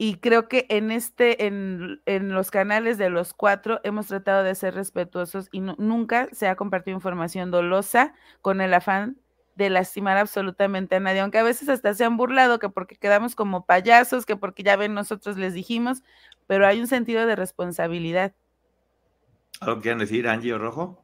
Y 0.03 0.15
creo 0.15 0.47
que 0.47 0.65
en 0.69 0.89
este, 0.89 1.45
en, 1.45 1.99
los 2.33 2.49
canales 2.49 2.97
de 2.97 3.11
los 3.11 3.35
cuatro, 3.35 3.79
hemos 3.83 4.07
tratado 4.07 4.43
de 4.43 4.55
ser 4.55 4.73
respetuosos 4.73 5.47
y 5.51 5.61
nunca 5.61 6.27
se 6.31 6.47
ha 6.47 6.55
compartido 6.55 6.95
información 6.95 7.51
dolosa 7.51 8.15
con 8.41 8.61
el 8.61 8.73
afán 8.73 9.19
de 9.53 9.69
lastimar 9.69 10.17
absolutamente 10.17 10.95
a 10.95 10.99
nadie, 10.99 11.19
aunque 11.19 11.37
a 11.37 11.43
veces 11.43 11.69
hasta 11.69 11.93
se 11.93 12.03
han 12.03 12.17
burlado 12.17 12.57
que 12.57 12.69
porque 12.69 12.95
quedamos 12.95 13.35
como 13.35 13.67
payasos, 13.67 14.25
que 14.25 14.35
porque 14.35 14.63
ya 14.63 14.75
ven 14.75 14.95
nosotros 14.95 15.37
les 15.37 15.53
dijimos, 15.53 16.01
pero 16.47 16.65
hay 16.65 16.79
un 16.79 16.87
sentido 16.87 17.27
de 17.27 17.35
responsabilidad. 17.35 18.33
¿Algo 19.59 19.81
quieren 19.81 19.99
decir, 19.99 20.27
Angie 20.27 20.53
o 20.53 20.57
Rojo? 20.57 21.03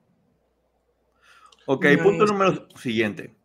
Ok, 1.66 1.86
punto 2.02 2.26
número 2.26 2.68
siguiente. 2.78 3.36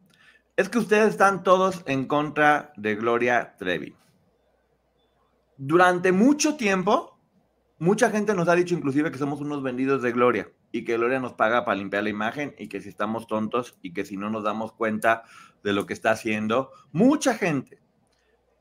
Es 0.56 0.68
que 0.68 0.78
ustedes 0.78 1.08
están 1.08 1.42
todos 1.42 1.82
en 1.86 2.06
contra 2.06 2.72
de 2.76 2.94
Gloria 2.94 3.56
Trevi. 3.58 3.96
Durante 5.56 6.12
mucho 6.12 6.56
tiempo, 6.56 7.18
mucha 7.78 8.10
gente 8.10 8.34
nos 8.34 8.48
ha 8.48 8.54
dicho 8.54 8.74
inclusive 8.74 9.10
que 9.10 9.18
somos 9.18 9.40
unos 9.40 9.62
vendidos 9.62 10.02
de 10.02 10.12
Gloria 10.12 10.50
y 10.70 10.84
que 10.84 10.96
Gloria 10.96 11.20
nos 11.20 11.32
paga 11.32 11.64
para 11.64 11.76
limpiar 11.76 12.04
la 12.04 12.10
imagen 12.10 12.54
y 12.58 12.68
que 12.68 12.80
si 12.80 12.88
estamos 12.88 13.26
tontos 13.26 13.78
y 13.82 13.92
que 13.92 14.04
si 14.04 14.16
no 14.16 14.30
nos 14.30 14.44
damos 14.44 14.72
cuenta 14.72 15.24
de 15.62 15.72
lo 15.72 15.86
que 15.86 15.92
está 15.92 16.12
haciendo, 16.12 16.70
mucha 16.92 17.34
gente. 17.34 17.80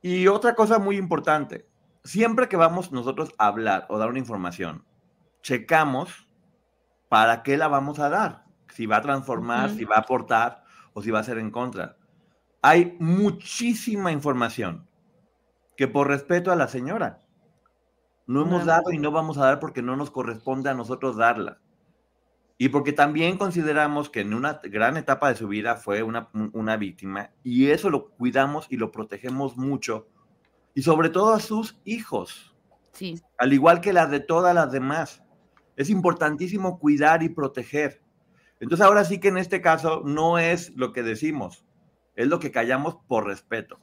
Y 0.02 0.28
otra 0.28 0.56
cosa 0.56 0.80
muy 0.80 0.98
importante, 0.98 1.68
siempre 2.04 2.50
que 2.50 2.58
vamos 2.58 2.92
nosotros 2.92 3.34
a 3.38 3.48
hablar 3.48 3.86
o 3.90 3.98
dar 3.98 4.10
una 4.10 4.20
información, 4.20 4.84
checamos 5.44 6.28
¿para 7.12 7.44
qué 7.44 7.58
la 7.58 7.68
vamos 7.68 8.00
a 8.00 8.08
dar? 8.08 8.46
Si 8.70 8.86
va 8.86 8.96
a 8.96 9.02
transformar, 9.02 9.72
si 9.72 9.84
va 9.84 9.98
a 9.98 10.00
aportar 10.00 10.64
o 10.94 11.02
si 11.02 11.12
va 11.12 11.20
a 11.20 11.24
ser 11.26 11.40
en 11.40 11.52
contra. 11.52 11.98
Hay 12.62 12.96
muchísima 13.02 14.14
información 14.14 14.88
que 15.76 15.90
por 15.90 16.08
respeto 16.08 16.54
a 16.54 16.56
la 16.56 16.70
señora 16.70 17.20
No 18.28 18.44
hemos 18.44 18.66
dado 18.66 18.94
y 18.94 18.98
no 18.98 19.12
vamos 19.12 19.38
a 19.38 19.44
dar 19.44 19.60
porque 19.60 19.82
no 19.82 19.98
nos 19.98 20.10
corresponde 20.10 20.70
a 20.70 20.74
nosotros 20.74 21.18
darla. 21.18 21.60
Y 22.58 22.70
porque 22.70 22.94
también 22.94 23.38
consideramos 23.38 24.10
que 24.10 24.22
en 24.22 24.34
una 24.34 24.62
gran 24.64 24.96
etapa 24.96 25.28
de 25.28 25.36
su 25.36 25.50
vida 25.50 25.76
fue 25.76 26.04
una, 26.04 26.30
una 26.54 26.78
víctima 26.78 27.32
y 27.44 27.72
eso 27.72 27.90
lo 27.90 28.12
cuidamos 28.12 28.68
y 28.70 28.78
lo 28.78 28.90
protegemos 28.90 29.58
mucho. 29.58 30.08
Y 30.74 30.84
sobre 30.84 31.10
todo 31.10 31.34
a 31.34 31.42
sus 31.42 31.78
hijos, 31.84 32.56
Sí, 32.94 33.22
al 33.38 33.52
igual 33.52 33.82
que 33.82 33.92
las 33.92 34.10
de 34.10 34.22
todas 34.22 34.56
las 34.56 34.72
demás. 34.72 35.22
Es 35.76 35.90
importantísimo 35.90 36.80
cuidar 36.80 37.24
y 37.24 37.30
proteger. 37.30 38.02
Entonces 38.60 38.86
ahora 38.86 39.06
sí 39.06 39.20
que 39.20 39.30
en 39.30 39.38
este 39.38 39.62
caso 39.62 40.04
no 40.06 40.38
es 40.38 40.72
lo 40.76 40.94
que 40.94 41.02
decimos, 41.02 41.66
es 42.16 42.28
lo 42.28 42.40
que 42.40 42.52
callamos 42.52 42.98
por 43.08 43.26
respeto, 43.26 43.80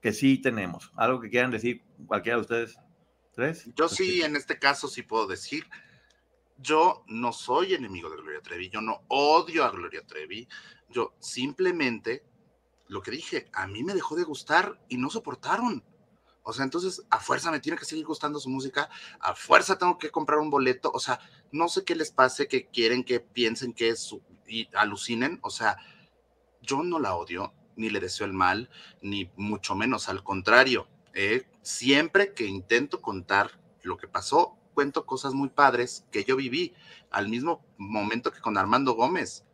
que 0.00 0.12
sí 0.12 0.38
tenemos. 0.38 0.92
¿Algo 0.96 1.20
que 1.20 1.28
quieran 1.28 1.50
decir 1.50 1.84
cualquiera 2.06 2.36
de 2.36 2.42
ustedes? 2.42 2.78
¿Tres? 3.34 3.70
Yo 3.74 3.88
sí, 3.88 4.22
en 4.22 4.34
este 4.34 4.58
caso 4.58 4.88
sí 4.88 5.02
puedo 5.02 5.26
decir, 5.26 5.66
yo 6.56 7.04
no 7.06 7.32
soy 7.32 7.74
enemigo 7.74 8.08
de 8.08 8.16
Gloria 8.16 8.40
Trevi, 8.40 8.70
yo 8.70 8.80
no 8.80 9.02
odio 9.08 9.64
a 9.64 9.70
Gloria 9.70 10.00
Trevi, 10.06 10.48
yo 10.88 11.14
simplemente, 11.20 12.24
lo 12.88 13.02
que 13.02 13.10
dije, 13.10 13.50
a 13.52 13.66
mí 13.66 13.84
me 13.84 13.92
dejó 13.92 14.16
de 14.16 14.24
gustar 14.24 14.80
y 14.88 14.96
no 14.96 15.10
soportaron. 15.10 15.84
O 16.48 16.52
sea, 16.52 16.62
entonces 16.62 17.02
a 17.10 17.18
fuerza 17.18 17.50
me 17.50 17.58
tiene 17.58 17.76
que 17.76 17.84
seguir 17.84 18.06
gustando 18.06 18.38
su 18.38 18.48
música, 18.48 18.88
a 19.18 19.34
fuerza 19.34 19.78
tengo 19.78 19.98
que 19.98 20.10
comprar 20.10 20.38
un 20.38 20.48
boleto, 20.48 20.92
o 20.94 21.00
sea, 21.00 21.18
no 21.50 21.68
sé 21.68 21.84
qué 21.84 21.96
les 21.96 22.12
pase, 22.12 22.46
que 22.46 22.66
quieren 22.66 23.02
que 23.02 23.18
piensen 23.18 23.72
que 23.72 23.88
es 23.88 23.98
su, 23.98 24.22
y 24.46 24.68
alucinen, 24.76 25.40
o 25.42 25.50
sea, 25.50 25.76
yo 26.62 26.84
no 26.84 27.00
la 27.00 27.16
odio, 27.16 27.52
ni 27.74 27.90
le 27.90 27.98
deseo 27.98 28.26
el 28.28 28.32
mal, 28.32 28.70
ni 29.02 29.28
mucho 29.34 29.74
menos, 29.74 30.08
al 30.08 30.22
contrario, 30.22 30.86
eh, 31.14 31.48
siempre 31.62 32.32
que 32.32 32.46
intento 32.46 33.02
contar 33.02 33.60
lo 33.82 33.96
que 33.96 34.06
pasó, 34.06 34.56
cuento 34.72 35.04
cosas 35.04 35.34
muy 35.34 35.48
padres 35.48 36.06
que 36.12 36.22
yo 36.22 36.36
viví 36.36 36.74
al 37.10 37.28
mismo 37.28 37.66
momento 37.76 38.30
que 38.30 38.40
con 38.40 38.56
Armando 38.56 38.92
Gómez. 38.92 39.44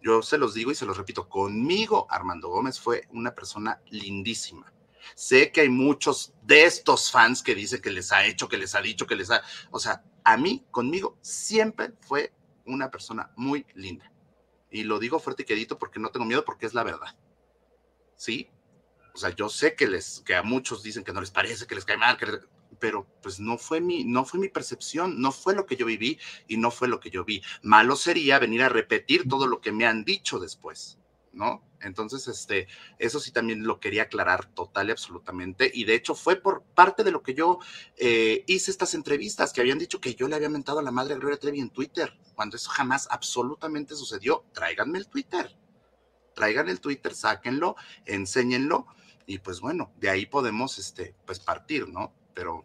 Yo 0.00 0.22
se 0.22 0.38
los 0.38 0.54
digo 0.54 0.70
y 0.70 0.76
se 0.76 0.86
los 0.86 0.96
repito, 0.96 1.28
conmigo 1.28 2.06
Armando 2.08 2.50
Gómez 2.50 2.78
fue 2.78 3.08
una 3.10 3.34
persona 3.34 3.80
lindísima. 3.90 4.72
Sé 5.14 5.52
que 5.52 5.62
hay 5.62 5.68
muchos 5.68 6.34
de 6.42 6.64
estos 6.64 7.10
fans 7.10 7.42
que 7.42 7.54
dicen 7.54 7.80
que 7.80 7.90
les 7.90 8.12
ha 8.12 8.26
hecho, 8.26 8.48
que 8.48 8.58
les 8.58 8.74
ha 8.74 8.80
dicho, 8.80 9.06
que 9.06 9.16
les 9.16 9.30
ha... 9.30 9.42
O 9.70 9.78
sea, 9.78 10.04
a 10.24 10.36
mí, 10.36 10.66
conmigo, 10.70 11.18
siempre 11.20 11.92
fue 12.00 12.32
una 12.64 12.90
persona 12.90 13.30
muy 13.36 13.66
linda. 13.74 14.12
Y 14.70 14.84
lo 14.84 14.98
digo 14.98 15.18
fuerte 15.18 15.42
y 15.42 15.46
quedito 15.46 15.78
porque 15.78 16.00
no 16.00 16.10
tengo 16.10 16.26
miedo, 16.26 16.44
porque 16.44 16.66
es 16.66 16.74
la 16.74 16.82
verdad. 16.82 17.16
¿Sí? 18.16 18.50
O 19.14 19.18
sea, 19.18 19.30
yo 19.30 19.48
sé 19.48 19.74
que, 19.74 19.86
les, 19.86 20.22
que 20.26 20.34
a 20.34 20.42
muchos 20.42 20.82
dicen 20.82 21.04
que 21.04 21.12
no 21.12 21.20
les 21.20 21.30
parece, 21.30 21.66
que 21.66 21.74
les 21.74 21.84
cae 21.84 21.96
mal, 21.96 22.16
que 22.16 22.26
pero 22.78 23.06
pues 23.22 23.40
no 23.40 23.58
fue, 23.58 23.80
mi, 23.80 24.04
no 24.04 24.24
fue 24.24 24.40
mi 24.40 24.48
percepción, 24.48 25.20
no 25.20 25.32
fue 25.32 25.54
lo 25.54 25.66
que 25.66 25.76
yo 25.76 25.86
viví 25.86 26.18
y 26.46 26.56
no 26.56 26.70
fue 26.70 26.88
lo 26.88 27.00
que 27.00 27.10
yo 27.10 27.24
vi. 27.24 27.42
Malo 27.62 27.96
sería 27.96 28.38
venir 28.38 28.62
a 28.62 28.68
repetir 28.68 29.28
todo 29.28 29.46
lo 29.46 29.60
que 29.60 29.72
me 29.72 29.86
han 29.86 30.04
dicho 30.04 30.38
después, 30.38 30.98
¿no? 31.36 31.62
Entonces, 31.80 32.26
este, 32.26 32.66
eso 32.98 33.20
sí 33.20 33.30
también 33.30 33.64
lo 33.64 33.78
quería 33.78 34.04
aclarar 34.04 34.46
total 34.46 34.88
y 34.88 34.92
absolutamente. 34.92 35.70
Y 35.72 35.84
de 35.84 35.94
hecho 35.94 36.14
fue 36.14 36.36
por 36.36 36.62
parte 36.62 37.04
de 37.04 37.12
lo 37.12 37.22
que 37.22 37.34
yo 37.34 37.58
eh, 37.96 38.42
hice 38.46 38.70
estas 38.70 38.94
entrevistas 38.94 39.52
que 39.52 39.60
habían 39.60 39.78
dicho 39.78 40.00
que 40.00 40.14
yo 40.14 40.26
le 40.26 40.36
había 40.36 40.48
mentado 40.48 40.80
a 40.80 40.82
la 40.82 40.90
madre 40.90 41.14
a 41.14 41.18
Gloria 41.18 41.38
Trevi 41.38 41.60
en 41.60 41.70
Twitter, 41.70 42.18
cuando 42.34 42.56
eso 42.56 42.70
jamás 42.70 43.06
absolutamente 43.10 43.94
sucedió. 43.94 44.44
Tráiganme 44.52 44.98
el 44.98 45.08
Twitter, 45.08 45.54
traigan 46.34 46.68
el 46.68 46.80
Twitter, 46.80 47.14
sáquenlo, 47.14 47.76
enséñenlo 48.06 48.86
y 49.26 49.38
pues 49.38 49.60
bueno, 49.60 49.92
de 49.98 50.08
ahí 50.08 50.26
podemos, 50.26 50.78
este, 50.78 51.14
pues 51.26 51.40
partir, 51.40 51.88
¿no? 51.88 52.12
Pero, 52.32 52.64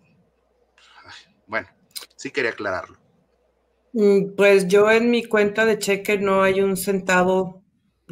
bueno, 1.47 1.67
sí 2.15 2.31
quería 2.31 2.51
aclararlo. 2.51 2.99
Mm, 3.93 4.35
Pues 4.35 4.67
yo 4.67 4.89
en 4.89 5.09
mi 5.09 5.25
cuenta 5.25 5.65
de 5.65 5.79
cheque 5.79 6.17
no 6.17 6.43
hay 6.43 6.61
un 6.61 6.77
centavo 6.77 7.60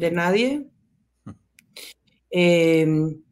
de 0.00 0.10
nadie. 0.10 0.66
Em, 2.30 3.22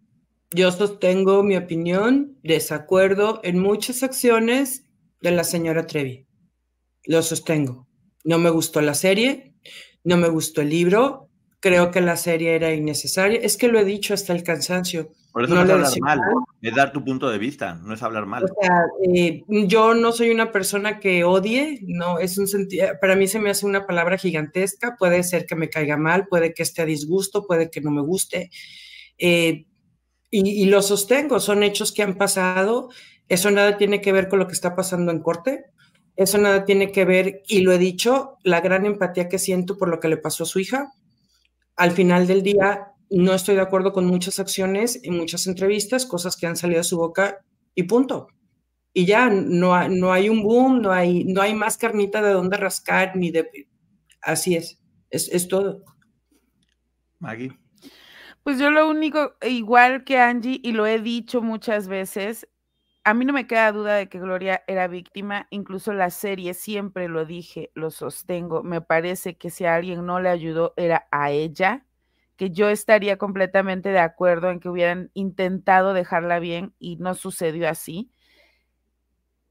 yo 0.51 0.73
sostengo 0.73 1.43
mi 1.43 1.57
opinión, 1.57 2.39
desacuerdo 2.43 3.41
en 3.43 3.59
muchas 3.59 4.03
acciones 4.03 4.85
de 5.21 5.33
la 5.33 5.45
señora 5.45 5.87
Trevi. 5.87 6.27
Lo 7.05 7.23
sostengo. 7.23 7.89
No 8.25 8.39
me 8.39 8.51
gustó 8.51 8.81
la 8.81 8.95
serie, 8.95 9.55
no 10.05 10.17
me 10.17 10.29
gustó 10.29 10.63
el 10.63 10.71
libro, 10.71 11.29
creo 11.61 11.91
que 11.91 12.01
la 12.01 12.17
serie 12.17 12.55
era 12.55 12.75
innecesaria. 12.75 13.41
Es 13.41 13.57
que 13.57 13.69
lo 13.69 13.79
he 13.79 13.85
dicho 13.85 14.15
hasta 14.15 14.33
el 14.33 14.43
cansancio. 14.43 15.13
Por 15.33 15.45
eso 15.45 15.55
No 15.55 15.65
no, 15.65 15.83
es 15.85 15.93
hablar 15.93 16.19
mal. 16.19 16.21
es 16.63 16.75
dar 16.75 16.93
tu 16.93 17.05
punto 17.05 17.29
de 17.29 17.39
vista, 17.39 17.75
no 17.75 17.93
es 17.93 18.03
hablar 18.03 18.27
mal. 18.27 18.45
O 18.45 18.49
sea, 18.61 18.85
eh, 19.15 19.45
yo 19.49 19.95
no 19.95 20.13
soy 20.13 20.31
una 20.31 20.53
persona 20.53 20.99
que 21.01 21.25
odie, 21.25 21.81
no, 21.83 22.19
es 22.19 22.39
un 22.39 22.49
sentido, 22.49 22.89
para 23.01 23.15
mí 23.15 23.29
se 23.29 23.39
me 23.39 23.51
hace 23.51 23.67
una 23.67 23.87
palabra 23.87 24.17
gigantesca, 24.17 24.97
puede 24.99 25.23
ser 25.23 25.47
que 25.47 25.55
me 25.55 25.69
caiga 25.69 25.97
mal, 25.97 26.27
puede 26.29 26.55
que 26.55 26.63
esté 26.63 26.83
a 26.83 26.87
disgusto, 26.87 27.47
puede 27.47 27.71
que 27.71 27.81
no 27.81 27.91
me 27.91 28.01
guste, 28.01 28.51
eh, 29.19 29.67
y, 30.31 30.49
y 30.49 30.67
lo 30.67 30.81
sostengo, 30.83 31.41
son 31.41 31.63
hechos 31.63 31.93
que 31.93 32.03
han 32.03 32.17
pasado, 32.17 32.89
eso 33.29 33.51
nada 33.51 33.77
tiene 33.77 34.01
que 34.01 34.13
ver 34.13 34.29
con 34.29 34.39
lo 34.39 34.47
que 34.47 34.55
está 34.55 34.75
pasando 34.75 35.13
en 35.13 35.21
corte, 35.21 35.67
eso 36.17 36.39
nada 36.39 36.65
tiene 36.65 36.91
que 36.91 37.05
ver, 37.05 37.43
y 37.47 37.61
lo 37.61 37.73
he 37.73 37.79
dicho, 37.79 38.39
la 38.43 38.61
gran 38.61 38.87
empatía 38.87 39.29
que 39.29 39.39
siento 39.39 39.77
por 39.77 39.89
lo 39.89 40.01
que 40.01 40.09
le 40.09 40.17
pasó 40.17 40.45
a 40.45 40.47
su 40.47 40.59
hija, 40.59 40.93
al 41.77 41.93
final 41.93 42.27
del 42.27 42.43
día 42.43 42.89
no 43.11 43.33
estoy 43.35 43.55
de 43.57 43.63
acuerdo 43.63 43.93
con 43.93 44.07
muchas 44.07 44.39
acciones 44.39 45.01
y 45.03 45.11
muchas 45.11 45.47
entrevistas, 45.47 46.07
cosas 46.07 46.37
que 46.37 46.47
han 46.47 46.57
salido 46.57 46.79
de 46.79 46.85
su 46.85 46.97
boca 46.99 47.45
y 47.75 47.85
punto. 47.85 48.29
Y 48.93 49.07
ya 49.07 49.31
no, 49.31 49.75
hay- 49.75 49.89
no 49.91 50.13
hay 50.13 50.29
un 50.29 50.43
boom, 50.43 50.83
no 50.83 50.93
hay, 50.93 51.25
no 51.25 51.41
hay 51.43 51.55
más 51.55 51.77
carnita 51.79 52.23
de 52.23 52.33
dónde 52.33 52.57
rascar, 52.57 53.17
ni 53.17 53.31
de... 53.31 53.49
Así 54.21 54.57
es, 54.57 54.81
es, 55.11 55.29
es 55.33 55.49
todo. 55.49 55.83
Maggie. 57.21 57.53
Pues 58.43 58.59
yo 58.59 58.71
lo 58.71 58.89
único, 58.89 59.35
igual 59.43 60.05
que 60.05 60.19
Angie, 60.19 60.61
y 60.63 60.73
lo 60.73 60.87
he 60.87 60.99
dicho 61.01 61.43
muchas 61.43 61.89
veces, 61.89 62.49
a 63.05 63.15
mí 63.15 63.25
no 63.25 63.33
me 63.33 63.47
queda 63.47 63.73
duda 63.73 63.97
de 63.97 64.09
que 64.09 64.19
Gloria 64.21 64.63
era 64.67 64.89
víctima, 64.89 65.47
incluso 65.51 65.93
la 65.93 66.11
serie 66.11 66.55
siempre 66.55 67.09
lo 67.09 67.25
dije, 67.25 67.71
lo 67.75 67.91
sostengo, 67.91 68.63
me 68.63 68.81
parece 68.81 69.37
que 69.37 69.51
si 69.51 69.65
a 69.65 69.75
alguien 69.75 70.07
no 70.07 70.21
le 70.21 70.29
ayudó 70.31 70.75
era 70.77 71.09
a 71.11 71.31
ella, 71.31 71.87
que 72.39 72.51
yo 72.51 72.71
estaría 72.71 73.19
completamente 73.19 73.91
de 73.91 73.99
acuerdo 73.99 74.51
en 74.51 74.61
que 74.61 74.71
hubieran 74.71 75.11
intentado 75.13 75.93
dejarla 75.93 76.39
bien 76.39 76.73
y 76.79 76.97
no 76.97 77.15
sucedió 77.15 77.69
así. 77.69 78.11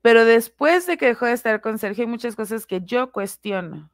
Pero 0.01 0.25
después 0.25 0.88
de 0.88 0.97
que 0.97 1.05
dejó 1.05 1.27
de 1.27 1.33
estar 1.33 1.61
con 1.61 1.77
Sergio, 1.77 2.05
hay 2.05 2.09
muchas 2.09 2.35
cosas 2.35 2.65
que 2.65 2.81
yo 2.81 3.11
cuestiono 3.11 3.91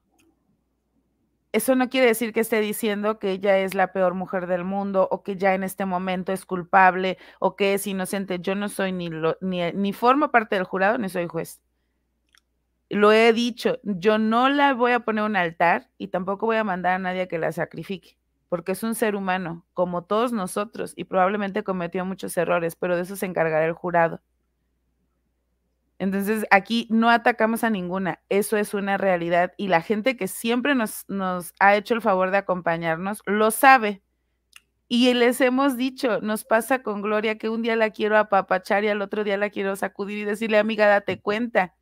eso 1.53 1.75
no 1.75 1.87
quiere 1.87 2.07
decir 2.07 2.33
que 2.33 2.39
esté 2.39 2.59
diciendo 2.61 3.19
que 3.19 3.29
ella 3.31 3.59
es 3.59 3.75
la 3.75 3.93
peor 3.93 4.15
mujer 4.15 4.47
del 4.47 4.63
mundo 4.63 5.07
o 5.11 5.21
que 5.21 5.37
ya 5.37 5.53
en 5.53 5.63
este 5.63 5.85
momento 5.85 6.33
es 6.33 6.45
culpable 6.45 7.19
o 7.39 7.55
que 7.55 7.75
es 7.75 7.85
inocente. 7.85 8.39
Yo 8.39 8.55
no 8.55 8.69
soy 8.69 8.91
ni, 8.91 9.09
lo, 9.09 9.37
ni, 9.39 9.71
ni 9.71 9.93
formo 9.93 10.31
parte 10.31 10.55
del 10.55 10.63
jurado 10.63 10.97
ni 10.97 11.09
soy 11.09 11.27
juez. 11.27 11.61
Lo 12.89 13.11
he 13.11 13.31
dicho, 13.33 13.79
yo 13.83 14.17
no 14.17 14.49
la 14.49 14.73
voy 14.73 14.93
a 14.93 15.01
poner 15.01 15.23
un 15.23 15.35
altar 15.35 15.89
y 15.99 16.07
tampoco 16.07 16.47
voy 16.47 16.57
a 16.57 16.63
mandar 16.63 16.93
a 16.93 16.99
nadie 16.99 17.21
a 17.21 17.27
que 17.27 17.37
la 17.37 17.51
sacrifique, 17.51 18.17
porque 18.53 18.73
es 18.73 18.83
un 18.83 18.93
ser 18.93 19.15
humano, 19.15 19.65
como 19.73 20.03
todos 20.03 20.31
nosotros, 20.31 20.93
y 20.95 21.05
probablemente 21.05 21.63
cometió 21.63 22.05
muchos 22.05 22.37
errores, 22.37 22.75
pero 22.75 22.95
de 22.95 23.01
eso 23.01 23.15
se 23.15 23.25
encargará 23.25 23.65
el 23.65 23.73
jurado. 23.73 24.21
Entonces, 25.97 26.45
aquí 26.51 26.85
no 26.91 27.09
atacamos 27.09 27.63
a 27.63 27.71
ninguna, 27.71 28.21
eso 28.29 28.55
es 28.55 28.75
una 28.75 28.99
realidad 28.99 29.53
y 29.57 29.69
la 29.69 29.81
gente 29.81 30.15
que 30.15 30.27
siempre 30.27 30.75
nos, 30.75 31.03
nos 31.07 31.55
ha 31.59 31.75
hecho 31.75 31.95
el 31.95 32.03
favor 32.03 32.29
de 32.29 32.37
acompañarnos 32.37 33.23
lo 33.25 33.49
sabe. 33.49 34.03
Y 34.87 35.11
les 35.15 35.41
hemos 35.41 35.75
dicho, 35.75 36.21
nos 36.21 36.45
pasa 36.45 36.83
con 36.83 37.01
Gloria 37.01 37.39
que 37.39 37.49
un 37.49 37.63
día 37.63 37.75
la 37.75 37.89
quiero 37.89 38.19
apapachar 38.19 38.83
y 38.83 38.89
al 38.89 39.01
otro 39.01 39.23
día 39.23 39.35
la 39.35 39.49
quiero 39.49 39.75
sacudir 39.75 40.19
y 40.19 40.25
decirle, 40.25 40.59
amiga, 40.59 40.85
date 40.85 41.19
cuenta. 41.19 41.73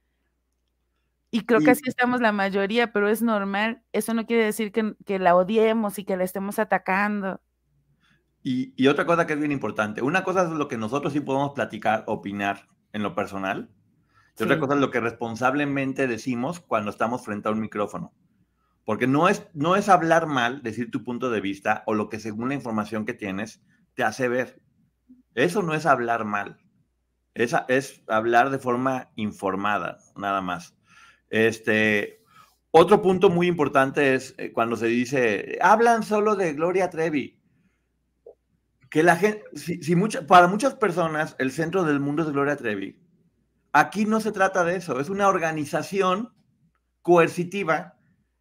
Y 1.32 1.46
creo 1.46 1.62
Y- 1.62 1.64
que 1.66 1.72
así 1.72 1.84
estamos 1.88 2.22
la 2.22 2.32
mayoría, 2.34 2.92
pero 2.92 3.08
es 3.08 3.22
normal. 3.22 3.84
Eso 3.94 4.14
no 4.14 4.26
quiere 4.26 4.44
decir 4.46 4.72
que, 4.72 4.96
que 5.06 5.18
la 5.18 5.36
odiemos 5.36 5.98
y 5.98 6.04
que 6.04 6.18
la 6.18 6.26
estemos 6.26 6.60
atacando. 6.60 7.42
Y, 8.44 8.74
y 8.76 8.88
otra 8.88 9.06
cosa 9.06 9.28
que 9.28 9.34
es 9.34 9.40
bien 9.40 9.52
importante, 9.52 10.02
una 10.02 10.24
cosa 10.24 10.44
es 10.44 10.50
lo 10.50 10.68
que 10.68 10.78
nosotros 10.78 11.14
sí 11.14 11.20
podemos 11.20 11.52
platicar, 11.54 12.04
opinar 12.08 12.68
en 12.92 13.04
lo 13.04 13.14
personal, 13.16 13.70
y 14.40 14.44
otra 14.44 14.58
cosa 14.60 14.74
es 14.74 14.80
lo 14.80 14.90
que 14.90 15.00
responsablemente 15.00 16.08
decimos 16.08 16.60
cuando 16.60 16.90
estamos 16.90 17.24
frente 17.24 17.48
a 17.48 17.52
un 17.52 17.60
micrófono. 17.60 18.12
Porque 18.84 19.06
no 19.06 19.30
es, 19.30 19.48
no 19.54 19.76
es 19.76 19.88
hablar 19.90 20.26
mal, 20.26 20.64
decir 20.64 20.90
tu 20.90 21.04
punto 21.04 21.30
de 21.30 21.42
vista 21.42 21.84
o 21.86 21.94
lo 21.94 22.10
que 22.10 22.20
según 22.20 22.50
la 22.50 22.56
información 22.56 23.06
que 23.06 23.14
tienes 23.14 23.62
te 23.94 24.04
hace 24.04 24.28
ver. 24.28 24.60
Eso 25.36 25.62
no 25.62 25.76
es 25.76 25.86
hablar 25.86 26.26
mal. 26.26 26.58
Es, 27.36 27.56
es 27.68 28.04
hablar 28.08 28.50
de 28.50 28.58
forma 28.58 29.12
informada, 29.16 30.00
nada 30.18 30.42
más. 30.42 30.76
Este, 31.32 32.24
otro 32.70 33.02
punto 33.02 33.32
muy 33.32 33.48
importante 33.48 34.14
es 34.14 34.36
eh, 34.38 34.52
cuando 34.52 34.76
se 34.76 34.86
dice, 34.86 35.58
hablan 35.62 36.04
solo 36.04 36.36
de 36.36 36.54
Gloria 36.54 36.92
Trevi. 36.92 37.40
Que 38.92 39.02
la 39.02 39.16
gente, 39.16 39.44
para 40.28 40.48
muchas 40.48 40.76
personas 40.76 41.36
el 41.40 41.52
centro 41.52 41.84
del 41.84 42.00
mundo 42.00 42.22
es 42.22 42.30
Gloria 42.30 42.58
Trevi, 42.58 43.02
Aquí 43.74 44.06
no 44.06 44.20
se 44.20 44.34
trata 44.34 44.66
de 44.66 44.76
eso, 44.76 45.00
es 45.00 45.10
una 45.10 45.30
organización 45.30 46.34
coercitiva 47.02 47.98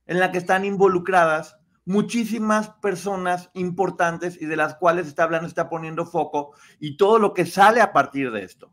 en 0.06 0.18
la 0.18 0.32
que 0.32 0.38
están 0.38 0.64
involucradas 0.64 1.56
muchísimas 1.84 2.70
personas 2.82 3.50
importantes 3.54 4.40
y 4.40 4.46
de 4.46 4.56
las 4.56 4.74
cuales 4.74 5.06
está 5.06 5.22
hablando, 5.22 5.46
está 5.46 5.68
poniendo 5.68 6.04
foco 6.04 6.54
y 6.80 6.96
todo 6.96 7.18
lo 7.18 7.32
que 7.32 7.46
sale 7.46 7.80
a 7.80 7.92
partir 7.92 8.32
de 8.32 8.42
esto. 8.42 8.72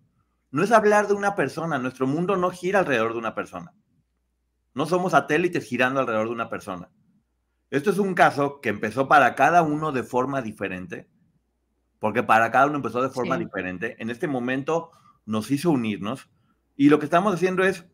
No 0.50 0.64
es 0.64 0.72
hablar 0.72 1.08
de 1.08 1.14
una 1.14 1.36
persona, 1.36 1.78
nuestro 1.78 2.08
mundo 2.08 2.36
no 2.38 2.50
gira 2.50 2.80
alrededor 2.80 3.14
de 3.14 3.20
una 3.20 3.36
persona. 3.36 3.74
No 4.78 4.86
somos 4.86 5.14
satélites 5.14 5.66
girando 5.66 6.00
alrededor 6.00 6.28
de 6.28 6.34
una 6.34 6.52
persona. 6.52 6.92
Esto 7.72 7.90
es 7.90 7.98
un 7.98 8.14
caso 8.14 8.62
que 8.62 8.70
empezó 8.70 9.08
para 9.08 9.34
cada 9.34 9.64
uno 9.64 9.92
de 9.92 10.04
forma 10.04 10.44
diferente, 10.44 11.10
porque 11.98 12.22
para 12.22 12.52
cada 12.52 12.68
uno 12.68 12.76
empezó 12.76 13.02
de 13.02 13.10
forma 13.10 13.40
diferente. 13.40 13.96
En 13.98 14.12
este 14.12 14.28
momento 14.28 14.92
nos 15.26 15.50
hizo 15.50 15.72
unirnos 15.72 16.30
y 16.76 16.90
lo 16.90 17.00
que 17.00 17.06
estamos 17.06 17.34
haciendo 17.34 17.64
es 17.64 17.88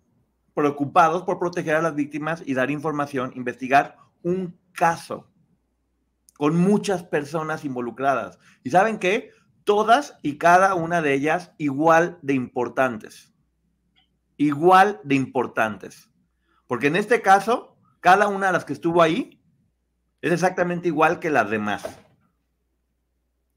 preocupados 0.54 1.24
por 1.24 1.40
proteger 1.40 1.76
a 1.76 1.82
las 1.82 1.96
víctimas 1.96 2.44
y 2.46 2.54
dar 2.54 2.70
información, 2.70 3.32
investigar 3.34 3.96
un 4.22 4.60
caso 4.74 5.32
con 6.34 6.58
muchas 6.58 7.02
personas 7.02 7.64
involucradas. 7.64 8.40
¿Y 8.62 8.72
saben 8.72 9.00
qué? 9.00 9.32
Todas 9.64 10.20
y 10.22 10.38
cada 10.38 10.76
una 10.76 11.02
de 11.02 11.14
ellas 11.14 11.54
igual 11.58 12.20
de 12.22 12.34
importantes. 12.34 13.34
Igual 14.36 15.00
de 15.06 15.16
importantes. 15.16 16.10
Porque 16.74 16.88
en 16.88 16.96
este 16.96 17.22
caso, 17.22 17.78
cada 18.00 18.28
una 18.28 18.48
de 18.48 18.54
las 18.54 18.66
que 18.66 18.74
estuvo 18.74 19.04
ahí 19.04 19.40
es 20.24 20.32
exactamente 20.32 20.88
igual 20.88 21.20
que 21.20 21.30
las 21.30 21.48
demás. 21.52 21.84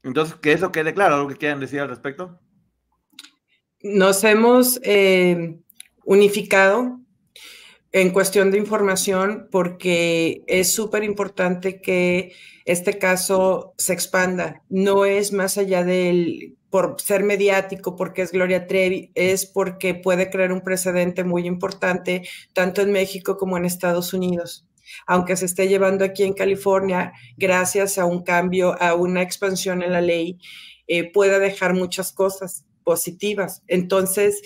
Entonces, 0.03 0.35
que 0.35 0.51
eso 0.51 0.71
quede 0.71 0.93
claro, 0.93 1.15
¿algo 1.15 1.27
que 1.27 1.35
quieran 1.35 1.59
decir 1.59 1.79
al 1.79 1.89
respecto? 1.89 2.39
Nos 3.81 4.23
hemos 4.23 4.79
eh, 4.83 5.59
unificado 6.05 6.99
en 7.97 8.11
cuestión 8.11 8.51
de 8.51 8.59
información 8.59 9.47
porque 9.51 10.43
es 10.45 10.71
súper 10.71 11.03
importante 11.03 11.81
que 11.81 12.33
este 12.65 12.99
caso 12.99 13.73
se 13.77 13.93
expanda. 13.93 14.61
No 14.69 15.05
es 15.05 15.33
más 15.33 15.57
allá 15.57 15.83
del 15.83 16.55
por 16.69 16.99
ser 16.99 17.23
mediático, 17.23 17.95
porque 17.95 18.21
es 18.21 18.31
Gloria 18.31 18.67
Trevi, 18.67 19.11
es 19.15 19.45
porque 19.45 19.95
puede 19.95 20.29
crear 20.29 20.51
un 20.51 20.61
precedente 20.61 21.23
muy 21.23 21.47
importante 21.47 22.27
tanto 22.53 22.81
en 22.81 22.91
México 22.91 23.37
como 23.37 23.57
en 23.57 23.65
Estados 23.65 24.13
Unidos. 24.13 24.67
Aunque 25.07 25.35
se 25.35 25.45
esté 25.45 25.67
llevando 25.67 26.05
aquí 26.05 26.23
en 26.23 26.33
California, 26.33 27.13
gracias 27.35 27.97
a 27.97 28.05
un 28.05 28.23
cambio, 28.23 28.79
a 28.81 28.95
una 28.95 29.21
expansión 29.21 29.81
en 29.81 29.93
la 29.93 30.01
ley, 30.01 30.37
eh, 30.87 31.11
puede 31.11 31.39
dejar 31.39 31.73
muchas 31.73 32.11
cosas 32.11 32.65
positivas. 32.83 33.63
Entonces, 33.67 34.41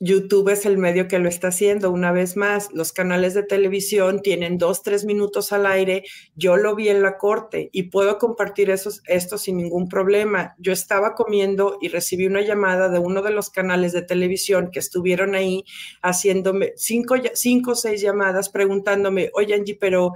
YouTube 0.00 0.50
es 0.50 0.64
el 0.64 0.78
medio 0.78 1.08
que 1.08 1.18
lo 1.18 1.28
está 1.28 1.48
haciendo. 1.48 1.90
Una 1.90 2.12
vez 2.12 2.36
más, 2.36 2.68
los 2.72 2.92
canales 2.92 3.34
de 3.34 3.42
televisión 3.42 4.22
tienen 4.22 4.56
dos, 4.56 4.82
tres 4.82 5.04
minutos 5.04 5.52
al 5.52 5.66
aire. 5.66 6.04
Yo 6.36 6.56
lo 6.56 6.76
vi 6.76 6.88
en 6.88 7.02
la 7.02 7.18
corte 7.18 7.68
y 7.72 7.84
puedo 7.84 8.18
compartir 8.18 8.70
esos, 8.70 9.02
esto 9.06 9.38
sin 9.38 9.56
ningún 9.56 9.88
problema. 9.88 10.54
Yo 10.58 10.72
estaba 10.72 11.16
comiendo 11.16 11.78
y 11.80 11.88
recibí 11.88 12.26
una 12.26 12.42
llamada 12.42 12.88
de 12.88 13.00
uno 13.00 13.22
de 13.22 13.32
los 13.32 13.50
canales 13.50 13.92
de 13.92 14.02
televisión 14.02 14.70
que 14.70 14.78
estuvieron 14.78 15.34
ahí 15.34 15.64
haciéndome 16.02 16.74
cinco, 16.76 17.16
cinco 17.34 17.72
o 17.72 17.74
seis 17.74 18.00
llamadas 18.00 18.50
preguntándome, 18.50 19.30
oye 19.34 19.54
Angie, 19.54 19.78
pero 19.80 20.12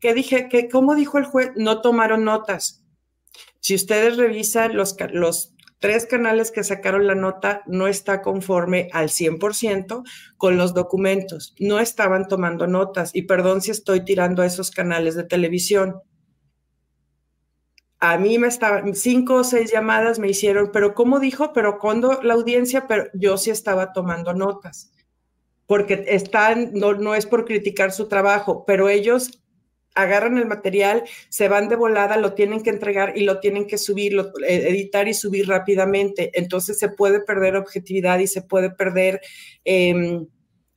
¿qué 0.00 0.14
dije? 0.14 0.48
¿Qué, 0.48 0.68
¿Cómo 0.68 0.94
dijo 0.94 1.18
el 1.18 1.24
juez? 1.24 1.50
No 1.56 1.82
tomaron 1.82 2.24
notas. 2.24 2.82
Si 3.60 3.74
ustedes 3.74 4.16
revisan 4.16 4.76
los, 4.76 4.96
los 5.12 5.55
tres 5.78 6.06
canales 6.06 6.50
que 6.50 6.64
sacaron 6.64 7.06
la 7.06 7.14
nota 7.14 7.62
no 7.66 7.86
está 7.86 8.22
conforme 8.22 8.88
al 8.92 9.08
100% 9.08 10.02
con 10.36 10.56
los 10.56 10.74
documentos. 10.74 11.54
No 11.58 11.78
estaban 11.78 12.28
tomando 12.28 12.66
notas 12.66 13.14
y 13.14 13.22
perdón 13.22 13.60
si 13.60 13.70
estoy 13.70 14.04
tirando 14.04 14.42
a 14.42 14.46
esos 14.46 14.70
canales 14.70 15.14
de 15.14 15.24
televisión. 15.24 16.00
A 17.98 18.18
mí 18.18 18.38
me 18.38 18.48
estaban 18.48 18.94
cinco 18.94 19.36
o 19.36 19.44
seis 19.44 19.72
llamadas 19.72 20.18
me 20.18 20.28
hicieron, 20.28 20.70
pero 20.72 20.94
¿cómo 20.94 21.18
dijo? 21.18 21.52
Pero 21.52 21.78
cuando 21.78 22.22
la 22.22 22.34
audiencia, 22.34 22.86
pero 22.86 23.06
yo 23.14 23.38
sí 23.38 23.50
estaba 23.50 23.92
tomando 23.92 24.34
notas 24.34 24.92
porque 25.66 26.04
están, 26.08 26.70
no, 26.74 26.94
no 26.94 27.14
es 27.14 27.26
por 27.26 27.44
criticar 27.44 27.92
su 27.92 28.06
trabajo, 28.06 28.64
pero 28.66 28.88
ellos 28.88 29.42
agarran 29.96 30.38
el 30.38 30.46
material, 30.46 31.02
se 31.28 31.48
van 31.48 31.68
de 31.68 31.76
volada, 31.76 32.16
lo 32.16 32.34
tienen 32.34 32.62
que 32.62 32.70
entregar 32.70 33.16
y 33.16 33.24
lo 33.24 33.40
tienen 33.40 33.66
que 33.66 33.78
subir, 33.78 34.14
eh, 34.46 34.68
editar 34.68 35.08
y 35.08 35.14
subir 35.14 35.48
rápidamente. 35.48 36.30
Entonces 36.34 36.78
se 36.78 36.88
puede 36.90 37.20
perder 37.20 37.56
objetividad 37.56 38.18
y 38.20 38.28
se 38.28 38.42
puede 38.42 38.70
perder 38.70 39.20
em, 39.64 40.26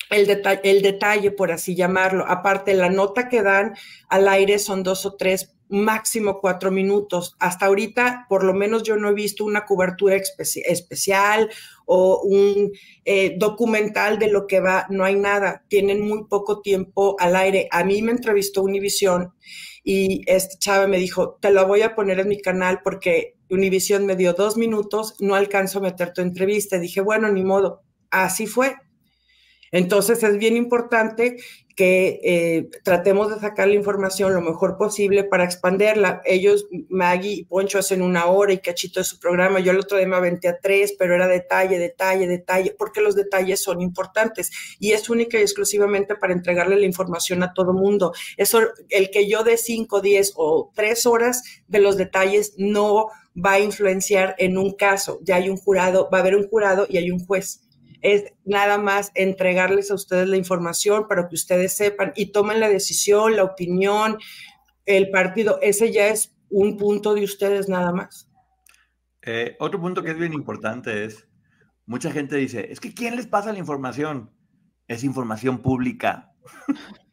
el, 0.09 0.26
detalle, 0.26 0.61
el 0.63 0.82
detalle, 0.82 1.32
por 1.32 1.51
así 1.51 1.76
llamarlo. 1.76 2.26
Aparte, 2.28 2.74
la 2.74 2.89
nota 2.89 3.30
que 3.30 3.43
dan 3.43 3.76
al 4.07 4.28
aire 4.28 4.57
son 4.57 4.82
dos 4.82 5.05
o 5.05 5.15
tres 5.15 5.53
máximo 5.70 6.39
cuatro 6.41 6.72
minutos. 6.72 7.36
Hasta 7.39 7.67
ahorita, 7.67 8.26
por 8.28 8.43
lo 8.43 8.53
menos 8.53 8.84
yo 8.84 8.97
no 8.97 9.09
he 9.09 9.13
visto 9.13 9.45
una 9.45 9.65
cobertura 9.65 10.15
especial 10.15 11.49
o 11.92 12.22
un 12.22 12.72
eh, 13.04 13.36
documental 13.40 14.20
de 14.20 14.30
lo 14.30 14.46
que 14.46 14.60
va, 14.60 14.86
no 14.92 15.04
hay 15.04 15.16
nada. 15.16 15.66
Tienen 15.70 16.08
muy 16.08 16.26
poco 16.26 16.62
tiempo 16.62 17.16
al 17.20 17.36
aire. 17.36 17.68
A 17.72 17.84
mí 17.84 18.04
me 18.04 18.12
entrevistó 18.12 18.62
Univision 18.62 19.34
y 19.84 20.22
este 20.28 20.88
me 20.88 21.00
dijo, 21.00 21.40
te 21.42 21.50
lo 21.50 21.66
voy 21.66 21.82
a 21.82 21.96
poner 21.96 22.20
en 22.20 22.28
mi 22.28 22.40
canal 22.40 22.82
porque 22.84 23.34
Univision 23.50 24.06
me 24.06 24.16
dio 24.16 24.34
dos 24.34 24.56
minutos, 24.56 25.16
no 25.20 25.34
alcanzo 25.34 25.80
a 25.80 25.82
meter 25.82 26.14
tu 26.14 26.22
entrevista. 26.22 26.78
dije, 26.78 27.02
bueno, 27.02 27.28
ni 27.32 27.44
modo. 27.44 27.82
Así 28.12 28.46
fue. 28.46 28.76
Entonces 29.72 30.22
es 30.22 30.38
bien 30.38 30.58
importante 30.58 31.38
que 31.80 32.20
eh, 32.26 32.70
tratemos 32.84 33.34
de 33.34 33.40
sacar 33.40 33.70
la 33.70 33.74
información 33.74 34.34
lo 34.34 34.42
mejor 34.42 34.76
posible 34.76 35.24
para 35.24 35.46
expanderla. 35.46 36.22
Ellos, 36.26 36.68
Maggie 36.90 37.32
y 37.32 37.44
Poncho, 37.46 37.80
hacen 37.80 38.02
una 38.02 38.26
hora 38.26 38.52
y 38.52 38.58
cachito 38.58 39.00
de 39.00 39.06
su 39.06 39.18
programa. 39.18 39.62
Yo 39.62 39.72
el 39.72 39.80
otro 39.80 39.98
día 39.98 40.06
me 40.06 40.18
aventé 40.18 40.50
a 40.50 40.60
tres, 40.60 40.94
pero 41.00 41.16
era 41.16 41.30
detalle, 41.30 41.80
detalle, 41.80 42.28
detalle, 42.28 42.76
porque 42.78 43.00
los 43.00 43.16
detalles 43.16 43.64
son 43.64 43.80
importantes 43.80 44.52
y 44.78 44.92
es 44.92 45.10
única 45.10 45.40
y 45.40 45.42
exclusivamente 45.42 46.16
para 46.16 46.34
entregarle 46.34 46.76
la 46.76 46.86
información 46.86 47.44
a 47.44 47.54
todo 47.54 47.72
mundo. 47.72 48.12
Eso, 48.36 48.60
el 48.90 49.10
que 49.10 49.30
yo 49.30 49.46
de 49.46 49.56
cinco, 49.56 50.02
diez 50.02 50.34
o 50.36 50.74
tres 50.76 51.06
horas 51.06 51.44
de 51.70 51.80
los 51.80 51.96
detalles 51.96 52.56
no 52.58 53.08
va 53.38 53.54
a 53.54 53.60
influenciar 53.62 54.36
en 54.38 54.58
un 54.58 54.74
caso. 54.74 55.22
Ya 55.24 55.38
hay 55.38 55.48
un 55.48 55.56
jurado, 55.56 56.10
va 56.12 56.18
a 56.18 56.22
haber 56.22 56.36
un 56.36 56.46
jurado 56.46 56.88
y 56.90 56.98
hay 56.98 57.10
un 57.10 57.26
juez 57.26 57.62
es 58.02 58.34
nada 58.45 58.78
más 58.78 59.12
entregarles 59.16 59.91
a 59.91 59.95
ustedes 59.95 60.28
la 60.28 60.38
información 60.38 61.08
para 61.08 61.28
que 61.28 61.36
ustedes 61.36 61.74
sepan 61.74 62.14
y 62.16 62.32
tomen 62.32 62.60
la 62.60 62.70
decisión, 62.70 63.36
la 63.36 63.43
opinión, 63.43 64.18
el 64.86 65.10
partido. 65.10 65.60
Ese 65.62 65.91
ya 65.91 66.08
es 66.08 66.36
un 66.50 66.78
punto 66.78 67.14
de 67.14 67.24
ustedes 67.24 67.70
nada 67.70 67.91
más. 67.91 68.30
Eh, 69.22 69.56
otro 69.60 69.80
punto 69.82 70.02
que 70.02 70.12
es 70.12 70.18
bien 70.18 70.34
importante 70.34 71.06
es, 71.06 71.28
mucha 71.86 72.12
gente 72.12 72.38
dice, 72.38 72.72
es 72.72 72.80
que 72.80 72.93
¿quién 72.93 73.16
les 73.16 73.28
pasa 73.28 73.52
la 73.52 73.60
información? 73.60 74.32
Es 74.88 75.04
información 75.04 75.60
pública. 75.60 76.32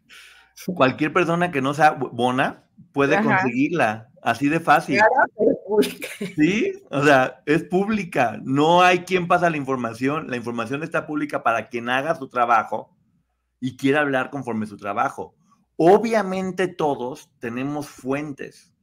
Cualquier 0.67 1.13
persona 1.13 1.51
que 1.51 1.61
no 1.61 1.75
sea 1.75 1.93
bona 1.93 2.69
puede 2.93 3.23
conseguirla, 3.23 4.09
así 4.23 4.49
de 4.49 4.61
fácil. 4.61 5.01
Sí, 6.37 6.73
o 6.91 7.03
sea, 7.05 7.43
es 7.47 7.65
pública. 7.65 8.41
No 8.45 8.83
hay 8.83 9.01
quien 9.01 9.29
pasa 9.29 9.51
la 9.51 9.57
información. 9.57 10.29
La 10.29 10.37
información 10.37 10.83
está 10.83 11.07
pública 11.07 11.43
para 11.43 11.69
quien 11.69 11.89
haga 11.89 12.15
su 12.15 12.29
trabajo 12.29 12.97
y 13.61 13.77
quiera 13.77 14.01
hablar 14.01 14.31
conforme 14.31 14.67
su 14.67 14.77
trabajo. 14.77 15.35
Obviamente 15.77 16.69
todos 16.69 17.31
tenemos 17.39 17.89
fuentes, 17.89 18.75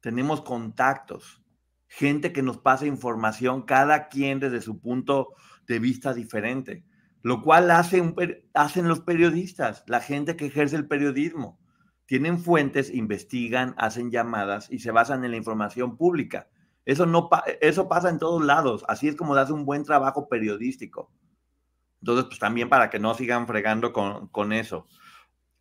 tenemos 0.00 0.40
contactos, 0.40 1.42
gente 1.88 2.32
que 2.32 2.42
nos 2.42 2.58
pasa 2.58 2.86
información, 2.86 3.62
cada 3.62 4.08
quien 4.08 4.40
desde 4.40 4.62
su 4.62 4.80
punto 4.80 5.34
de 5.66 5.78
vista 5.78 6.14
diferente, 6.14 6.84
lo 7.20 7.42
cual 7.42 7.70
hace 7.70 8.14
hacen 8.54 8.88
los 8.88 9.00
periodistas, 9.00 9.84
la 9.88 10.00
gente 10.00 10.36
que 10.36 10.46
ejerce 10.46 10.76
el 10.76 10.88
periodismo 10.88 11.58
tienen 12.06 12.38
fuentes, 12.38 12.94
investigan, 12.94 13.74
hacen 13.76 14.10
llamadas 14.10 14.68
y 14.70 14.78
se 14.78 14.92
basan 14.92 15.24
en 15.24 15.32
la 15.32 15.36
información 15.36 15.96
pública. 15.96 16.48
Eso, 16.84 17.04
no 17.04 17.28
eso 17.60 17.88
pasa 17.88 18.08
en 18.08 18.20
todos 18.20 18.44
lados. 18.44 18.84
Así 18.88 19.08
es 19.08 19.16
como 19.16 19.34
hace 19.34 19.52
un 19.52 19.64
buen 19.64 19.82
trabajo 19.82 20.28
periodístico. 20.28 21.10
Entonces, 22.00 22.26
pues 22.26 22.38
también 22.38 22.68
para 22.68 22.90
que 22.90 23.00
no 23.00 23.12
sigan 23.14 23.48
fregando 23.48 23.92
con, 23.92 24.28
con 24.28 24.52
eso. 24.52 24.86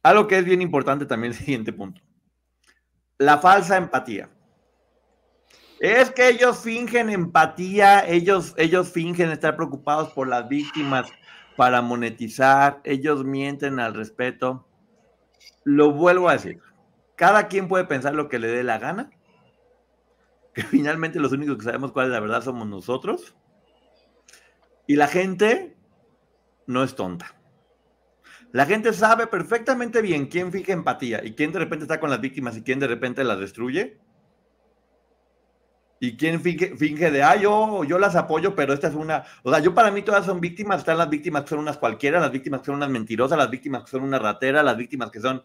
Algo 0.04 0.28
que 0.28 0.38
es 0.38 0.46
bien 0.46 0.62
importante 0.62 1.08
también 1.08 1.34
el 1.34 1.38
siguiente 1.40 1.74
punto. 1.74 2.02
La 3.18 3.40
falsa 3.40 3.78
empatía. 3.78 4.30
Es 5.80 6.12
que 6.12 6.30
ellos 6.30 6.60
fingen 6.60 7.10
empatía, 7.10 8.08
ellos, 8.08 8.54
ellos 8.58 8.92
fingen 8.92 9.32
estar 9.32 9.56
preocupados 9.56 10.14
por 10.14 10.28
las 10.28 10.48
víctimas 10.48 11.12
para 11.58 11.82
monetizar, 11.82 12.82
ellos 12.84 13.26
mienten 13.26 13.80
al 13.80 13.94
respeto 13.94 14.66
lo 15.64 15.92
vuelvo 15.92 16.30
a 16.30 16.34
decir, 16.34 16.62
cada 17.16 17.48
quien 17.48 17.68
puede 17.68 17.86
pensar 17.86 18.14
lo 18.14 18.30
que 18.30 18.40
le 18.40 18.48
dé 18.48 18.64
la 18.64 18.78
gana, 18.78 19.10
que 20.54 20.64
finalmente 20.64 21.20
los 21.20 21.32
únicos 21.32 21.58
que 21.58 21.66
sabemos 21.66 21.92
cuál 21.92 22.08
es 22.08 22.12
la 22.14 22.20
verdad 22.20 22.44
somos 22.44 22.68
nosotros. 22.68 23.36
Y 24.88 24.96
la 24.96 25.08
gente 25.08 25.76
no 26.68 26.84
es 26.84 26.96
tonta. 26.96 27.36
La 28.52 28.66
gente 28.66 28.94
sabe 28.94 29.28
perfectamente 29.28 30.02
bien 30.02 30.28
quién 30.28 30.52
finge 30.52 30.72
empatía 30.72 31.26
y 31.26 31.34
quién 31.34 31.52
de 31.52 31.60
repente 31.60 31.84
está 31.84 32.00
con 32.00 32.10
las 32.10 32.22
víctimas 32.22 32.56
y 32.56 32.62
quién 32.62 32.80
de 32.80 32.88
repente 32.88 33.24
las 33.24 33.40
destruye. 33.40 33.98
Y 36.00 36.18
quién 36.18 36.42
finge, 36.42 36.76
finge 36.76 37.10
de, 37.10 37.24
ah, 37.24 37.36
yo, 37.36 37.84
yo 37.86 37.98
las 37.98 38.16
apoyo, 38.16 38.54
pero 38.54 38.74
esta 38.74 38.90
es 38.90 38.96
una. 38.96 39.24
O 39.44 39.52
sea, 39.52 39.60
yo 39.60 39.74
para 39.74 39.92
mí 39.92 40.02
todas 40.02 40.26
son 40.26 40.42
víctimas. 40.42 40.80
Están 40.80 40.98
las 40.98 41.10
víctimas 41.10 41.44
que 41.44 41.50
son 41.50 41.60
unas 41.60 41.78
cualquiera, 41.78 42.20
las 42.20 42.32
víctimas 42.32 42.62
que 42.62 42.66
son 42.68 42.76
unas 42.76 42.90
mentirosas, 42.90 43.38
las 43.38 43.50
víctimas 43.50 43.84
que 43.84 43.92
son 43.92 44.04
una 44.04 44.20
ratera, 44.20 44.62
las 44.62 44.78
víctimas 44.78 45.10
que 45.10 45.22
son. 45.22 45.44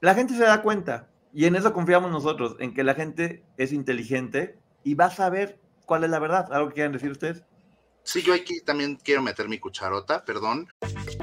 La 0.00 0.14
gente 0.14 0.34
se 0.34 0.44
da 0.44 0.62
cuenta. 0.62 1.08
Y 1.32 1.44
en 1.44 1.56
eso 1.56 1.72
confiamos 1.72 2.10
nosotros, 2.10 2.56
en 2.58 2.74
que 2.74 2.82
la 2.82 2.94
gente 2.94 3.44
es 3.56 3.72
inteligente 3.72 4.58
y 4.82 4.94
va 4.94 5.06
a 5.06 5.10
saber 5.10 5.60
cuál 5.86 6.04
es 6.04 6.10
la 6.10 6.18
verdad. 6.18 6.52
¿Algo 6.52 6.68
que 6.68 6.74
quieran 6.74 6.92
decir 6.92 7.10
ustedes? 7.10 7.44
Sí, 8.02 8.22
yo 8.22 8.32
aquí 8.32 8.60
también 8.62 8.96
quiero 8.96 9.22
meter 9.22 9.48
mi 9.48 9.58
cucharota, 9.58 10.24
perdón. 10.24 10.68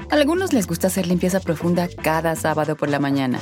A 0.08 0.14
algunos 0.14 0.52
les 0.52 0.68
gusta 0.68 0.86
hacer 0.86 1.06
limpieza 1.06 1.40
profunda 1.40 1.88
cada 2.02 2.36
sábado 2.36 2.76
por 2.76 2.88
la 2.88 3.00
mañana. 3.00 3.40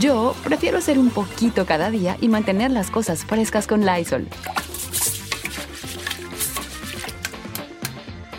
Yo 0.00 0.34
prefiero 0.44 0.78
hacer 0.78 0.98
un 0.98 1.10
poquito 1.10 1.66
cada 1.66 1.90
día 1.90 2.16
y 2.20 2.28
mantener 2.28 2.70
las 2.70 2.90
cosas 2.90 3.24
frescas 3.24 3.66
con 3.66 3.84
Lysol. 3.84 4.28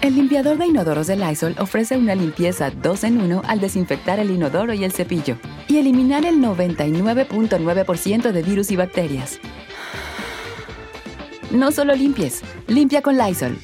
El 0.02 0.16
limpiador 0.16 0.58
de 0.58 0.68
inodoros 0.68 1.08
de 1.08 1.16
Lysol 1.16 1.56
ofrece 1.60 1.98
una 1.98 2.16
limpieza 2.16 2.72
2 2.72 3.04
en 3.06 3.22
1 3.22 3.42
al 3.48 3.62
desinfectar 3.62 4.20
el 4.20 4.32
inodoro 4.32 4.74
y 4.74 4.84
el 4.84 4.92
cepillo 4.92 5.38
y 5.68 5.78
eliminar 5.78 6.26
el 6.26 6.40
99.9% 6.40 8.32
de 8.32 8.44
virus 8.44 8.72
y 8.72 8.76
bacterias. 8.76 9.40
No 11.52 11.72
solo 11.72 11.96
limpies, 11.96 12.42
limpia 12.68 13.02
con 13.02 13.18
Lysol 13.18 13.58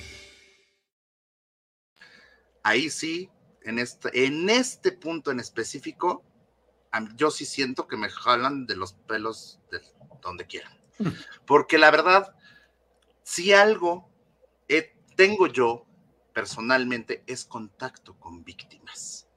ahí 2.70 2.90
sí, 2.90 3.30
en 3.64 3.80
este, 3.80 4.26
en 4.26 4.50
este 4.50 4.92
punto 4.92 5.32
en 5.32 5.40
específico, 5.40 6.24
yo 7.16 7.32
sí 7.32 7.46
siento 7.46 7.88
que 7.88 7.98
me 7.98 8.10
jalan 8.10 8.66
de 8.66 8.76
los 8.76 8.94
pelos 8.94 9.60
de 9.72 9.82
donde 10.22 10.48
quieran. 10.48 10.78
Porque 11.46 11.78
la 11.78 11.92
verdad, 11.92 12.36
si 13.24 13.54
algo 13.54 14.10
tengo 15.20 15.48
yo 15.48 15.86
personalmente 16.32 17.26
es 17.28 17.44
contacto 17.44 18.18
con 18.18 18.46
víctimas. 18.46 19.28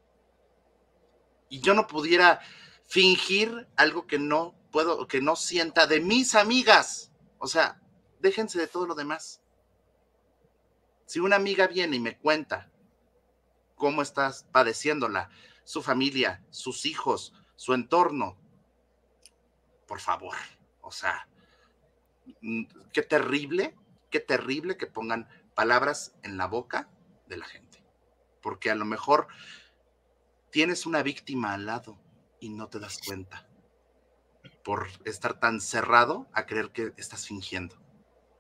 Y 1.48 1.60
yo 1.60 1.74
no 1.74 1.88
pudiera 1.88 2.38
fingir 2.86 3.66
algo 3.74 4.06
que 4.06 4.20
no 4.20 4.54
puedo, 4.70 5.08
que 5.08 5.20
no 5.20 5.34
sienta 5.34 5.88
de 5.88 5.98
mis 5.98 6.36
amigas. 6.36 7.10
O 7.38 7.48
sea, 7.48 7.82
déjense 8.20 8.60
de 8.60 8.68
todo 8.68 8.86
lo 8.86 8.94
demás. 8.94 9.42
Si 11.04 11.18
una 11.18 11.34
amiga 11.34 11.66
viene 11.66 11.96
y 11.96 12.00
me 12.00 12.16
cuenta 12.16 12.70
cómo 13.74 14.02
estás 14.02 14.44
padeciéndola, 14.52 15.30
su 15.64 15.82
familia, 15.82 16.44
sus 16.50 16.86
hijos, 16.86 17.32
su 17.56 17.74
entorno. 17.74 18.38
Por 19.86 20.00
favor, 20.00 20.36
o 20.80 20.90
sea, 20.90 21.28
mm, 22.40 22.64
qué 22.92 23.02
terrible, 23.02 23.76
qué 24.10 24.20
terrible 24.20 24.76
que 24.76 24.86
pongan 24.86 25.28
palabras 25.54 26.14
en 26.22 26.36
la 26.36 26.46
boca 26.46 26.88
de 27.26 27.36
la 27.36 27.46
gente. 27.46 27.84
Porque 28.40 28.70
a 28.70 28.74
lo 28.74 28.84
mejor 28.84 29.28
tienes 30.50 30.86
una 30.86 31.02
víctima 31.02 31.54
al 31.54 31.66
lado 31.66 31.98
y 32.40 32.50
no 32.50 32.68
te 32.68 32.78
das 32.78 32.98
cuenta 33.04 33.48
por 34.64 34.88
estar 35.04 35.38
tan 35.38 35.60
cerrado 35.60 36.28
a 36.32 36.46
creer 36.46 36.70
que 36.70 36.92
estás 36.96 37.26
fingiendo. 37.26 37.76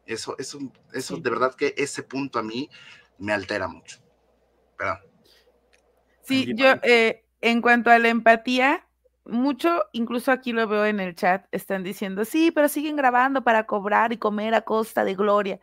Eso, 0.06 0.36
eso, 0.38 0.58
eso 0.92 1.16
de 1.16 1.30
verdad 1.30 1.54
que 1.54 1.74
ese 1.76 2.02
punto 2.02 2.38
a 2.38 2.42
mí 2.42 2.68
me 3.18 3.32
altera 3.32 3.68
mucho. 3.68 3.98
Perdón. 4.76 4.98
Sí, 6.22 6.52
yo, 6.54 6.74
eh, 6.82 7.24
en 7.40 7.62
cuanto 7.62 7.90
a 7.90 7.98
la 7.98 8.08
empatía, 8.08 8.86
mucho, 9.24 9.84
incluso 9.92 10.32
aquí 10.32 10.52
lo 10.52 10.66
veo 10.66 10.84
en 10.86 11.00
el 11.00 11.14
chat, 11.14 11.46
están 11.52 11.82
diciendo, 11.82 12.24
sí, 12.24 12.50
pero 12.50 12.68
siguen 12.68 12.96
grabando 12.96 13.42
para 13.42 13.66
cobrar 13.66 14.12
y 14.12 14.18
comer 14.18 14.54
a 14.54 14.62
costa 14.62 15.04
de 15.04 15.14
gloria. 15.14 15.60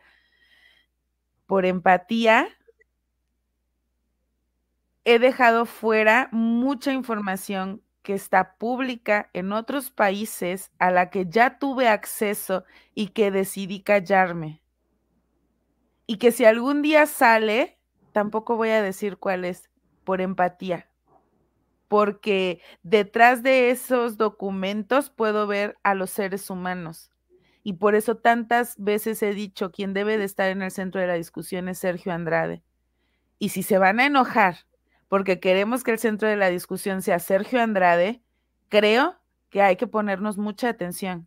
Por 1.46 1.66
empatía, 1.66 2.48
he 5.04 5.18
dejado 5.18 5.66
fuera 5.66 6.28
mucha 6.32 6.92
información 6.92 7.82
que 8.02 8.14
está 8.14 8.56
pública 8.56 9.30
en 9.32 9.52
otros 9.52 9.90
países 9.90 10.70
a 10.78 10.90
la 10.90 11.10
que 11.10 11.26
ya 11.26 11.58
tuve 11.58 11.88
acceso 11.88 12.64
y 12.94 13.08
que 13.08 13.30
decidí 13.30 13.82
callarme. 13.82 14.62
Y 16.06 16.16
que 16.16 16.32
si 16.32 16.44
algún 16.44 16.82
día 16.82 17.06
sale, 17.06 17.78
tampoco 18.12 18.56
voy 18.56 18.70
a 18.70 18.82
decir 18.82 19.16
cuál 19.18 19.44
es 19.44 19.70
por 20.04 20.20
empatía, 20.20 20.89
porque 21.90 22.62
detrás 22.84 23.42
de 23.42 23.70
esos 23.70 24.16
documentos 24.16 25.10
puedo 25.10 25.48
ver 25.48 25.76
a 25.82 25.96
los 25.96 26.10
seres 26.10 26.48
humanos. 26.48 27.10
Y 27.64 27.72
por 27.74 27.96
eso 27.96 28.16
tantas 28.16 28.76
veces 28.78 29.20
he 29.24 29.34
dicho, 29.34 29.72
quien 29.72 29.92
debe 29.92 30.16
de 30.16 30.22
estar 30.22 30.50
en 30.50 30.62
el 30.62 30.70
centro 30.70 31.00
de 31.00 31.08
la 31.08 31.14
discusión 31.14 31.68
es 31.68 31.78
Sergio 31.78 32.12
Andrade. 32.12 32.62
Y 33.40 33.48
si 33.48 33.64
se 33.64 33.76
van 33.76 33.98
a 33.98 34.06
enojar 34.06 34.58
porque 35.08 35.40
queremos 35.40 35.82
que 35.82 35.90
el 35.90 35.98
centro 35.98 36.28
de 36.28 36.36
la 36.36 36.48
discusión 36.48 37.02
sea 37.02 37.18
Sergio 37.18 37.60
Andrade, 37.60 38.22
creo 38.68 39.16
que 39.48 39.60
hay 39.60 39.74
que 39.74 39.88
ponernos 39.88 40.38
mucha 40.38 40.68
atención. 40.68 41.26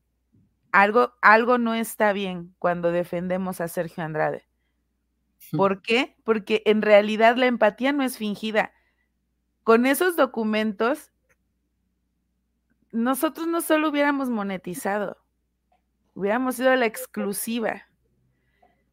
Algo, 0.71 1.11
algo 1.21 1.57
no 1.57 1.73
está 1.73 2.13
bien 2.13 2.55
cuando 2.57 2.93
defendemos 2.93 3.59
a 3.59 3.67
Sergio 3.67 4.01
Andrade. 4.01 4.47
¿Por 5.51 5.81
qué? 5.81 6.15
Porque 6.23 6.63
en 6.65 6.81
realidad 6.81 7.35
la 7.35 7.47
empatía 7.47 7.91
no 7.91 8.01
es 8.03 8.17
fingida. 8.17 8.71
Con 9.63 9.85
esos 9.85 10.15
documentos, 10.15 11.11
nosotros 12.91 13.47
no 13.47 13.61
solo 13.61 13.89
hubiéramos 13.89 14.29
monetizado, 14.29 15.17
hubiéramos 16.13 16.55
sido 16.55 16.75
la 16.75 16.85
exclusiva 16.85 17.87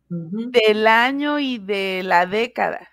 del 0.09 0.87
año 0.87 1.39
y 1.39 1.59
de 1.59 2.03
la 2.05 2.27
década, 2.27 2.89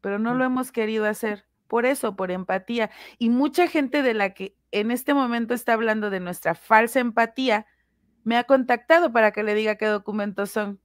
pero 0.00 0.18
no 0.18 0.34
lo 0.34 0.44
hemos 0.44 0.72
querido 0.72 1.06
hacer. 1.06 1.46
Por 1.66 1.84
eso, 1.84 2.16
por 2.16 2.30
empatía. 2.30 2.90
Y 3.18 3.28
mucha 3.28 3.66
gente 3.66 4.02
de 4.02 4.14
la 4.14 4.32
que 4.32 4.56
en 4.70 4.90
este 4.90 5.12
momento 5.12 5.52
está 5.52 5.74
hablando 5.74 6.08
de 6.08 6.20
nuestra 6.20 6.54
falsa 6.54 7.00
empatía, 7.00 7.66
me 8.24 8.36
ha 8.36 8.44
contactado 8.44 9.12
para 9.12 9.32
que 9.32 9.42
le 9.42 9.54
diga 9.54 9.76
qué 9.76 9.86
documentos 9.86 10.50
son 10.50 10.80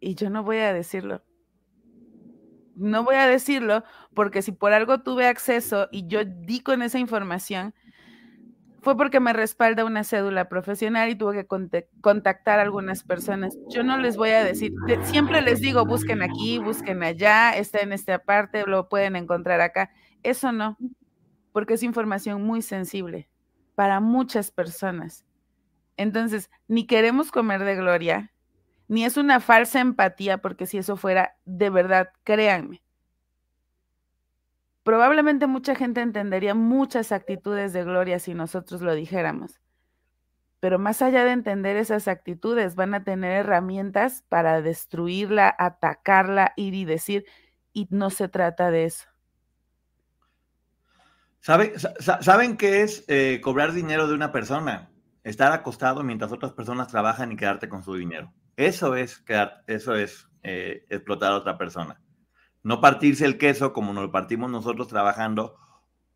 y 0.00 0.14
yo 0.14 0.30
no 0.30 0.42
voy 0.42 0.58
a 0.58 0.72
decirlo. 0.72 1.22
No 2.76 3.02
voy 3.04 3.16
a 3.16 3.26
decirlo 3.26 3.82
porque 4.14 4.42
si 4.42 4.52
por 4.52 4.72
algo 4.72 5.02
tuve 5.02 5.26
acceso 5.26 5.88
y 5.90 6.06
yo 6.06 6.24
di 6.24 6.60
con 6.60 6.82
esa 6.82 6.98
información, 6.98 7.74
fue 8.82 8.96
porque 8.96 9.18
me 9.18 9.32
respalda 9.32 9.84
una 9.84 10.04
cédula 10.04 10.48
profesional 10.48 11.08
y 11.08 11.16
tuve 11.16 11.44
que 11.44 11.86
contactar 12.00 12.60
a 12.60 12.62
algunas 12.62 13.02
personas. 13.02 13.58
Yo 13.68 13.82
no 13.82 13.98
les 13.98 14.16
voy 14.16 14.30
a 14.30 14.44
decir, 14.44 14.72
siempre 15.02 15.42
les 15.42 15.60
digo, 15.60 15.84
busquen 15.84 16.22
aquí, 16.22 16.58
busquen 16.58 17.02
allá, 17.02 17.56
está 17.56 17.80
en 17.80 17.92
esta 17.92 18.20
parte, 18.20 18.64
lo 18.64 18.88
pueden 18.88 19.16
encontrar 19.16 19.60
acá. 19.60 19.90
Eso 20.22 20.52
no, 20.52 20.78
porque 21.50 21.74
es 21.74 21.82
información 21.82 22.44
muy 22.44 22.62
sensible 22.62 23.28
para 23.74 23.98
muchas 23.98 24.52
personas. 24.52 25.24
Entonces, 25.96 26.48
ni 26.68 26.86
queremos 26.86 27.32
comer 27.32 27.64
de 27.64 27.74
gloria, 27.74 28.32
ni 28.88 29.04
es 29.04 29.16
una 29.16 29.40
falsa 29.40 29.80
empatía, 29.80 30.38
porque 30.38 30.66
si 30.66 30.78
eso 30.78 30.96
fuera 30.96 31.36
de 31.44 31.70
verdad, 31.70 32.10
créanme, 32.24 32.82
probablemente 34.82 35.46
mucha 35.46 35.74
gente 35.74 36.00
entendería 36.00 36.54
muchas 36.54 37.12
actitudes 37.12 37.72
de 37.72 37.84
Gloria 37.84 38.18
si 38.18 38.34
nosotros 38.34 38.82
lo 38.82 38.94
dijéramos. 38.94 39.60
Pero 40.60 40.78
más 40.78 41.02
allá 41.02 41.24
de 41.24 41.32
entender 41.32 41.76
esas 41.76 42.08
actitudes, 42.08 42.76
van 42.76 42.94
a 42.94 43.04
tener 43.04 43.32
herramientas 43.32 44.24
para 44.28 44.62
destruirla, 44.62 45.54
atacarla, 45.58 46.52
ir 46.56 46.74
y 46.74 46.84
decir, 46.84 47.26
y 47.72 47.88
no 47.90 48.10
se 48.10 48.28
trata 48.28 48.70
de 48.70 48.84
eso. 48.84 49.08
¿Saben 51.40 52.56
qué 52.56 52.82
es 52.82 53.04
eh, 53.06 53.40
cobrar 53.42 53.72
dinero 53.72 54.08
de 54.08 54.14
una 54.14 54.32
persona? 54.32 54.90
Estar 55.22 55.52
acostado 55.52 56.02
mientras 56.02 56.32
otras 56.32 56.52
personas 56.52 56.88
trabajan 56.88 57.30
y 57.30 57.36
quedarte 57.36 57.68
con 57.68 57.82
su 57.84 57.94
dinero. 57.94 58.32
Eso 58.56 58.96
es, 58.96 59.22
eso 59.66 59.94
es 59.94 60.28
eh, 60.42 60.86
explotar 60.88 61.32
a 61.32 61.36
otra 61.36 61.58
persona. 61.58 62.00
No 62.62 62.80
partirse 62.80 63.24
el 63.24 63.38
queso 63.38 63.72
como 63.72 63.92
nos 63.92 64.04
lo 64.04 64.12
partimos 64.12 64.50
nosotros 64.50 64.88
trabajando 64.88 65.56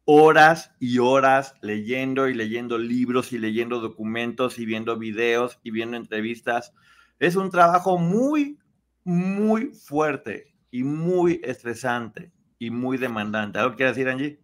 horas 0.05 0.73
y 0.81 0.99
horas 0.99 1.55
leyendo 1.61 2.29
y 2.29 2.35
leyendo 2.35 2.79
libros 2.79 3.33
y 3.33 3.39
leyendo 3.39 3.81
documentos 3.81 4.59
y 4.59 4.67
viendo 4.67 4.99
videos 4.99 5.61
y 5.63 5.71
viendo 5.71 5.97
entrevistas. 5.97 6.73
Es 7.19 7.37
un 7.37 7.51
trabajo 7.51 7.99
muy, 7.99 8.59
muy 9.05 9.67
fuerte 9.67 10.55
y 10.71 10.83
muy 10.83 11.41
estresante 11.45 12.33
y 12.59 12.71
muy 12.71 12.99
demandante. 12.99 13.59
¿Algo 13.59 13.77
quiere 13.77 13.93
decir, 13.93 14.09
Angie? 14.09 14.41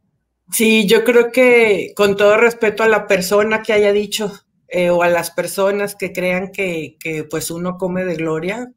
Sí, 0.50 0.86
yo 0.86 1.02
creo 1.02 1.32
que 1.32 1.92
con 1.96 2.16
todo 2.16 2.36
respeto 2.36 2.82
a 2.82 2.88
la 2.88 3.06
persona 3.06 3.62
que 3.62 3.72
haya 3.72 3.92
dicho 3.92 4.45
o 4.90 5.02
a 5.02 5.08
las 5.08 5.30
personas 5.30 5.94
que 5.94 6.12
crean 6.12 6.50
que, 6.52 6.96
que, 6.98 7.24
pues 7.24 7.50
uno 7.50 7.76
come 7.78 8.04
de 8.04 8.16
gloria, 8.16 8.72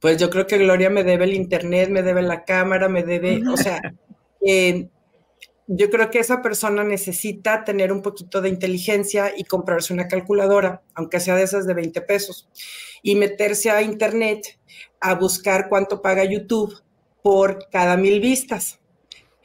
pues 0.00 0.18
yo 0.18 0.30
creo 0.30 0.46
que 0.46 0.58
Gloria 0.58 0.90
me 0.90 1.04
debe 1.04 1.24
el 1.24 1.34
internet, 1.34 1.90
me 1.90 2.02
debe 2.02 2.22
la 2.22 2.44
cámara, 2.44 2.88
me 2.88 3.02
debe, 3.02 3.42
o 3.48 3.56
sea, 3.56 3.80
eh, 4.40 4.88
yo 5.66 5.90
creo 5.90 6.10
que 6.10 6.20
esa 6.20 6.42
persona 6.42 6.84
necesita 6.84 7.64
tener 7.64 7.92
un 7.92 8.02
poquito 8.02 8.40
de 8.40 8.48
inteligencia 8.48 9.32
y 9.36 9.44
comprarse 9.44 9.92
una 9.92 10.06
calculadora, 10.06 10.82
aunque 10.94 11.18
sea 11.18 11.34
de 11.34 11.42
esas 11.42 11.66
de 11.66 11.74
20 11.74 12.02
pesos, 12.02 12.48
y 13.02 13.16
meterse 13.16 13.70
a 13.70 13.82
internet 13.82 14.58
a 15.00 15.14
buscar 15.14 15.68
cuánto 15.68 16.02
paga 16.02 16.24
YouTube 16.24 16.82
por 17.22 17.68
cada 17.70 17.96
mil 17.96 18.20
vistas. 18.20 18.78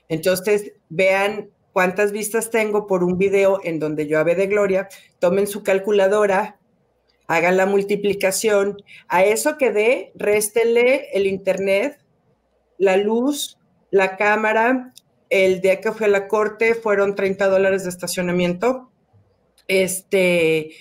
Entonces, 0.09 0.73
vean 0.89 1.49
cuántas 1.73 2.11
vistas 2.11 2.49
tengo 2.49 2.87
por 2.87 3.03
un 3.03 3.17
video 3.17 3.59
en 3.63 3.79
donde 3.79 4.07
yo 4.07 4.19
hablé 4.19 4.35
de 4.35 4.47
Gloria, 4.47 4.89
tomen 5.19 5.47
su 5.47 5.63
calculadora, 5.63 6.59
hagan 7.27 7.57
la 7.57 7.65
multiplicación, 7.65 8.77
a 9.07 9.23
eso 9.23 9.57
que 9.57 9.71
dé, 9.71 10.11
réstele 10.15 11.09
el 11.13 11.27
internet, 11.27 11.99
la 12.77 12.97
luz, 12.97 13.57
la 13.89 14.17
cámara, 14.17 14.93
el 15.29 15.61
día 15.61 15.79
que 15.79 15.91
fue 15.93 16.07
a 16.07 16.09
la 16.09 16.27
corte 16.27 16.75
fueron 16.75 17.15
30 17.15 17.47
dólares 17.47 17.83
de 17.83 17.89
estacionamiento. 17.89 18.91
Este, 19.67 20.71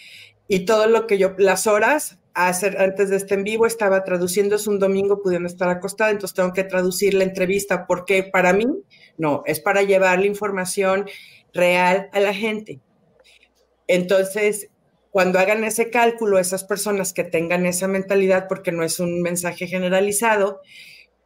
y 0.49 0.65
todo 0.65 0.89
lo 0.89 1.07
que 1.07 1.19
yo, 1.19 1.35
las 1.39 1.69
horas, 1.69 2.19
hacer, 2.35 2.81
antes 2.81 3.11
de 3.11 3.17
este 3.17 3.35
en 3.35 3.45
vivo 3.45 3.67
estaba 3.67 4.03
traduciendo, 4.03 4.57
es 4.57 4.67
un 4.67 4.81
domingo, 4.81 5.23
pudiendo 5.23 5.47
estar 5.47 5.69
acostada, 5.69 6.11
entonces 6.11 6.35
tengo 6.35 6.53
que 6.53 6.65
traducir 6.65 7.15
la 7.15 7.25
entrevista, 7.25 7.87
porque 7.87 8.25
para 8.25 8.53
mí, 8.53 8.67
no, 9.21 9.43
es 9.45 9.61
para 9.61 9.83
llevar 9.83 10.19
la 10.19 10.27
información 10.27 11.07
real 11.53 12.09
a 12.13 12.21
la 12.21 12.33
gente. 12.33 12.81
Entonces, 13.87 14.71
cuando 15.11 15.39
hagan 15.39 15.63
ese 15.63 15.91
cálculo, 15.91 16.39
esas 16.39 16.65
personas 16.65 17.13
que 17.13 17.23
tengan 17.23 17.67
esa 17.67 17.87
mentalidad, 17.87 18.49
porque 18.49 18.73
no 18.73 18.83
es 18.83 18.99
un 18.99 19.21
mensaje 19.21 19.67
generalizado, 19.67 20.63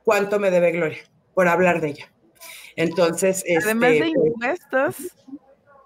¿cuánto 0.02 0.40
me 0.40 0.50
debe 0.50 0.72
Gloria 0.72 0.98
por 1.34 1.46
hablar 1.46 1.80
de 1.80 1.90
ella? 1.90 2.12
Entonces, 2.74 3.44
además 3.62 3.90
de 3.90 3.98
este, 3.98 4.08
impuestos, 4.26 4.96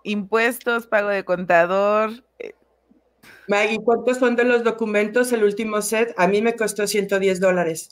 impuestos, 0.03 0.87
pago 0.87 1.09
de 1.09 1.25
contador. 1.27 2.25
eh, 2.39 2.55
Maggie, 3.49 3.81
¿cuántos 3.85 4.17
son 4.17 4.35
de 4.35 4.45
los 4.45 4.65
documentos 4.65 5.31
el 5.33 5.45
último 5.45 5.83
set? 5.83 6.15
A 6.17 6.27
mí 6.27 6.41
me 6.41 6.57
costó 6.57 6.87
110 6.87 7.39
dólares. 7.39 7.91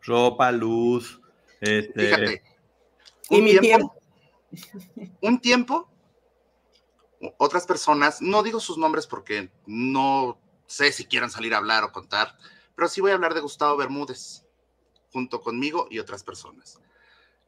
Ropa, 0.00 0.50
luz, 0.52 1.20
este, 1.60 2.06
Fíjate. 2.06 2.57
Y 3.30 3.38
Un 3.38 3.44
mi 3.44 3.58
tiempo, 3.58 3.94
un 5.20 5.40
tiempo, 5.40 5.90
otras 7.36 7.66
personas, 7.66 8.22
no 8.22 8.42
digo 8.42 8.60
sus 8.60 8.78
nombres 8.78 9.06
porque 9.06 9.50
no 9.66 10.40
sé 10.66 10.92
si 10.92 11.04
quieran 11.04 11.30
salir 11.30 11.54
a 11.54 11.58
hablar 11.58 11.84
o 11.84 11.92
contar, 11.92 12.38
pero 12.74 12.88
sí 12.88 13.00
voy 13.00 13.10
a 13.10 13.14
hablar 13.14 13.34
de 13.34 13.40
Gustavo 13.40 13.76
Bermúdez, 13.76 14.46
junto 15.12 15.40
conmigo 15.40 15.88
y 15.90 15.98
otras 15.98 16.22
personas. 16.24 16.80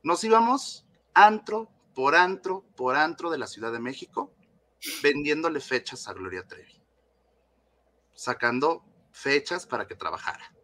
Nos 0.03 0.25
íbamos 0.25 0.87
antro 1.15 1.71
por 1.95 2.15
antro 2.15 2.65
por 2.77 2.97
antro 2.97 3.31
de 3.31 3.39
la 3.39 3.47
Ciudad 3.47 3.73
de 3.73 3.81
México, 3.81 4.33
vendiéndole 5.03 5.61
fechas 5.61 6.09
a 6.09 6.13
Gloria 6.13 6.47
Trevi, 6.47 6.83
sacando 8.15 8.85
fechas 9.13 9.67
para 9.67 9.87
que 9.87 9.95
trabajara. 9.95 10.55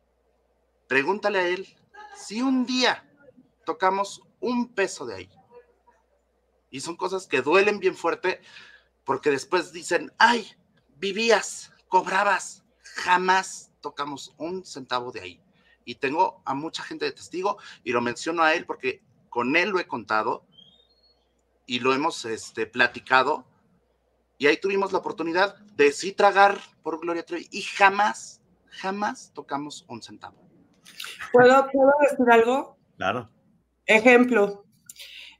Pregúntale 0.89 1.39
a 1.39 1.49
él 1.49 1.67
si 2.17 2.43
un 2.43 2.64
día 2.64 3.09
tocamos 3.64 4.23
un 4.41 4.72
peso 4.74 5.07
de 5.07 5.14
ahí. 5.14 5.30
Y 6.70 6.80
son 6.80 6.97
cosas 6.97 7.26
que 7.26 7.43
duelen 7.43 7.78
bien 7.78 7.95
fuerte 7.95 8.41
porque 9.05 9.30
después 9.30 9.72
dicen, 9.72 10.12
ay, 10.18 10.51
vivías, 10.97 11.72
cobrabas, 11.89 12.64
jamás 12.82 13.72
tocamos 13.80 14.34
un 14.37 14.64
centavo 14.64 15.12
de 15.12 15.20
ahí. 15.20 15.43
Y 15.84 15.95
tengo 15.97 16.43
a 16.45 16.55
mucha 16.55 16.82
gente 16.82 17.05
de 17.05 17.12
testigo 17.12 17.59
y 17.84 17.93
lo 17.93 18.01
menciono 18.01 18.43
a 18.43 18.55
él 18.55 18.66
porque 18.66 19.03
con 19.28 19.55
él 19.55 19.70
lo 19.70 19.78
he 19.78 19.87
contado 19.87 20.45
y 21.66 21.78
lo 21.78 21.95
hemos 21.95 22.24
este, 22.24 22.66
platicado. 22.66 23.47
Y 24.39 24.49
ahí 24.49 24.59
tuvimos 24.59 24.93
la 24.93 24.99
oportunidad 24.99 25.57
de 25.76 25.93
sí 25.93 26.12
tragar 26.12 26.59
por 26.82 27.01
Gloria 27.01 27.24
Trevi 27.24 27.49
y 27.51 27.62
jamás, 27.62 28.43
jamás 28.68 29.32
tocamos 29.32 29.84
un 29.89 30.03
centavo. 30.03 30.37
¿Puedo, 31.32 31.70
¿puedo 31.70 31.93
decir 32.03 32.30
algo? 32.30 32.76
claro. 32.97 33.30
Ejemplo, 33.87 34.64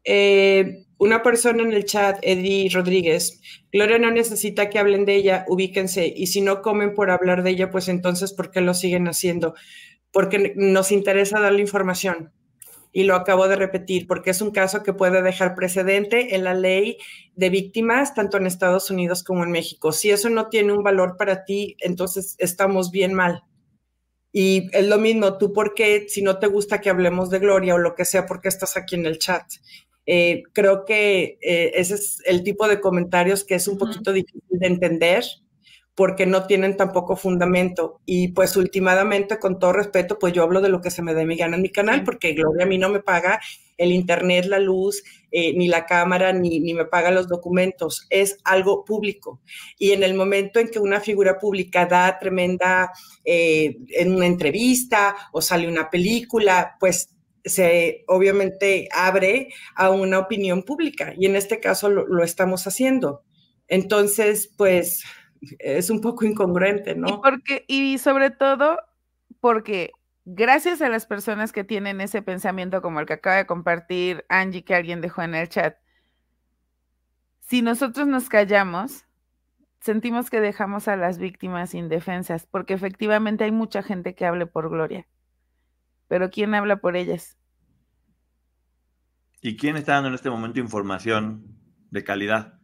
eh, 0.05 0.85
una 0.99 1.23
persona 1.23 1.63
en 1.63 1.73
el 1.73 1.85
chat, 1.85 2.19
Eddie 2.23 2.71
Rodríguez, 2.71 3.41
Gloria 3.73 3.99
no 3.99 4.11
necesita 4.11 4.71
que 4.71 4.79
hablen 4.79 5.05
de 5.05 5.17
ella, 5.17 5.45
ubíquense, 5.49 6.13
y 6.15 6.29
si 6.29 6.41
no 6.41 6.63
comen 6.63 6.95
por 6.95 7.11
hablar 7.11 7.43
de 7.43 7.51
ella, 7.51 7.71
pues 7.71 7.89
entonces, 7.89 8.33
¿por 8.33 8.51
qué 8.51 8.61
lo 8.61 8.73
siguen 8.73 9.09
haciendo? 9.09 9.55
Porque 10.13 10.55
nos 10.57 10.93
interesa 10.93 11.41
darle 11.41 11.61
información. 11.61 12.33
Y 12.93 13.05
lo 13.05 13.15
acabo 13.15 13.47
de 13.47 13.57
repetir, 13.57 14.07
porque 14.07 14.31
es 14.31 14.41
un 14.41 14.53
caso 14.53 14.83
que 14.83 14.95
puede 14.95 15.21
dejar 15.21 15.55
precedente 15.55 16.35
en 16.35 16.45
la 16.45 16.55
ley 16.55 16.97
de 17.35 17.51
víctimas, 17.51 18.15
tanto 18.15 18.39
en 18.39 18.47
Estados 18.47 18.91
Unidos 18.91 19.23
como 19.23 19.45
en 19.45 19.51
México. 19.51 19.93
Si 19.93 20.09
eso 20.11 20.31
no 20.31 20.49
tiene 20.49 20.73
un 20.73 20.83
valor 20.83 21.17
para 21.19 21.45
ti, 21.45 21.77
entonces 21.81 22.37
estamos 22.39 22.91
bien 22.91 23.13
mal. 23.13 23.43
Y 24.39 24.69
es 24.77 24.87
lo 24.87 24.99
mismo, 24.99 25.39
tú 25.39 25.55
por 25.55 25.73
qué, 25.73 26.11
si 26.11 26.21
no 26.21 26.39
te 26.39 26.47
gusta 26.47 26.83
que 26.83 26.91
hablemos 26.91 27.31
de 27.31 27.39
Gloria 27.39 27.75
o 27.75 27.79
lo 27.79 27.95
que 27.95 28.05
sea, 28.05 28.27
porque 28.27 28.49
estás 28.49 28.77
aquí 28.77 28.95
en 28.95 29.07
el 29.07 29.19
chat. 29.19 29.51
Eh, 30.05 30.43
creo 30.53 30.85
que 30.85 31.39
eh, 31.41 31.73
ese 31.75 31.95
es 31.95 32.19
el 32.27 32.43
tipo 32.43 32.69
de 32.69 32.79
comentarios 32.79 33.45
que 33.45 33.55
es 33.55 33.67
un 33.67 33.79
poquito 33.79 34.13
difícil 34.13 34.43
de 34.51 34.67
entender 34.67 35.25
porque 35.97 36.27
no 36.27 36.47
tienen 36.47 36.77
tampoco 36.77 37.17
fundamento. 37.17 38.01
Y 38.05 38.29
pues 38.29 38.55
últimamente, 38.57 39.39
con 39.39 39.59
todo 39.59 39.73
respeto, 39.73 40.19
pues 40.19 40.35
yo 40.35 40.43
hablo 40.43 40.61
de 40.61 40.69
lo 40.69 40.83
que 40.83 40.91
se 40.91 41.03
me 41.03 41.15
dé 41.15 41.25
mi 41.25 41.37
gana 41.37 41.57
en 41.57 41.63
mi 41.63 41.71
canal, 41.71 42.05
porque 42.05 42.35
Gloria 42.35 42.65
a 42.65 42.69
mí 42.69 42.77
no 42.77 42.91
me 42.91 43.01
paga 43.01 43.41
el 43.79 43.93
internet, 43.93 44.45
la 44.45 44.59
luz, 44.59 45.03
eh, 45.31 45.55
ni 45.55 45.69
la 45.69 45.87
cámara, 45.87 46.35
ni, 46.35 46.61
ni 46.61 46.75
me 46.75 46.85
paga 46.85 47.11
los 47.11 47.29
documentos. 47.29 48.07
Es 48.11 48.39
algo 48.45 48.85
público. 48.85 49.41
Y 49.79 49.93
en 49.93 50.03
el 50.03 50.13
momento 50.13 50.61
en 50.61 50.69
que 50.69 50.79
una 50.79 51.01
figura 51.01 51.39
pública 51.39 51.87
da 51.87 52.19
tremenda, 52.19 52.93
eh, 53.25 53.79
en 53.97 54.15
una 54.15 54.27
entrevista 54.27 55.17
o 55.33 55.41
sale 55.41 55.67
una 55.67 55.89
película, 55.89 56.77
pues 56.79 57.09
se 57.43 58.05
obviamente 58.07 58.87
abre 58.93 59.49
a 59.75 59.89
una 59.91 60.19
opinión 60.19 60.63
pública. 60.63 61.15
Y 61.19 61.25
en 61.25 61.37
este 61.37 61.59
caso 61.59 61.89
lo, 61.89 62.07
lo 62.07 62.23
estamos 62.23 62.67
haciendo. 62.67 63.23
Entonces, 63.67 64.53
pues 64.59 65.03
es 65.59 65.91
un 65.91 66.01
poco 66.01 66.25
incongruente, 66.25 66.95
Y, 66.95 66.97
¿no? 66.97 67.21
porque, 67.21 67.65
y 67.69 67.99
sobre 67.99 68.31
todo 68.31 68.79
porque 69.41 69.93
gracias 70.25 70.83
a 70.83 70.89
las 70.89 71.07
personas 71.07 71.53
que 71.53 71.65
tienen 71.65 72.01
ese 72.01 72.23
pensamiento 72.23 72.83
como 72.83 73.01
el 73.01 73.07
que 73.07 73.15
acaba 73.15 73.37
de 73.37 73.47
compartir 73.47 74.25
Angie 74.29 74.65
que 74.65 74.75
alguien 74.75 75.01
dejó 75.01 75.23
en 75.23 75.35
el 75.35 75.49
chat, 75.49 75.77
si 77.41 77.63
nosotros 77.63 78.09
nos 78.09 78.29
callamos, 78.29 79.05
sentimos 79.81 80.31
que 80.31 80.41
dejamos 80.41 80.89
a 80.89 80.97
las 80.97 81.19
víctimas 81.19 81.75
indefensas, 81.75 82.47
porque 82.47 82.75
efectivamente 82.75 83.45
hay 83.45 83.53
mucha 83.53 83.83
gente 83.83 84.15
que 84.15 84.27
hable 84.27 84.47
por 84.47 84.69
Gloria, 84.69 85.07
pero 86.09 86.31
¿quién 86.31 86.55
habla 86.55 86.79
por 86.79 86.97
ellas? 86.97 87.37
¿Y 89.41 89.57
quién 89.57 89.77
está 89.77 89.93
dando 89.93 90.09
en 90.09 90.15
este 90.15 90.31
momento 90.31 90.59
información 90.59 91.57
de 91.91 92.03
calidad? 92.03 92.59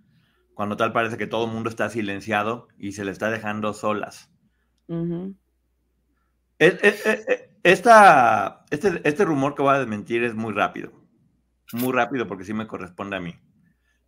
Cuando 0.55 0.77
tal 0.77 0.93
parece 0.93 1.17
que 1.17 1.27
todo 1.27 1.47
el 1.47 1.53
mundo 1.53 1.71
está 1.71 1.89
silenciado 1.89 2.69
y 2.79 2.93
se 2.93 3.05
le 3.05 3.11
está 3.11 3.31
dejando 3.31 3.73
solas. 3.75 4.31
E- 6.59 7.49
Esta, 7.63 8.65
este, 8.71 9.01
este 9.09 9.25
rumor 9.25 9.55
que 9.55 9.63
voy 9.63 9.75
a 9.75 9.79
desmentir 9.79 10.25
es 10.25 10.35
muy 10.35 10.53
rápido. 10.53 10.93
Muy 11.73 11.93
rápido 11.93 12.27
porque 12.27 12.45
sí 12.45 12.53
me 12.55 12.67
corresponde 12.67 13.17
a 13.17 13.21
mí. 13.21 13.39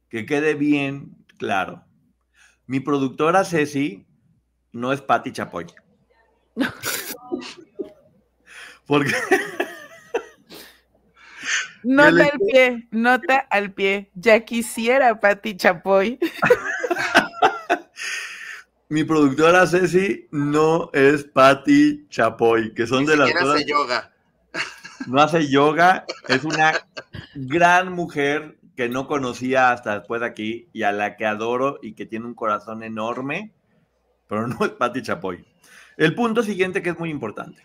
Que 0.09 0.27
quede 0.27 0.55
bien 0.55 1.25
claro. 1.39 1.85
Mi 2.67 2.81
productora 2.81 3.45
Ceci 3.45 4.07
no 4.73 4.93
es 4.93 5.01
Patti 5.01 5.33
Chapoy. 5.33 5.67
Porque 8.87 9.13
Nota 11.85 12.24
al 12.24 12.39
pie, 12.39 12.89
nota 12.91 13.39
al 13.51 13.72
pie. 13.72 14.11
Ya 14.14 14.41
quisiera 14.41 15.20
Patti 15.20 15.57
Chapoy. 15.57 16.18
mi 18.89 19.05
productora 19.05 19.66
Ceci 19.66 20.28
no 20.30 20.91
es 20.93 21.24
Patti 21.24 22.07
Chapoy, 22.09 22.74
que 22.74 22.87
son 22.87 23.01
Ni 23.01 23.07
de 23.07 23.16
las 23.16 23.32
cosas 23.32 23.57
hace 23.57 23.64
yoga. 23.66 24.12
no 25.07 25.20
hace 25.20 25.49
yoga, 25.49 26.05
es 26.28 26.45
una 26.45 26.72
gran 27.35 27.93
mujer 27.93 28.59
que 28.76 28.89
no 28.89 29.07
conocía 29.07 29.72
hasta 29.72 29.99
después 29.99 30.20
de 30.20 30.26
aquí 30.26 30.68
y 30.72 30.82
a 30.82 30.93
la 30.93 31.16
que 31.16 31.26
adoro 31.26 31.78
y 31.82 31.95
que 31.95 32.07
tiene 32.07 32.26
un 32.26 32.35
corazón 32.35 32.82
enorme, 32.82 33.53
pero 34.26 34.47
no 34.47 34.64
es 34.64 34.70
Patti 34.70 35.03
Chapoy. 35.03 35.45
El 35.97 36.14
punto 36.14 36.43
siguiente 36.43 36.82
que 36.82 36.91
es 36.91 36.99
muy 36.99 37.11
importante. 37.11 37.62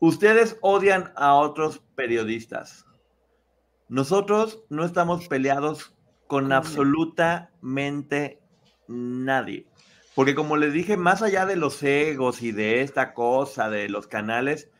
Ustedes 0.00 0.58
odian 0.62 1.12
a 1.14 1.34
otros 1.34 1.80
periodistas. 1.94 2.84
Nosotros 3.92 4.64
no 4.70 4.86
estamos 4.86 5.28
peleados 5.28 5.94
con 6.26 6.50
absolutamente 6.50 8.40
nadie. 8.88 9.66
Porque 10.14 10.34
como 10.34 10.56
les 10.56 10.72
dije, 10.72 10.96
más 10.96 11.20
allá 11.20 11.44
de 11.44 11.56
los 11.56 11.82
egos 11.82 12.40
y 12.40 12.52
de 12.52 12.80
esta 12.80 13.12
cosa, 13.12 13.68
de 13.68 13.90
los 13.90 14.06
canales, 14.06 14.70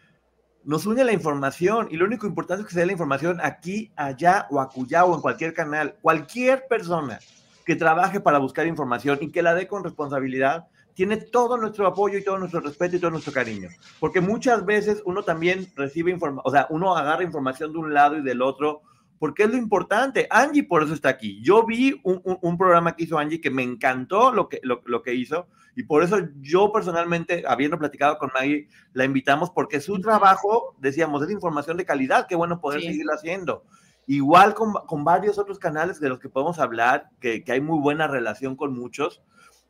nos 0.64 0.86
une 0.86 1.04
la 1.04 1.12
información 1.12 1.88
y 1.90 1.98
lo 1.98 2.06
único 2.06 2.26
importante 2.26 2.62
es 2.62 2.68
que 2.68 2.72
se 2.72 2.80
dé 2.80 2.86
la 2.86 2.92
información 2.92 3.38
aquí, 3.42 3.92
allá 3.96 4.46
o 4.48 4.58
acullá 4.60 5.04
o 5.04 5.14
en 5.14 5.20
cualquier 5.20 5.52
canal. 5.52 5.98
Cualquier 6.00 6.66
persona 6.66 7.18
que 7.66 7.76
trabaje 7.76 8.18
para 8.18 8.38
buscar 8.38 8.66
información 8.66 9.18
y 9.20 9.30
que 9.30 9.42
la 9.42 9.54
dé 9.54 9.68
con 9.68 9.84
responsabilidad, 9.84 10.68
tiene 10.94 11.18
todo 11.18 11.58
nuestro 11.58 11.86
apoyo 11.86 12.16
y 12.16 12.24
todo 12.24 12.38
nuestro 12.38 12.60
respeto 12.60 12.96
y 12.96 12.98
todo 12.98 13.10
nuestro 13.10 13.34
cariño. 13.34 13.68
Porque 14.00 14.22
muchas 14.22 14.64
veces 14.64 15.02
uno 15.04 15.22
también 15.22 15.70
recibe 15.76 16.10
información, 16.10 16.44
o 16.46 16.50
sea, 16.50 16.66
uno 16.70 16.96
agarra 16.96 17.24
información 17.24 17.74
de 17.74 17.78
un 17.78 17.92
lado 17.92 18.16
y 18.16 18.22
del 18.22 18.40
otro, 18.40 18.80
porque 19.22 19.44
es 19.44 19.50
lo 19.50 19.56
importante. 19.56 20.26
Angie 20.28 20.64
por 20.64 20.82
eso 20.82 20.94
está 20.94 21.10
aquí. 21.10 21.40
Yo 21.44 21.64
vi 21.64 22.00
un, 22.02 22.58
programa 22.58 22.96
que 22.96 23.04
hizo 23.04 23.20
Angie 23.20 23.40
que 23.40 23.52
me 23.52 23.62
encantó 23.62 24.32
lo 24.32 24.48
que, 24.48 24.58
lo, 24.64 24.82
lo, 24.84 25.00
que 25.00 25.14
hizo 25.14 25.46
y 25.76 25.84
por 25.84 26.02
eso 26.02 26.18
yo 26.40 26.72
personalmente, 26.72 27.44
habiendo 27.46 27.78
platicado 27.78 28.18
con 28.18 28.32
Maggie, 28.34 28.66
la 28.94 29.04
invitamos 29.04 29.50
porque 29.50 29.80
su 29.80 30.00
trabajo, 30.00 30.74
decíamos, 30.80 31.22
es 31.22 31.30
información 31.30 31.76
de 31.76 31.84
calidad, 31.84 32.26
qué 32.28 32.34
bueno 32.34 32.60
poder 32.60 32.80
seguirlo 32.80 33.12
haciendo. 33.14 33.62
Igual 34.08 34.54
con, 34.54 34.72
con, 34.88 35.04
varios 35.04 35.38
otros 35.38 35.60
canales 35.60 36.00
de 36.00 36.08
los 36.08 36.18
que 36.18 36.28
podemos 36.28 36.58
hablar, 36.58 37.08
que, 37.20 37.44
que 37.44 37.52
hay 37.52 37.60
muy 37.60 37.78
buena 37.78 38.08
relación 38.08 38.56
con 38.56 38.76
muchos 38.76 39.22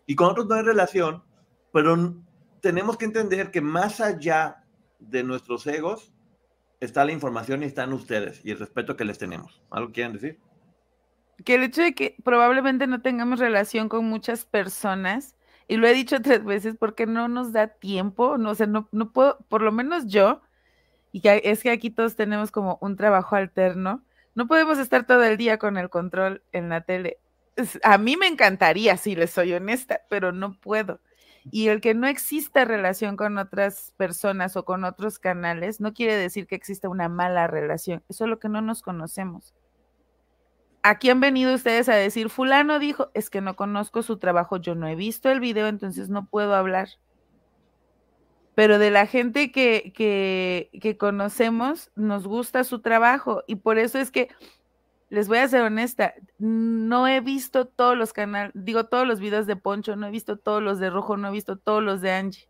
y 0.06 0.16
con 0.16 0.28
otros 0.28 0.46
no 0.46 0.54
hay 0.54 0.62
relación, 0.62 1.24
pero 1.74 2.14
tenemos 2.62 2.96
que 2.96 3.04
entender 3.04 3.50
que 3.50 3.60
más 3.60 4.00
allá 4.00 4.64
de 4.98 5.22
nuestros 5.22 5.66
egos 5.66 6.11
está 6.84 7.04
la 7.04 7.12
información 7.12 7.62
y 7.62 7.66
están 7.66 7.92
ustedes 7.92 8.44
y 8.44 8.50
el 8.50 8.58
respeto 8.58 8.96
que 8.96 9.04
les 9.04 9.18
tenemos. 9.18 9.62
¿Algo 9.70 9.92
quieren 9.92 10.12
decir? 10.12 10.38
Que 11.44 11.54
el 11.54 11.62
hecho 11.62 11.82
de 11.82 11.94
que 11.94 12.16
probablemente 12.24 12.86
no 12.86 13.00
tengamos 13.00 13.38
relación 13.38 13.88
con 13.88 14.04
muchas 14.04 14.44
personas, 14.44 15.36
y 15.68 15.76
lo 15.76 15.86
he 15.86 15.94
dicho 15.94 16.20
tres 16.20 16.44
veces 16.44 16.74
porque 16.78 17.06
no 17.06 17.28
nos 17.28 17.52
da 17.52 17.68
tiempo, 17.68 18.36
no 18.36 18.54
sé, 18.54 18.66
no, 18.66 18.88
no 18.90 19.12
puedo, 19.12 19.38
por 19.48 19.62
lo 19.62 19.70
menos 19.70 20.06
yo, 20.06 20.42
y 21.12 21.22
es 21.26 21.62
que 21.62 21.70
aquí 21.70 21.90
todos 21.90 22.16
tenemos 22.16 22.50
como 22.50 22.78
un 22.80 22.96
trabajo 22.96 23.36
alterno, 23.36 24.02
no 24.34 24.48
podemos 24.48 24.78
estar 24.78 25.06
todo 25.06 25.22
el 25.22 25.36
día 25.36 25.58
con 25.58 25.76
el 25.76 25.88
control 25.88 26.42
en 26.52 26.68
la 26.68 26.80
tele 26.80 27.18
a 27.82 27.98
mí 27.98 28.16
me 28.16 28.26
encantaría, 28.26 28.96
si 28.96 29.14
les 29.14 29.30
soy 29.30 29.52
honesta, 29.52 30.00
pero 30.08 30.32
no 30.32 30.58
puedo. 30.58 31.00
Y 31.50 31.68
el 31.68 31.80
que 31.80 31.94
no 31.94 32.06
exista 32.06 32.64
relación 32.64 33.16
con 33.16 33.36
otras 33.36 33.92
personas 33.96 34.56
o 34.56 34.64
con 34.64 34.84
otros 34.84 35.18
canales 35.18 35.80
no 35.80 35.92
quiere 35.92 36.16
decir 36.16 36.46
que 36.46 36.54
exista 36.54 36.88
una 36.88 37.08
mala 37.08 37.46
relación, 37.48 38.02
es 38.08 38.16
solo 38.16 38.38
que 38.38 38.48
no 38.48 38.60
nos 38.60 38.82
conocemos. 38.82 39.54
Aquí 40.84 41.10
han 41.10 41.20
venido 41.20 41.54
ustedes 41.54 41.88
a 41.88 41.94
decir, 41.94 42.28
fulano 42.28 42.78
dijo, 42.78 43.10
es 43.14 43.30
que 43.30 43.40
no 43.40 43.54
conozco 43.56 44.02
su 44.02 44.18
trabajo, 44.18 44.56
yo 44.56 44.74
no 44.74 44.88
he 44.88 44.96
visto 44.96 45.30
el 45.30 45.40
video, 45.40 45.68
entonces 45.68 46.08
no 46.08 46.26
puedo 46.26 46.54
hablar. 46.54 46.88
Pero 48.54 48.78
de 48.78 48.90
la 48.90 49.06
gente 49.06 49.50
que, 49.50 49.92
que, 49.94 50.70
que 50.80 50.96
conocemos, 50.96 51.90
nos 51.94 52.26
gusta 52.26 52.64
su 52.64 52.80
trabajo 52.80 53.42
y 53.46 53.56
por 53.56 53.78
eso 53.78 53.98
es 53.98 54.10
que 54.10 54.28
les 55.12 55.28
voy 55.28 55.36
a 55.36 55.48
ser 55.48 55.60
honesta, 55.60 56.14
no 56.38 57.06
he 57.06 57.20
visto 57.20 57.66
todos 57.66 57.98
los 57.98 58.14
canales, 58.14 58.50
digo 58.54 58.86
todos 58.86 59.06
los 59.06 59.20
videos 59.20 59.46
de 59.46 59.56
Poncho, 59.56 59.94
no 59.94 60.06
he 60.06 60.10
visto 60.10 60.38
todos 60.38 60.62
los 60.62 60.78
de 60.78 60.88
Rojo, 60.88 61.18
no 61.18 61.28
he 61.28 61.32
visto 61.32 61.58
todos 61.58 61.82
los 61.82 62.00
de 62.00 62.12
Angie, 62.12 62.48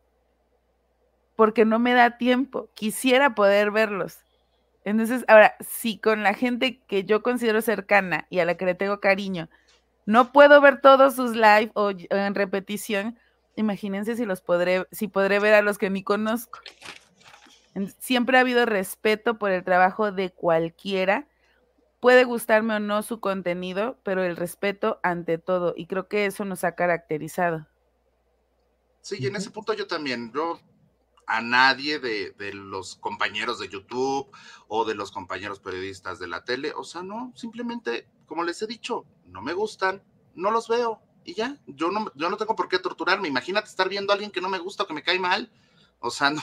porque 1.35 1.65
no 1.65 1.81
me 1.81 1.93
da 1.93 2.19
tiempo, 2.19 2.71
quisiera 2.75 3.35
poder 3.35 3.73
verlos. 3.73 4.21
Entonces, 4.85 5.25
ahora, 5.27 5.57
si 5.59 5.99
con 5.99 6.23
la 6.23 6.35
gente 6.35 6.81
que 6.87 7.03
yo 7.03 7.21
considero 7.25 7.63
cercana 7.63 8.29
y 8.31 8.39
a 8.39 8.45
la 8.45 8.57
que 8.57 8.65
le 8.65 8.77
tengo 8.77 9.01
cariño, 9.01 9.49
no 10.07 10.31
puedo 10.31 10.61
ver 10.61 10.81
todos 10.81 11.17
sus 11.17 11.35
live 11.35 11.73
o 11.75 11.91
en 11.91 12.35
repetición, 12.37 13.19
imagínense 13.57 14.15
si 14.15 14.25
los 14.25 14.41
podré, 14.41 14.87
si 14.93 15.09
podré 15.09 15.41
ver 15.41 15.55
a 15.55 15.63
los 15.63 15.79
que 15.79 15.91
ni 15.91 16.05
conozco. 16.05 16.61
Siempre 17.99 18.39
ha 18.39 18.43
habido 18.43 18.67
respeto 18.67 19.37
por 19.37 19.51
el 19.51 19.65
trabajo 19.65 20.13
de 20.13 20.31
cualquiera 20.31 21.27
puede 22.03 22.25
gustarme 22.25 22.75
o 22.75 22.81
no 22.81 23.05
su 23.05 23.21
contenido, 23.21 23.97
pero 24.03 24.25
el 24.25 24.35
respeto 24.35 24.99
ante 25.05 25.39
todo, 25.39 25.73
y 25.77 25.87
creo 25.87 26.09
que 26.09 26.27
eso 26.27 26.45
nos 26.45 26.65
ha 26.65 26.75
caracterizado. 26.75 27.69
Sí, 29.03 29.19
y 29.21 29.29
en 29.29 29.37
ese 29.37 29.53
punto 29.53 29.73
yo 29.73 29.87
también, 29.87 30.33
yo 30.35 30.59
a 31.29 31.41
nadie 31.41 32.01
de, 32.01 32.35
los 32.55 32.97
compañeros 32.97 33.61
de 33.61 33.69
YouTube 33.69 34.29
o 34.67 34.85
de 34.85 34.97
los 34.97 35.13
compañeros 35.13 35.61
periodistas 35.61 36.19
de 36.19 36.27
la 36.27 36.43
tele, 36.43 36.73
o 36.75 36.83
sea, 36.83 37.05
no, 37.05 37.33
simplemente, 37.37 38.09
como 38.27 38.43
les 38.43 38.61
he 38.63 38.67
dicho, 38.67 39.07
no 39.27 39.41
me 39.41 39.53
gustan, 39.53 40.03
no 40.35 40.51
los 40.51 40.67
veo 40.67 41.01
y 41.25 41.35
ya, 41.35 41.61
yo 41.69 41.93
no, 41.93 42.11
yo 42.17 42.29
no 42.29 42.37
tengo 42.37 42.57
por 42.57 42.69
qué 42.69 42.81
torturarme, 42.81 43.29
imagínate 43.29 43.69
estar 43.69 43.89
viendo 43.89 44.13
a 44.13 44.15
alguien 44.15 44.33
que 44.33 44.41
no 44.41 44.49
me 44.49 44.59
gusta 44.59 44.83
o 44.83 44.87
que 44.89 44.95
me 44.95 45.05
cae 45.05 45.21
mal, 45.21 45.53
o 46.01 46.11
sea, 46.11 46.31
no, 46.31 46.43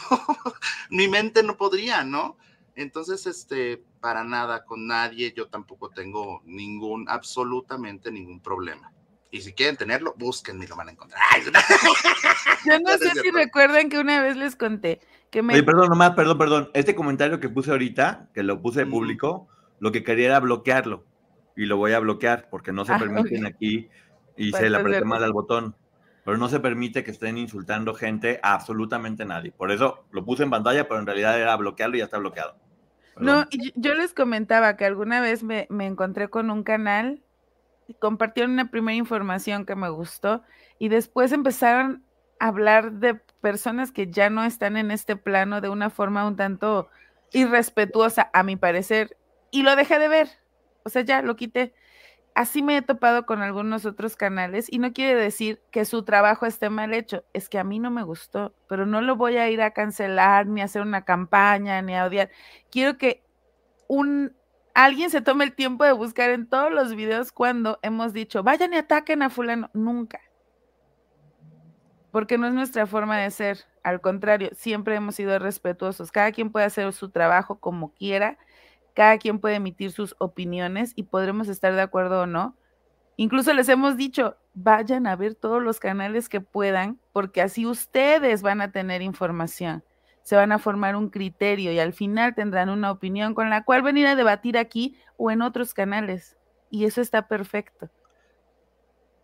mi 0.90 1.10
mente 1.10 1.44
no 1.44 1.58
podría, 1.58 2.06
¿no? 2.06 2.38
Entonces, 2.76 3.28
este, 3.28 3.84
para 4.00 4.24
nada 4.24 4.66
con 4.66 4.88
nadie, 4.88 5.34
yo 5.36 5.48
tampoco 5.48 5.90
tengo 5.90 6.42
ningún, 6.46 7.08
absolutamente 7.10 8.12
ningún 8.12 8.40
problema. 8.42 8.92
Y 9.32 9.42
si 9.42 9.54
quieren 9.54 9.78
tenerlo, 9.78 10.16
búsquenme 10.18 10.66
y 10.66 10.68
lo 10.68 10.76
van 10.76 10.90
a 10.90 10.92
encontrar. 10.92 11.22
Yo 12.66 12.80
no 12.80 12.98
sé 12.98 13.12
si 13.22 13.30
recuerdan 13.30 13.90
que 13.90 14.00
una 14.00 14.24
vez 14.24 14.36
les 14.36 14.56
conté 14.56 15.02
que 15.30 15.44
me... 15.44 15.54
Oye, 15.54 15.62
perdón, 15.62 15.90
nomás, 15.90 16.12
perdón, 16.12 16.38
perdón. 16.40 16.72
Este 16.74 16.96
comentario 16.96 17.40
que 17.40 17.48
puse 17.48 17.70
ahorita, 17.70 18.30
que 18.34 18.42
lo 18.42 18.60
puse 18.60 18.88
público, 18.88 19.48
lo 19.80 19.92
que 19.92 20.04
quería 20.04 20.28
era 20.28 20.40
bloquearlo. 20.40 21.06
Y 21.56 21.66
lo 21.66 21.78
voy 21.78 21.92
a 21.92 22.00
bloquear 22.00 22.48
porque 22.50 22.72
no 22.72 22.86
se 22.86 22.94
ah, 22.94 22.98
permiten 22.98 23.46
aquí 23.46 23.90
y 24.36 24.52
se 24.52 24.70
le 24.70 24.78
apreté 24.78 25.06
mal 25.06 25.24
al 25.24 25.34
botón. 25.34 25.76
Pero 26.26 26.38
no 26.38 26.50
se 26.50 26.60
permite 26.60 27.04
que 27.04 27.12
estén 27.12 27.38
insultando 27.38 27.94
gente 27.94 28.40
a 28.42 28.54
absolutamente 28.54 29.26
nadie. 29.26 29.52
Por 29.52 29.72
eso 29.72 30.06
lo 30.12 30.26
puse 30.26 30.44
en 30.44 30.50
pantalla, 30.50 30.88
pero 30.88 31.00
en 31.00 31.06
realidad 31.06 31.40
era 31.40 31.56
bloquearlo 31.56 31.96
y 31.96 32.00
ya 32.00 32.06
está 32.06 32.18
bloqueado. 32.18 32.56
No, 33.20 33.46
yo 33.76 33.94
les 33.96 34.14
comentaba 34.14 34.78
que 34.78 34.86
alguna 34.86 35.22
vez 35.22 35.44
me, 35.44 35.68
encontré 35.70 36.30
con 36.30 36.50
un 36.50 36.64
canal, 36.64 37.22
compartieron 38.00 38.52
una 38.54 38.72
primera 38.72 38.96
información 38.96 39.66
que 39.66 39.76
me 39.76 39.90
gustó 39.90 40.44
y 40.78 40.90
después 40.90 41.32
empezaron 41.32 42.04
a 42.40 42.48
hablar 42.48 42.94
de 42.94 43.16
personas 43.42 43.92
que 43.92 44.10
ya 44.10 44.30
no 44.30 44.44
están 44.44 44.78
en 44.78 44.92
este 44.92 45.16
plano 45.16 45.60
de 45.62 45.70
una 45.70 45.90
forma 45.90 46.28
un 46.28 46.36
tanto 46.36 46.90
irrespetuosa, 47.32 48.30
a 48.34 48.44
mi 48.44 48.56
parecer, 48.56 49.18
y 49.52 49.64
lo 49.64 49.76
dejé 49.76 50.00
de 50.00 50.08
ver. 50.08 50.30
O 50.84 50.90
sea, 50.90 51.02
ya 51.02 51.22
lo 51.22 51.36
quité 51.36 51.74
así 52.40 52.64
me 52.64 52.78
he 52.78 52.82
topado 52.82 53.26
con 53.26 53.42
algunos 53.42 53.86
otros 53.86 54.16
canales 54.16 54.72
y 54.72 54.80
no 54.80 54.94
quiere 54.94 55.20
decir 55.20 55.62
que 55.72 55.84
su 55.84 56.04
trabajo 56.04 56.46
esté 56.46 56.70
mal 56.70 56.94
hecho, 56.94 57.26
es 57.34 57.50
que 57.50 57.60
a 57.60 57.66
mí 57.66 57.80
no 57.80 57.92
me 57.92 58.02
gustó, 58.02 58.56
pero 58.70 58.86
no 58.86 59.02
lo 59.02 59.18
voy 59.18 59.36
a 59.36 59.50
ir 59.50 59.62
a 59.62 59.72
cancelar 59.72 60.48
ni 60.48 60.62
a 60.62 60.64
hacer 60.64 60.82
una 60.82 61.04
campaña 61.04 61.82
ni 61.82 61.98
a 61.98 62.06
odiar. 62.06 62.30
Quiero 62.72 62.98
que 62.98 63.26
un 63.90 64.34
alguien 64.74 65.10
se 65.10 65.20
tome 65.20 65.44
el 65.44 65.54
tiempo 65.54 65.84
de 65.84 65.92
buscar 65.92 66.30
en 66.30 66.48
todos 66.48 66.72
los 66.72 66.96
videos 66.96 67.34
cuando 67.34 67.78
hemos 67.82 68.14
dicho, 68.14 68.42
vayan 68.42 68.74
y 68.74 68.78
ataquen 68.78 69.22
a 69.22 69.30
fulano, 69.30 69.70
nunca. 69.74 70.22
Porque 72.10 72.38
no 72.38 72.48
es 72.48 72.54
nuestra 72.54 72.88
forma 72.88 73.18
de 73.18 73.32
ser, 73.32 73.66
al 73.84 74.00
contrario, 74.00 74.52
siempre 74.54 74.96
hemos 74.96 75.16
sido 75.16 75.38
respetuosos. 75.40 76.10
Cada 76.10 76.32
quien 76.32 76.54
puede 76.54 76.68
hacer 76.68 76.94
su 76.94 77.10
trabajo 77.10 77.60
como 77.60 77.94
quiera 77.96 78.38
cada 78.94 79.18
quien 79.18 79.40
puede 79.40 79.56
emitir 79.56 79.92
sus 79.92 80.16
opiniones 80.20 80.94
y 80.96 81.04
podremos 81.04 81.48
estar 81.48 81.74
de 81.74 81.82
acuerdo 81.82 82.22
o 82.22 82.26
no. 82.26 82.56
Incluso 83.18 83.54
les 83.54 83.68
hemos 83.70 83.98
dicho, 83.98 84.38
vayan 84.54 85.08
a 85.08 85.16
ver 85.16 85.36
todos 85.36 85.62
los 85.62 85.80
canales 85.80 86.30
que 86.30 86.42
puedan, 86.42 87.00
porque 87.12 87.42
así 87.42 87.66
ustedes 87.66 88.42
van 88.42 88.62
a 88.62 88.72
tener 88.72 89.02
información, 89.02 89.84
se 90.22 90.36
van 90.36 90.52
a 90.52 90.60
formar 90.60 90.96
un 90.96 91.10
criterio 91.10 91.72
y 91.72 91.80
al 91.80 91.94
final 91.94 92.34
tendrán 92.36 92.70
una 92.70 92.92
opinión 92.92 93.34
con 93.34 93.50
la 93.50 93.64
cual 93.64 93.82
venir 93.82 94.08
a 94.08 94.16
debatir 94.16 94.58
aquí 94.58 94.98
o 95.18 95.32
en 95.32 95.42
otros 95.42 95.74
canales. 95.74 96.38
Y 96.70 96.86
eso 96.86 97.02
está 97.02 97.28
perfecto. 97.28 97.90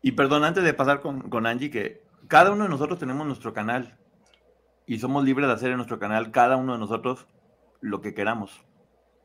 Y 0.02 0.12
perdón, 0.12 0.44
antes 0.44 0.64
de 0.64 0.74
pasar 0.74 1.02
con, 1.02 1.30
con 1.30 1.46
Angie, 1.46 1.70
que 1.70 2.04
cada 2.28 2.52
uno 2.52 2.64
de 2.64 2.70
nosotros 2.70 3.00
tenemos 3.00 3.26
nuestro 3.26 3.54
canal 3.54 3.98
y 4.86 5.00
somos 5.00 5.24
libres 5.24 5.48
de 5.48 5.54
hacer 5.54 5.72
en 5.72 5.78
nuestro 5.78 6.00
canal, 6.00 6.32
cada 6.32 6.58
uno 6.58 6.74
de 6.74 6.80
nosotros, 6.80 7.28
lo 7.82 8.02
que 8.02 8.14
queramos. 8.14 8.66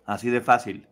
Así 0.06 0.30
de 0.30 0.40
fácil. 0.40 0.88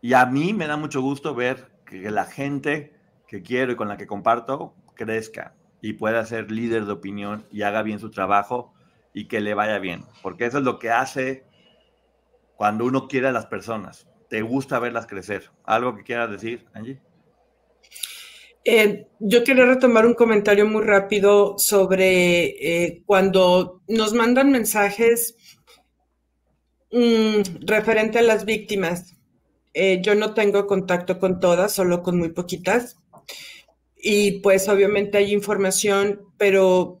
Y 0.00 0.12
a 0.12 0.26
mí 0.26 0.52
me 0.52 0.66
da 0.66 0.76
mucho 0.76 1.00
gusto 1.00 1.34
ver 1.34 1.72
que 1.86 2.10
la 2.10 2.24
gente 2.24 2.94
que 3.26 3.42
quiero 3.42 3.72
y 3.72 3.76
con 3.76 3.88
la 3.88 3.96
que 3.96 4.06
comparto 4.06 4.74
crezca 4.94 5.54
y 5.80 5.94
pueda 5.94 6.24
ser 6.24 6.50
líder 6.50 6.86
de 6.86 6.92
opinión 6.92 7.46
y 7.50 7.62
haga 7.62 7.82
bien 7.82 7.98
su 7.98 8.10
trabajo 8.10 8.74
y 9.12 9.28
que 9.28 9.40
le 9.40 9.54
vaya 9.54 9.78
bien. 9.78 10.04
Porque 10.22 10.46
eso 10.46 10.58
es 10.58 10.64
lo 10.64 10.78
que 10.78 10.90
hace 10.90 11.44
cuando 12.56 12.84
uno 12.84 13.08
quiere 13.08 13.28
a 13.28 13.32
las 13.32 13.46
personas. 13.46 14.06
Te 14.28 14.42
gusta 14.42 14.78
verlas 14.78 15.06
crecer. 15.06 15.50
¿Algo 15.64 15.96
que 15.96 16.02
quieras 16.02 16.30
decir, 16.30 16.66
Angie? 16.72 17.00
Eh, 18.64 19.08
yo 19.20 19.44
quería 19.44 19.66
retomar 19.66 20.06
un 20.06 20.14
comentario 20.14 20.66
muy 20.66 20.82
rápido 20.82 21.56
sobre 21.58 22.44
eh, 22.46 23.02
cuando 23.04 23.82
nos 23.88 24.14
mandan 24.14 24.50
mensajes 24.50 25.36
Mm, 26.94 27.66
referente 27.66 28.20
a 28.20 28.22
las 28.22 28.44
víctimas, 28.44 29.16
eh, 29.72 30.00
yo 30.00 30.14
no 30.14 30.32
tengo 30.32 30.68
contacto 30.68 31.18
con 31.18 31.40
todas, 31.40 31.72
solo 31.72 32.04
con 32.04 32.16
muy 32.18 32.28
poquitas. 32.28 32.98
Y 33.96 34.38
pues 34.42 34.68
obviamente 34.68 35.18
hay 35.18 35.32
información, 35.32 36.20
pero 36.38 37.00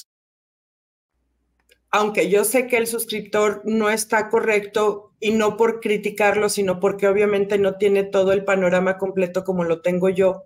aunque 1.91 2.29
yo 2.29 2.45
sé 2.45 2.67
que 2.67 2.77
el 2.77 2.87
suscriptor 2.87 3.61
no 3.65 3.89
está 3.89 4.29
correcto 4.29 5.11
y 5.19 5.31
no 5.31 5.57
por 5.57 5.81
criticarlo, 5.81 6.47
sino 6.47 6.79
porque 6.79 7.07
obviamente 7.07 7.57
no 7.57 7.77
tiene 7.77 8.03
todo 8.03 8.31
el 8.31 8.45
panorama 8.45 8.97
completo 8.97 9.43
como 9.43 9.65
lo 9.65 9.81
tengo 9.81 10.09
yo, 10.09 10.45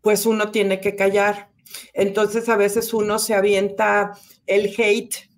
pues 0.00 0.26
uno 0.26 0.52
tiene 0.52 0.80
que 0.80 0.94
callar. 0.94 1.50
Entonces 1.92 2.48
a 2.48 2.56
veces 2.56 2.94
uno 2.94 3.18
se 3.18 3.34
avienta 3.34 4.12
el 4.46 4.72
hate 4.78 5.28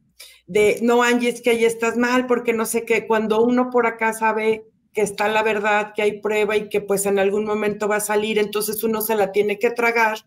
de, 0.46 0.78
no, 0.82 1.02
Angie, 1.02 1.30
es 1.30 1.40
que 1.40 1.50
ahí 1.50 1.64
estás 1.64 1.96
mal, 1.96 2.26
porque 2.26 2.52
no 2.52 2.66
sé 2.66 2.84
qué, 2.84 3.06
cuando 3.06 3.42
uno 3.42 3.70
por 3.70 3.86
acá 3.86 4.12
sabe 4.12 4.66
que 4.92 5.00
está 5.00 5.28
la 5.28 5.42
verdad, 5.42 5.92
que 5.94 6.02
hay 6.02 6.20
prueba 6.20 6.56
y 6.56 6.68
que 6.68 6.82
pues 6.82 7.06
en 7.06 7.18
algún 7.18 7.46
momento 7.46 7.88
va 7.88 7.96
a 7.96 8.00
salir, 8.00 8.38
entonces 8.38 8.84
uno 8.84 9.00
se 9.00 9.16
la 9.16 9.32
tiene 9.32 9.58
que 9.58 9.70
tragar 9.70 10.18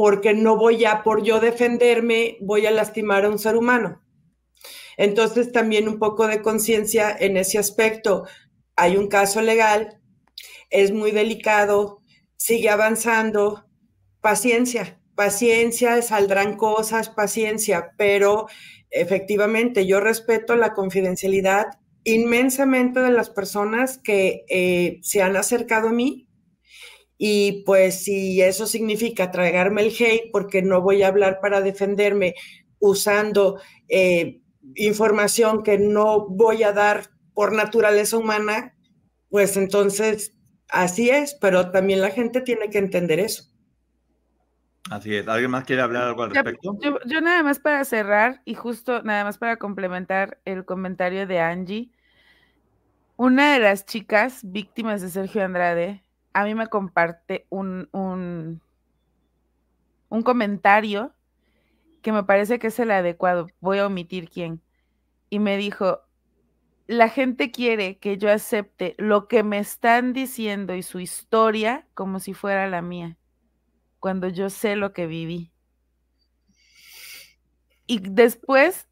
porque 0.00 0.32
no 0.32 0.56
voy 0.56 0.86
a, 0.86 1.02
por 1.02 1.22
yo 1.22 1.40
defenderme, 1.40 2.38
voy 2.40 2.64
a 2.64 2.70
lastimar 2.70 3.26
a 3.26 3.28
un 3.28 3.38
ser 3.38 3.54
humano. 3.54 4.02
Entonces, 4.96 5.52
también 5.52 5.90
un 5.90 5.98
poco 5.98 6.26
de 6.26 6.40
conciencia 6.40 7.14
en 7.20 7.36
ese 7.36 7.58
aspecto. 7.58 8.24
Hay 8.76 8.96
un 8.96 9.08
caso 9.08 9.42
legal, 9.42 10.00
es 10.70 10.90
muy 10.90 11.10
delicado, 11.10 12.00
sigue 12.38 12.70
avanzando, 12.70 13.66
paciencia, 14.22 14.98
paciencia, 15.14 16.00
saldrán 16.00 16.56
cosas, 16.56 17.10
paciencia, 17.10 17.90
pero 17.98 18.46
efectivamente 18.88 19.86
yo 19.86 20.00
respeto 20.00 20.56
la 20.56 20.72
confidencialidad 20.72 21.78
inmensamente 22.04 23.00
de 23.00 23.10
las 23.10 23.28
personas 23.28 23.98
que 23.98 24.46
eh, 24.48 24.98
se 25.02 25.20
han 25.20 25.36
acercado 25.36 25.88
a 25.88 25.92
mí 25.92 26.29
y 27.22 27.64
pues 27.66 28.02
si 28.04 28.40
eso 28.40 28.66
significa 28.66 29.30
tragarme 29.30 29.82
el 29.82 29.88
hate, 29.88 30.30
porque 30.32 30.62
no 30.62 30.80
voy 30.80 31.02
a 31.02 31.08
hablar 31.08 31.38
para 31.42 31.60
defenderme 31.60 32.34
usando 32.78 33.60
eh, 33.90 34.40
información 34.74 35.62
que 35.62 35.76
no 35.76 36.26
voy 36.30 36.62
a 36.62 36.72
dar 36.72 37.10
por 37.34 37.52
naturaleza 37.52 38.16
humana, 38.16 38.74
pues 39.28 39.58
entonces 39.58 40.32
así 40.70 41.10
es, 41.10 41.36
pero 41.38 41.70
también 41.70 42.00
la 42.00 42.08
gente 42.08 42.40
tiene 42.40 42.70
que 42.70 42.78
entender 42.78 43.20
eso. 43.20 43.52
Así 44.90 45.14
es. 45.14 45.28
¿Alguien 45.28 45.50
más 45.50 45.64
quiere 45.64 45.82
hablar 45.82 46.04
algo 46.04 46.22
al 46.22 46.30
respecto? 46.30 46.78
Yo, 46.80 47.00
yo, 47.04 47.20
nada 47.20 47.42
más 47.42 47.58
para 47.58 47.84
cerrar 47.84 48.40
y 48.46 48.54
justo 48.54 49.02
nada 49.02 49.24
más 49.24 49.36
para 49.36 49.58
complementar 49.58 50.40
el 50.46 50.64
comentario 50.64 51.26
de 51.26 51.38
Angie, 51.38 51.90
una 53.18 53.52
de 53.52 53.58
las 53.58 53.84
chicas 53.84 54.40
víctimas 54.42 55.02
de 55.02 55.10
Sergio 55.10 55.44
Andrade 55.44 56.02
a 56.32 56.44
mí 56.44 56.54
me 56.54 56.68
comparte 56.68 57.46
un, 57.50 57.88
un, 57.92 58.60
comentario 60.22 61.14
que 62.02 62.12
me 62.12 62.24
parece 62.24 62.58
que 62.58 62.68
es 62.68 62.78
el 62.78 62.90
adecuado. 62.90 63.48
Voy 63.60 63.78
a 63.78 63.86
omitir 63.86 64.30
quién. 64.30 64.62
Y 65.28 65.38
me 65.38 65.56
dijo, 65.56 66.00
la 66.86 67.08
gente 67.08 67.50
quiere 67.50 67.98
que 67.98 68.18
yo 68.18 68.30
acepte 68.30 68.94
lo 68.98 69.28
que 69.28 69.42
me 69.42 69.58
están 69.58 70.12
diciendo 70.12 70.74
y 70.74 70.82
su 70.82 71.00
historia 71.00 71.86
como 71.94 72.20
si 72.20 72.34
fuera 72.34 72.68
la 72.68 72.82
mía, 72.82 73.16
cuando 73.98 74.28
yo 74.28 74.50
sé 74.50 74.76
lo 74.76 74.92
que 74.92 75.06
viví. 75.06 75.52
Y 77.86 77.98
después 78.00 78.88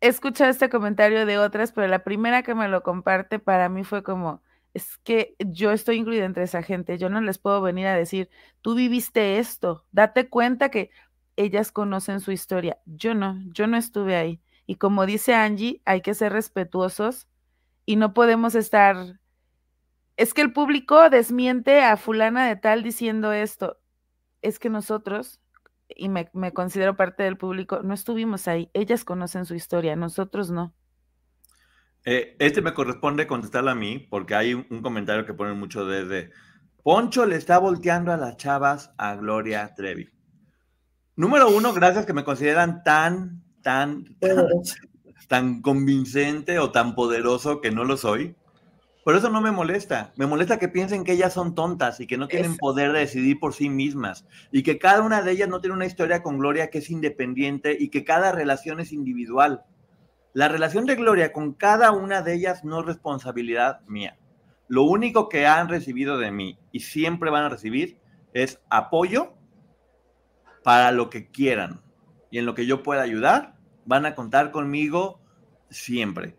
he 0.00 0.08
escuchado 0.08 0.50
este 0.50 0.68
comentario 0.68 1.26
de 1.26 1.38
otras, 1.38 1.72
pero 1.72 1.86
la 1.88 2.04
primera 2.04 2.42
que 2.42 2.54
me 2.54 2.68
lo 2.68 2.82
comparte 2.82 3.38
para 3.38 3.68
mí 3.68 3.84
fue 3.84 4.02
como, 4.02 4.42
es 4.78 4.98
que 4.98 5.34
yo 5.40 5.72
estoy 5.72 5.96
incluida 5.96 6.24
entre 6.24 6.44
esa 6.44 6.62
gente, 6.62 6.98
yo 6.98 7.08
no 7.10 7.20
les 7.20 7.38
puedo 7.38 7.60
venir 7.60 7.86
a 7.88 7.96
decir, 7.96 8.30
tú 8.62 8.76
viviste 8.76 9.38
esto, 9.38 9.84
date 9.90 10.28
cuenta 10.28 10.70
que 10.70 10.90
ellas 11.36 11.72
conocen 11.72 12.20
su 12.20 12.30
historia, 12.30 12.78
yo 12.86 13.14
no, 13.14 13.38
yo 13.52 13.66
no 13.66 13.76
estuve 13.76 14.16
ahí. 14.16 14.40
Y 14.66 14.76
como 14.76 15.04
dice 15.04 15.34
Angie, 15.34 15.82
hay 15.84 16.00
que 16.00 16.14
ser 16.14 16.32
respetuosos 16.32 17.26
y 17.86 17.96
no 17.96 18.14
podemos 18.14 18.54
estar, 18.54 19.18
es 20.16 20.32
que 20.32 20.42
el 20.42 20.52
público 20.52 21.10
desmiente 21.10 21.82
a 21.82 21.96
fulana 21.96 22.46
de 22.46 22.56
tal 22.56 22.84
diciendo 22.84 23.32
esto, 23.32 23.78
es 24.42 24.60
que 24.60 24.70
nosotros, 24.70 25.40
y 25.88 26.08
me, 26.08 26.30
me 26.34 26.52
considero 26.52 26.96
parte 26.96 27.24
del 27.24 27.36
público, 27.36 27.82
no 27.82 27.94
estuvimos 27.94 28.46
ahí, 28.46 28.70
ellas 28.74 29.04
conocen 29.04 29.44
su 29.44 29.54
historia, 29.56 29.96
nosotros 29.96 30.50
no. 30.52 30.72
Eh, 32.10 32.36
este 32.38 32.62
me 32.62 32.72
corresponde 32.72 33.26
contestarlo 33.26 33.70
a 33.70 33.74
mí, 33.74 33.98
porque 33.98 34.34
hay 34.34 34.54
un, 34.54 34.80
comentario 34.80 35.26
que 35.26 35.34
ponen 35.34 35.58
mucho 35.58 35.84
desde 35.84 36.30
Poncho 36.82 37.26
le 37.26 37.36
está 37.36 37.58
volteando 37.58 38.10
a 38.12 38.16
las 38.16 38.38
chavas 38.38 38.94
a 38.96 39.14
Gloria 39.16 39.74
Trevi. 39.74 40.08
Número 41.16 41.50
uno, 41.50 41.74
gracias 41.74 42.06
que 42.06 42.14
me 42.14 42.24
consideran 42.24 42.82
tan, 42.82 43.42
tan, 43.62 44.06
tan, 45.28 45.60
convincente 45.60 46.58
o 46.58 46.70
tan 46.70 46.94
poderoso 46.94 47.60
que 47.60 47.72
no 47.72 47.84
lo 47.84 47.98
soy. 47.98 48.34
Por 49.04 49.14
eso 49.14 49.28
no 49.28 49.42
me 49.42 49.50
molesta. 49.50 50.14
Me 50.16 50.24
molesta 50.24 50.58
que 50.58 50.68
piensen 50.68 51.04
que 51.04 51.12
ellas 51.12 51.34
son 51.34 51.54
tontas 51.54 52.00
y 52.00 52.06
que 52.06 52.16
no 52.16 52.26
tienen 52.26 52.56
poder 52.56 52.92
de 52.92 53.00
decidir 53.00 53.38
por 53.38 53.52
sí 53.52 53.68
mismas. 53.68 54.24
Y 54.50 54.62
que 54.62 54.78
cada 54.78 55.02
una 55.02 55.20
de 55.20 55.32
ellas 55.32 55.50
no 55.50 55.60
tiene 55.60 55.76
una 55.76 55.84
historia 55.84 56.22
con 56.22 56.38
Gloria 56.38 56.70
que 56.70 56.78
es 56.78 56.88
independiente 56.88 57.76
y 57.78 57.90
que 57.90 58.02
cada 58.02 58.32
relación 58.32 58.80
es 58.80 58.94
individual. 58.94 59.66
La 60.34 60.48
relación 60.48 60.86
de 60.86 60.96
Gloria 60.96 61.32
con 61.32 61.54
cada 61.54 61.90
una 61.92 62.22
de 62.22 62.34
ellas 62.34 62.64
no 62.64 62.80
es 62.80 62.86
responsabilidad 62.86 63.80
mía. 63.86 64.18
Lo 64.68 64.82
único 64.82 65.28
que 65.28 65.46
han 65.46 65.68
recibido 65.68 66.18
de 66.18 66.30
mí 66.30 66.58
y 66.72 66.80
siempre 66.80 67.30
van 67.30 67.44
a 67.44 67.48
recibir 67.48 67.98
es 68.34 68.60
apoyo 68.68 69.32
para 70.62 70.92
lo 70.92 71.08
que 71.08 71.30
quieran. 71.30 71.80
Y 72.30 72.38
en 72.38 72.44
lo 72.44 72.54
que 72.54 72.66
yo 72.66 72.82
pueda 72.82 73.02
ayudar, 73.02 73.54
van 73.86 74.04
a 74.04 74.14
contar 74.14 74.50
conmigo 74.50 75.20
siempre. 75.70 76.36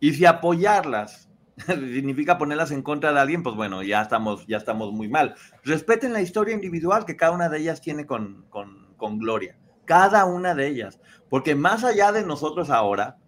Y 0.00 0.14
si 0.14 0.24
apoyarlas 0.24 1.28
significa 1.66 2.38
ponerlas 2.38 2.70
en 2.70 2.82
contra 2.82 3.12
de 3.12 3.20
alguien, 3.20 3.42
pues 3.42 3.54
bueno, 3.54 3.82
ya 3.82 4.00
estamos, 4.00 4.46
ya 4.46 4.56
estamos 4.56 4.92
muy 4.92 5.08
mal. 5.08 5.34
Respeten 5.62 6.14
la 6.14 6.22
historia 6.22 6.54
individual 6.54 7.04
que 7.04 7.16
cada 7.16 7.32
una 7.32 7.50
de 7.50 7.58
ellas 7.58 7.82
tiene 7.82 8.06
con, 8.06 8.46
con, 8.48 8.94
con 8.96 9.18
Gloria. 9.18 9.58
Cada 9.84 10.24
una 10.24 10.54
de 10.54 10.68
ellas. 10.68 11.00
Porque 11.28 11.54
más 11.54 11.84
allá 11.84 12.12
de 12.12 12.24
nosotros 12.24 12.70
ahora, 12.70 13.18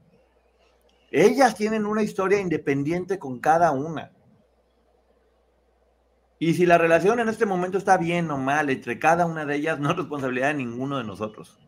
ellas 1.11 1.55
tienen 1.55 1.87
una 1.87 2.03
historia 2.03 2.41
independiente 2.41 3.19
con 3.19 3.41
cada 3.41 3.71
una. 3.71 4.13
Y 6.39 6.55
si 6.55 6.67
la 6.67 6.79
relación 6.79 7.19
en 7.19 7.29
este 7.29 7.47
momento 7.47 7.79
está 7.79 7.97
bien 7.97 8.31
o 8.31 8.39
mal 8.39 8.71
entre 8.71 8.99
cada 8.99 9.27
una 9.27 9.45
de 9.45 9.57
ellas, 9.57 9.79
no 9.81 9.91
es 9.91 9.97
responsabilidad 9.97 10.49
de 10.49 10.55
ninguno 10.55 10.99
de 10.99 11.05
nosotros. 11.05 11.59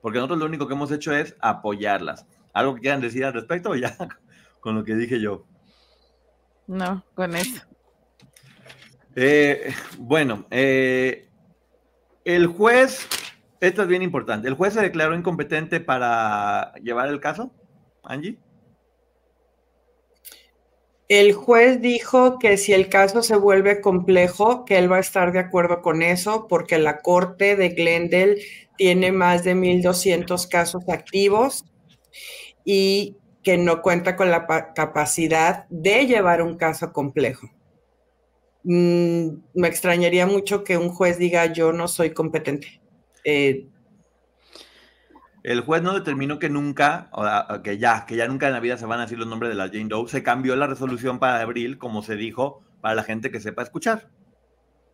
Porque 0.00 0.18
nosotros 0.18 0.38
lo 0.38 0.46
único 0.46 0.66
que 0.66 0.74
hemos 0.74 0.90
hecho 0.90 1.14
es 1.14 1.36
apoyarlas. 1.40 2.26
¿Algo 2.52 2.74
que 2.74 2.82
quieran 2.82 3.00
decir 3.00 3.24
al 3.24 3.32
respecto 3.32 3.70
o 3.70 3.74
ya 3.76 3.96
con 4.60 4.74
lo 4.74 4.84
que 4.84 4.94
dije 4.94 5.20
yo? 5.20 5.46
No, 6.66 7.04
con 7.14 7.36
eso. 7.36 7.62
Eh, 9.16 9.72
bueno, 9.98 10.46
eh, 10.50 11.28
el 12.24 12.46
juez, 12.46 13.06
esto 13.60 13.82
es 13.82 13.88
bien 13.88 14.02
importante, 14.02 14.48
¿el 14.48 14.54
juez 14.54 14.74
se 14.74 14.80
declaró 14.80 15.14
incompetente 15.14 15.78
para 15.78 16.72
llevar 16.82 17.08
el 17.08 17.20
caso, 17.20 17.52
Angie? 18.02 18.38
El 21.08 21.34
juez 21.34 21.82
dijo 21.82 22.38
que 22.38 22.56
si 22.56 22.72
el 22.72 22.88
caso 22.88 23.22
se 23.22 23.36
vuelve 23.36 23.82
complejo, 23.82 24.64
que 24.64 24.78
él 24.78 24.90
va 24.90 24.96
a 24.96 25.00
estar 25.00 25.32
de 25.32 25.38
acuerdo 25.38 25.82
con 25.82 26.02
eso, 26.02 26.46
porque 26.48 26.78
la 26.78 27.00
corte 27.00 27.56
de 27.56 27.70
Glendale 27.70 28.36
tiene 28.78 29.12
más 29.12 29.44
de 29.44 29.54
1.200 29.54 30.48
casos 30.48 30.82
activos 30.88 31.64
y 32.64 33.16
que 33.42 33.58
no 33.58 33.82
cuenta 33.82 34.16
con 34.16 34.30
la 34.30 34.46
capacidad 34.74 35.66
de 35.68 36.06
llevar 36.06 36.40
un 36.40 36.56
caso 36.56 36.92
complejo. 36.92 37.50
Mm, 38.62 39.28
me 39.54 39.68
extrañaría 39.68 40.26
mucho 40.26 40.64
que 40.64 40.78
un 40.78 40.88
juez 40.88 41.18
diga 41.18 41.52
yo 41.52 41.72
no 41.72 41.86
soy 41.86 42.14
competente. 42.14 42.80
Eh, 43.24 43.66
el 45.44 45.60
juez 45.60 45.82
no 45.82 45.92
determinó 45.94 46.38
que 46.38 46.48
nunca, 46.48 47.08
o 47.12 47.62
que 47.62 47.78
ya, 47.78 48.06
que 48.06 48.16
ya 48.16 48.26
nunca 48.26 48.46
en 48.46 48.54
la 48.54 48.60
vida 48.60 48.78
se 48.78 48.86
van 48.86 48.98
a 48.98 49.02
decir 49.02 49.18
los 49.18 49.28
nombres 49.28 49.50
de 49.50 49.56
la 49.56 49.68
Jane 49.68 49.88
Doe. 49.88 50.08
Se 50.08 50.22
cambió 50.22 50.56
la 50.56 50.66
resolución 50.66 51.18
para 51.18 51.40
abril, 51.40 51.78
como 51.78 52.02
se 52.02 52.16
dijo, 52.16 52.62
para 52.80 52.94
la 52.94 53.02
gente 53.02 53.30
que 53.30 53.40
sepa 53.40 53.62
escuchar. 53.62 54.08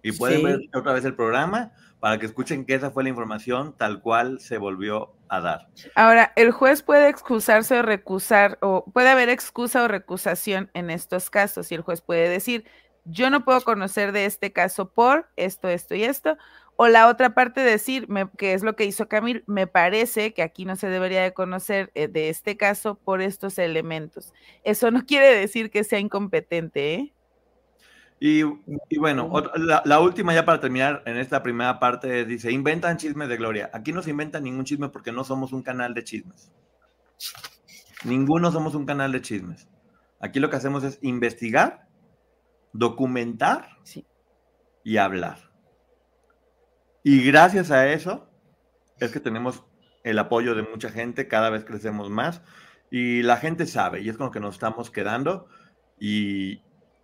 Y 0.02 0.12
pueden 0.12 0.38
Sí. 0.38 0.44
ver 0.44 0.60
otra 0.74 0.92
vez 0.92 1.04
el 1.04 1.14
programa 1.14 1.72
para 2.00 2.18
que 2.18 2.26
escuchen 2.26 2.64
que 2.64 2.74
esa 2.74 2.90
fue 2.90 3.04
la 3.04 3.10
información 3.10 3.76
tal 3.76 4.00
cual 4.00 4.40
se 4.40 4.58
volvió 4.58 5.12
a 5.28 5.40
dar. 5.40 5.68
Ahora, 5.94 6.32
el 6.34 6.50
juez 6.50 6.82
puede 6.82 7.08
excusarse 7.08 7.78
o 7.78 7.82
recusar, 7.82 8.58
o 8.62 8.84
puede 8.92 9.10
haber 9.10 9.28
excusa 9.28 9.84
o 9.84 9.88
recusación 9.88 10.70
en 10.74 10.90
estos 10.90 11.30
casos, 11.30 11.70
y 11.70 11.76
el 11.76 11.82
juez 11.82 12.00
puede 12.00 12.28
decir, 12.28 12.64
yo 13.04 13.30
no 13.30 13.44
puedo 13.44 13.60
conocer 13.60 14.12
de 14.12 14.24
este 14.24 14.52
caso 14.52 14.90
por 14.90 15.28
esto, 15.36 15.68
esto 15.68 15.94
y 15.94 16.04
esto, 16.04 16.36
o 16.82 16.88
la 16.88 17.08
otra 17.08 17.34
parte 17.34 17.60
decir, 17.60 18.08
me- 18.08 18.30
que 18.38 18.54
es 18.54 18.62
lo 18.62 18.74
que 18.74 18.86
hizo 18.86 19.06
Camil, 19.06 19.44
me 19.46 19.66
parece 19.66 20.32
que 20.32 20.40
aquí 20.42 20.64
no 20.64 20.76
se 20.76 20.88
debería 20.88 21.22
de 21.22 21.34
conocer 21.34 21.90
eh, 21.94 22.08
de 22.08 22.30
este 22.30 22.56
caso 22.56 22.94
por 22.94 23.20
estos 23.20 23.58
elementos. 23.58 24.32
Eso 24.64 24.90
no 24.90 25.04
quiere 25.04 25.34
decir 25.34 25.70
que 25.70 25.84
sea 25.84 25.98
incompetente, 25.98 26.94
¿eh? 26.94 27.14
Y, 28.18 28.44
y 28.88 28.98
bueno, 28.98 29.28
otra- 29.30 29.52
la, 29.58 29.82
la 29.84 30.00
última 30.00 30.32
ya 30.32 30.46
para 30.46 30.58
terminar 30.58 31.02
en 31.04 31.18
esta 31.18 31.42
primera 31.42 31.78
parte 31.78 32.24
dice, 32.24 32.50
inventan 32.50 32.96
chismes 32.96 33.28
de 33.28 33.36
gloria. 33.36 33.68
Aquí 33.74 33.92
no 33.92 34.00
se 34.00 34.08
inventa 34.08 34.40
ningún 34.40 34.64
chisme 34.64 34.88
porque 34.88 35.12
no 35.12 35.22
somos 35.22 35.52
un 35.52 35.62
canal 35.62 35.92
de 35.92 36.02
chismes. 36.04 36.50
Ninguno 38.04 38.50
somos 38.52 38.74
un 38.74 38.86
canal 38.86 39.12
de 39.12 39.20
chismes. 39.20 39.68
Aquí 40.18 40.40
lo 40.40 40.48
que 40.48 40.56
hacemos 40.56 40.82
es 40.84 40.98
investigar, 41.02 41.88
documentar 42.72 43.68
Sí. 43.82 44.06
y 44.82 44.96
hablar. 44.96 45.49
Y 47.02 47.22
gracias 47.24 47.70
a 47.70 47.88
eso 47.88 48.28
es 48.98 49.10
que 49.10 49.20
tenemos 49.20 49.64
el 50.04 50.18
apoyo 50.18 50.54
de 50.54 50.62
mucha 50.62 50.90
gente, 50.90 51.28
cada 51.28 51.50
vez 51.50 51.64
crecemos 51.64 52.10
más 52.10 52.42
y 52.90 53.22
la 53.22 53.36
gente 53.36 53.66
sabe 53.66 54.00
y 54.02 54.08
es 54.08 54.16
con 54.16 54.26
lo 54.26 54.32
que 54.32 54.40
nos 54.40 54.54
estamos 54.54 54.90
quedando 54.90 55.46
y, 55.98 56.62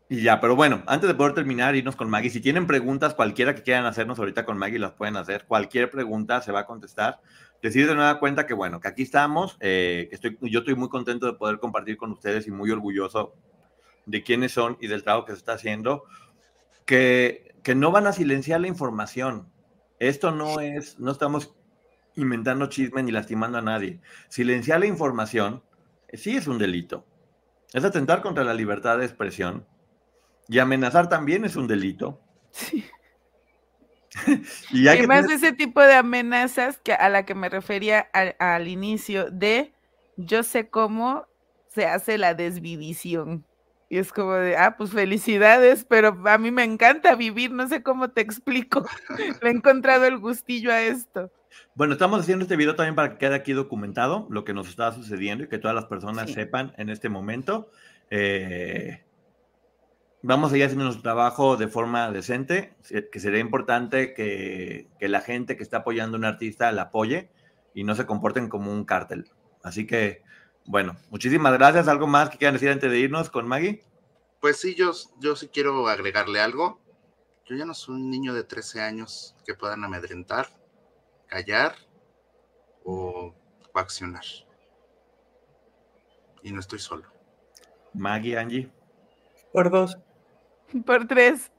y 0.08 0.22
ya, 0.22 0.40
pero 0.40 0.54
bueno, 0.54 0.82
antes 0.86 1.08
de 1.08 1.14
poder 1.14 1.34
terminar, 1.34 1.74
irnos 1.74 1.96
con 1.96 2.10
Maggie, 2.10 2.30
si 2.30 2.40
tienen 2.40 2.66
preguntas, 2.66 3.14
cualquiera 3.14 3.54
que 3.54 3.62
quieran 3.62 3.86
hacernos 3.86 4.18
ahorita 4.18 4.44
con 4.44 4.58
Maggie, 4.58 4.78
las 4.78 4.92
pueden 4.92 5.16
hacer, 5.16 5.46
cualquier 5.46 5.90
pregunta 5.90 6.40
se 6.42 6.52
va 6.52 6.60
a 6.60 6.66
contestar. 6.66 7.20
Decir 7.62 7.88
de 7.88 7.94
nueva 7.94 8.20
cuenta 8.20 8.46
que 8.46 8.54
bueno, 8.54 8.80
que 8.80 8.88
aquí 8.88 9.02
estamos, 9.02 9.56
eh, 9.60 10.08
estoy, 10.12 10.38
yo 10.42 10.60
estoy 10.60 10.74
muy 10.74 10.88
contento 10.88 11.26
de 11.26 11.32
poder 11.32 11.58
compartir 11.58 11.96
con 11.96 12.12
ustedes 12.12 12.46
y 12.46 12.50
muy 12.50 12.70
orgulloso 12.70 13.34
de 14.04 14.22
quiénes 14.22 14.52
son 14.52 14.76
y 14.80 14.86
del 14.86 15.02
trabajo 15.02 15.24
que 15.24 15.32
se 15.32 15.38
está 15.38 15.54
haciendo, 15.54 16.04
que, 16.84 17.56
que 17.64 17.74
no 17.74 17.90
van 17.90 18.06
a 18.06 18.12
silenciar 18.12 18.60
la 18.60 18.68
información. 18.68 19.50
Esto 19.98 20.30
no 20.30 20.60
es, 20.60 20.98
no 20.98 21.10
estamos 21.12 21.54
inventando 22.14 22.66
chisme 22.66 23.02
ni 23.02 23.12
lastimando 23.12 23.58
a 23.58 23.62
nadie. 23.62 24.00
Silenciar 24.28 24.80
la 24.80 24.86
información 24.86 25.62
eh, 26.08 26.16
sí 26.16 26.36
es 26.36 26.46
un 26.46 26.58
delito. 26.58 27.06
Es 27.72 27.84
atentar 27.84 28.22
contra 28.22 28.44
la 28.44 28.54
libertad 28.54 28.98
de 28.98 29.04
expresión. 29.06 29.66
Y 30.48 30.58
amenazar 30.60 31.08
también 31.08 31.44
es 31.44 31.56
un 31.56 31.66
delito. 31.66 32.20
Sí. 32.50 32.84
y 34.70 34.88
hay 34.88 34.98
Y 34.98 35.00
que 35.02 35.06
más 35.06 35.22
tener- 35.26 35.36
ese 35.36 35.52
tipo 35.52 35.80
de 35.82 35.94
amenazas 35.94 36.78
que 36.78 36.92
a 36.92 37.08
la 37.08 37.24
que 37.26 37.34
me 37.34 37.48
refería 37.48 38.00
al, 38.12 38.36
al 38.38 38.68
inicio 38.68 39.30
de 39.30 39.72
yo 40.16 40.42
sé 40.42 40.70
cómo 40.70 41.26
se 41.68 41.86
hace 41.86 42.16
la 42.16 42.32
desvivición. 42.34 43.44
Y 43.88 43.98
es 43.98 44.12
como 44.12 44.32
de, 44.34 44.56
ah, 44.56 44.76
pues 44.76 44.90
felicidades, 44.90 45.84
pero 45.84 46.16
a 46.26 46.38
mí 46.38 46.50
me 46.50 46.64
encanta 46.64 47.14
vivir, 47.14 47.52
no 47.52 47.68
sé 47.68 47.82
cómo 47.82 48.10
te 48.10 48.20
explico. 48.20 48.84
Le 49.42 49.48
he 49.48 49.52
encontrado 49.52 50.06
el 50.06 50.18
gustillo 50.18 50.72
a 50.72 50.82
esto. 50.82 51.30
Bueno, 51.74 51.92
estamos 51.92 52.20
haciendo 52.20 52.42
este 52.42 52.56
video 52.56 52.74
también 52.74 52.96
para 52.96 53.10
que 53.12 53.18
quede 53.18 53.34
aquí 53.36 53.52
documentado 53.52 54.26
lo 54.28 54.44
que 54.44 54.52
nos 54.54 54.68
está 54.68 54.92
sucediendo 54.92 55.44
y 55.44 55.48
que 55.48 55.58
todas 55.58 55.74
las 55.74 55.86
personas 55.86 56.26
Sí. 56.26 56.34
sepan 56.34 56.72
en 56.78 56.90
este 56.90 57.08
momento. 57.08 57.70
Eh, 58.10 59.04
vamos 60.22 60.48
a 60.48 60.50
seguir 60.50 60.64
haciendo 60.66 60.84
nuestro 60.84 61.02
trabajo 61.04 61.56
de 61.56 61.68
forma 61.68 62.10
decente, 62.10 62.74
que 63.12 63.20
sería 63.20 63.38
importante 63.40 64.14
que, 64.14 64.88
que 64.98 65.08
la 65.08 65.20
gente 65.20 65.56
que 65.56 65.62
está 65.62 65.78
apoyando 65.78 66.16
a 66.16 66.18
un 66.18 66.24
artista 66.24 66.72
la 66.72 66.82
apoye 66.82 67.30
y 67.72 67.84
no 67.84 67.94
se 67.94 68.04
comporten 68.06 68.48
como 68.48 68.72
un 68.72 68.84
cártel. 68.84 69.30
Así 69.62 69.86
que, 69.86 70.22
bueno, 70.66 70.96
muchísimas 71.10 71.52
gracias. 71.52 71.88
¿Algo 71.88 72.06
más 72.06 72.30
que 72.30 72.38
quieran 72.38 72.54
decir 72.54 72.70
antes 72.70 72.90
de 72.90 72.98
irnos 72.98 73.30
con 73.30 73.46
Maggie? 73.46 73.82
Pues 74.40 74.58
sí, 74.58 74.74
yo, 74.74 74.92
yo 75.18 75.36
sí 75.36 75.48
quiero 75.48 75.88
agregarle 75.88 76.40
algo. 76.40 76.80
Yo 77.46 77.56
ya 77.56 77.64
no 77.64 77.74
soy 77.74 77.94
un 77.94 78.10
niño 78.10 78.34
de 78.34 78.42
13 78.42 78.80
años 78.80 79.34
que 79.46 79.54
puedan 79.54 79.84
amedrentar, 79.84 80.48
callar 81.28 81.76
o 82.84 83.34
coaccionar. 83.72 84.24
Y 86.42 86.52
no 86.52 86.60
estoy 86.60 86.80
solo. 86.80 87.04
Maggie, 87.94 88.36
Angie. 88.36 88.70
Por 89.52 89.70
dos. 89.70 89.96
Por 90.84 91.06
tres. 91.06 91.50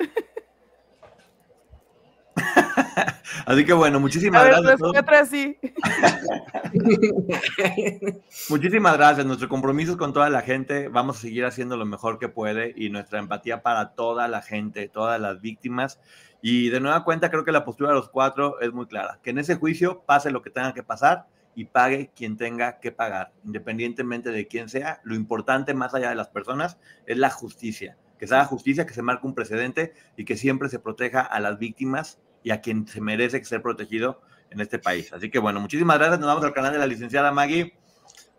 Así 3.47 3.63
que 3.63 3.71
bueno, 3.71 4.01
muchísimas 4.01 4.43
ver, 4.43 4.51
gracias. 4.51 4.67
a 4.67 4.71
los 4.71 4.79
todos. 4.81 4.91
cuatro 4.91 5.15
así. 5.15 5.57
Muchísimas 8.49 8.97
gracias. 8.97 9.25
Nuestro 9.25 9.47
compromiso 9.47 9.93
es 9.93 9.97
con 9.97 10.11
toda 10.11 10.29
la 10.29 10.41
gente. 10.41 10.89
Vamos 10.89 11.17
a 11.17 11.21
seguir 11.21 11.45
haciendo 11.45 11.77
lo 11.77 11.85
mejor 11.85 12.19
que 12.19 12.27
puede 12.27 12.73
y 12.75 12.89
nuestra 12.89 13.19
empatía 13.19 13.63
para 13.63 13.93
toda 13.93 14.27
la 14.27 14.41
gente, 14.41 14.89
todas 14.89 15.21
las 15.21 15.39
víctimas. 15.39 16.01
Y 16.41 16.67
de 16.67 16.81
nueva 16.81 17.05
cuenta, 17.05 17.31
creo 17.31 17.45
que 17.45 17.53
la 17.53 17.63
postura 17.63 17.91
de 17.91 17.95
los 17.95 18.09
cuatro 18.09 18.59
es 18.59 18.73
muy 18.73 18.85
clara. 18.85 19.19
Que 19.23 19.29
en 19.29 19.37
ese 19.37 19.55
juicio 19.55 20.03
pase 20.05 20.29
lo 20.29 20.41
que 20.41 20.49
tenga 20.49 20.73
que 20.73 20.83
pasar 20.83 21.27
y 21.55 21.63
pague 21.63 22.11
quien 22.13 22.35
tenga 22.35 22.81
que 22.81 22.91
pagar, 22.91 23.31
independientemente 23.45 24.31
de 24.31 24.45
quién 24.47 24.67
sea. 24.67 24.99
Lo 25.05 25.15
importante, 25.15 25.73
más 25.73 25.93
allá 25.93 26.09
de 26.09 26.15
las 26.15 26.27
personas, 26.27 26.77
es 27.05 27.17
la 27.17 27.29
justicia. 27.29 27.95
Que 28.19 28.27
se 28.27 28.35
haga 28.35 28.43
justicia, 28.43 28.85
que 28.85 28.93
se 28.93 29.03
marque 29.03 29.25
un 29.25 29.35
precedente 29.35 29.93
y 30.17 30.25
que 30.25 30.35
siempre 30.35 30.67
se 30.67 30.79
proteja 30.79 31.21
a 31.21 31.39
las 31.39 31.59
víctimas 31.59 32.19
y 32.43 32.51
a 32.51 32.61
quien 32.61 32.88
se 32.88 33.01
merece 33.01 33.43
ser 33.43 33.61
protegido 33.61 34.21
en 34.49 34.61
este 34.61 34.79
país. 34.79 35.11
Así 35.13 35.29
que 35.29 35.39
bueno, 35.39 35.59
muchísimas 35.59 35.97
gracias. 35.97 36.19
Nos 36.19 36.27
vamos 36.27 36.43
al 36.43 36.53
canal 36.53 36.73
de 36.73 36.79
la 36.79 36.88
licenciada 36.88 37.31
Maggie. 37.31 37.77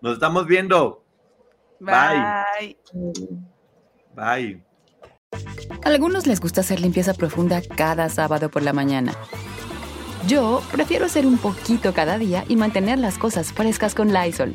Nos 0.01 0.15
estamos 0.15 0.47
viendo. 0.47 1.05
Bye. 1.81 2.45
Bye. 2.61 2.77
Bye. 4.15 4.65
A 5.85 5.89
algunos 5.89 6.27
les 6.27 6.41
gusta 6.41 6.63
hacer 6.63 6.81
limpieza 6.81 7.15
profunda 7.15 7.61
cada 7.77 8.09
sábado 8.09 8.51
por 8.51 8.63
la 8.63 8.73
mañana. 8.73 9.13
Yo 10.27 10.63
prefiero 10.73 11.07
hacer 11.07 11.27
un 11.27 11.39
poquito 11.39 11.95
cada 11.95 12.19
día 12.19 12.45
y 12.49 12.57
mantener 12.57 12.99
las 12.99 13.19
cosas 13.19 13.53
frescas 13.53 13.95
con 13.95 14.13
Lysol. 14.13 14.55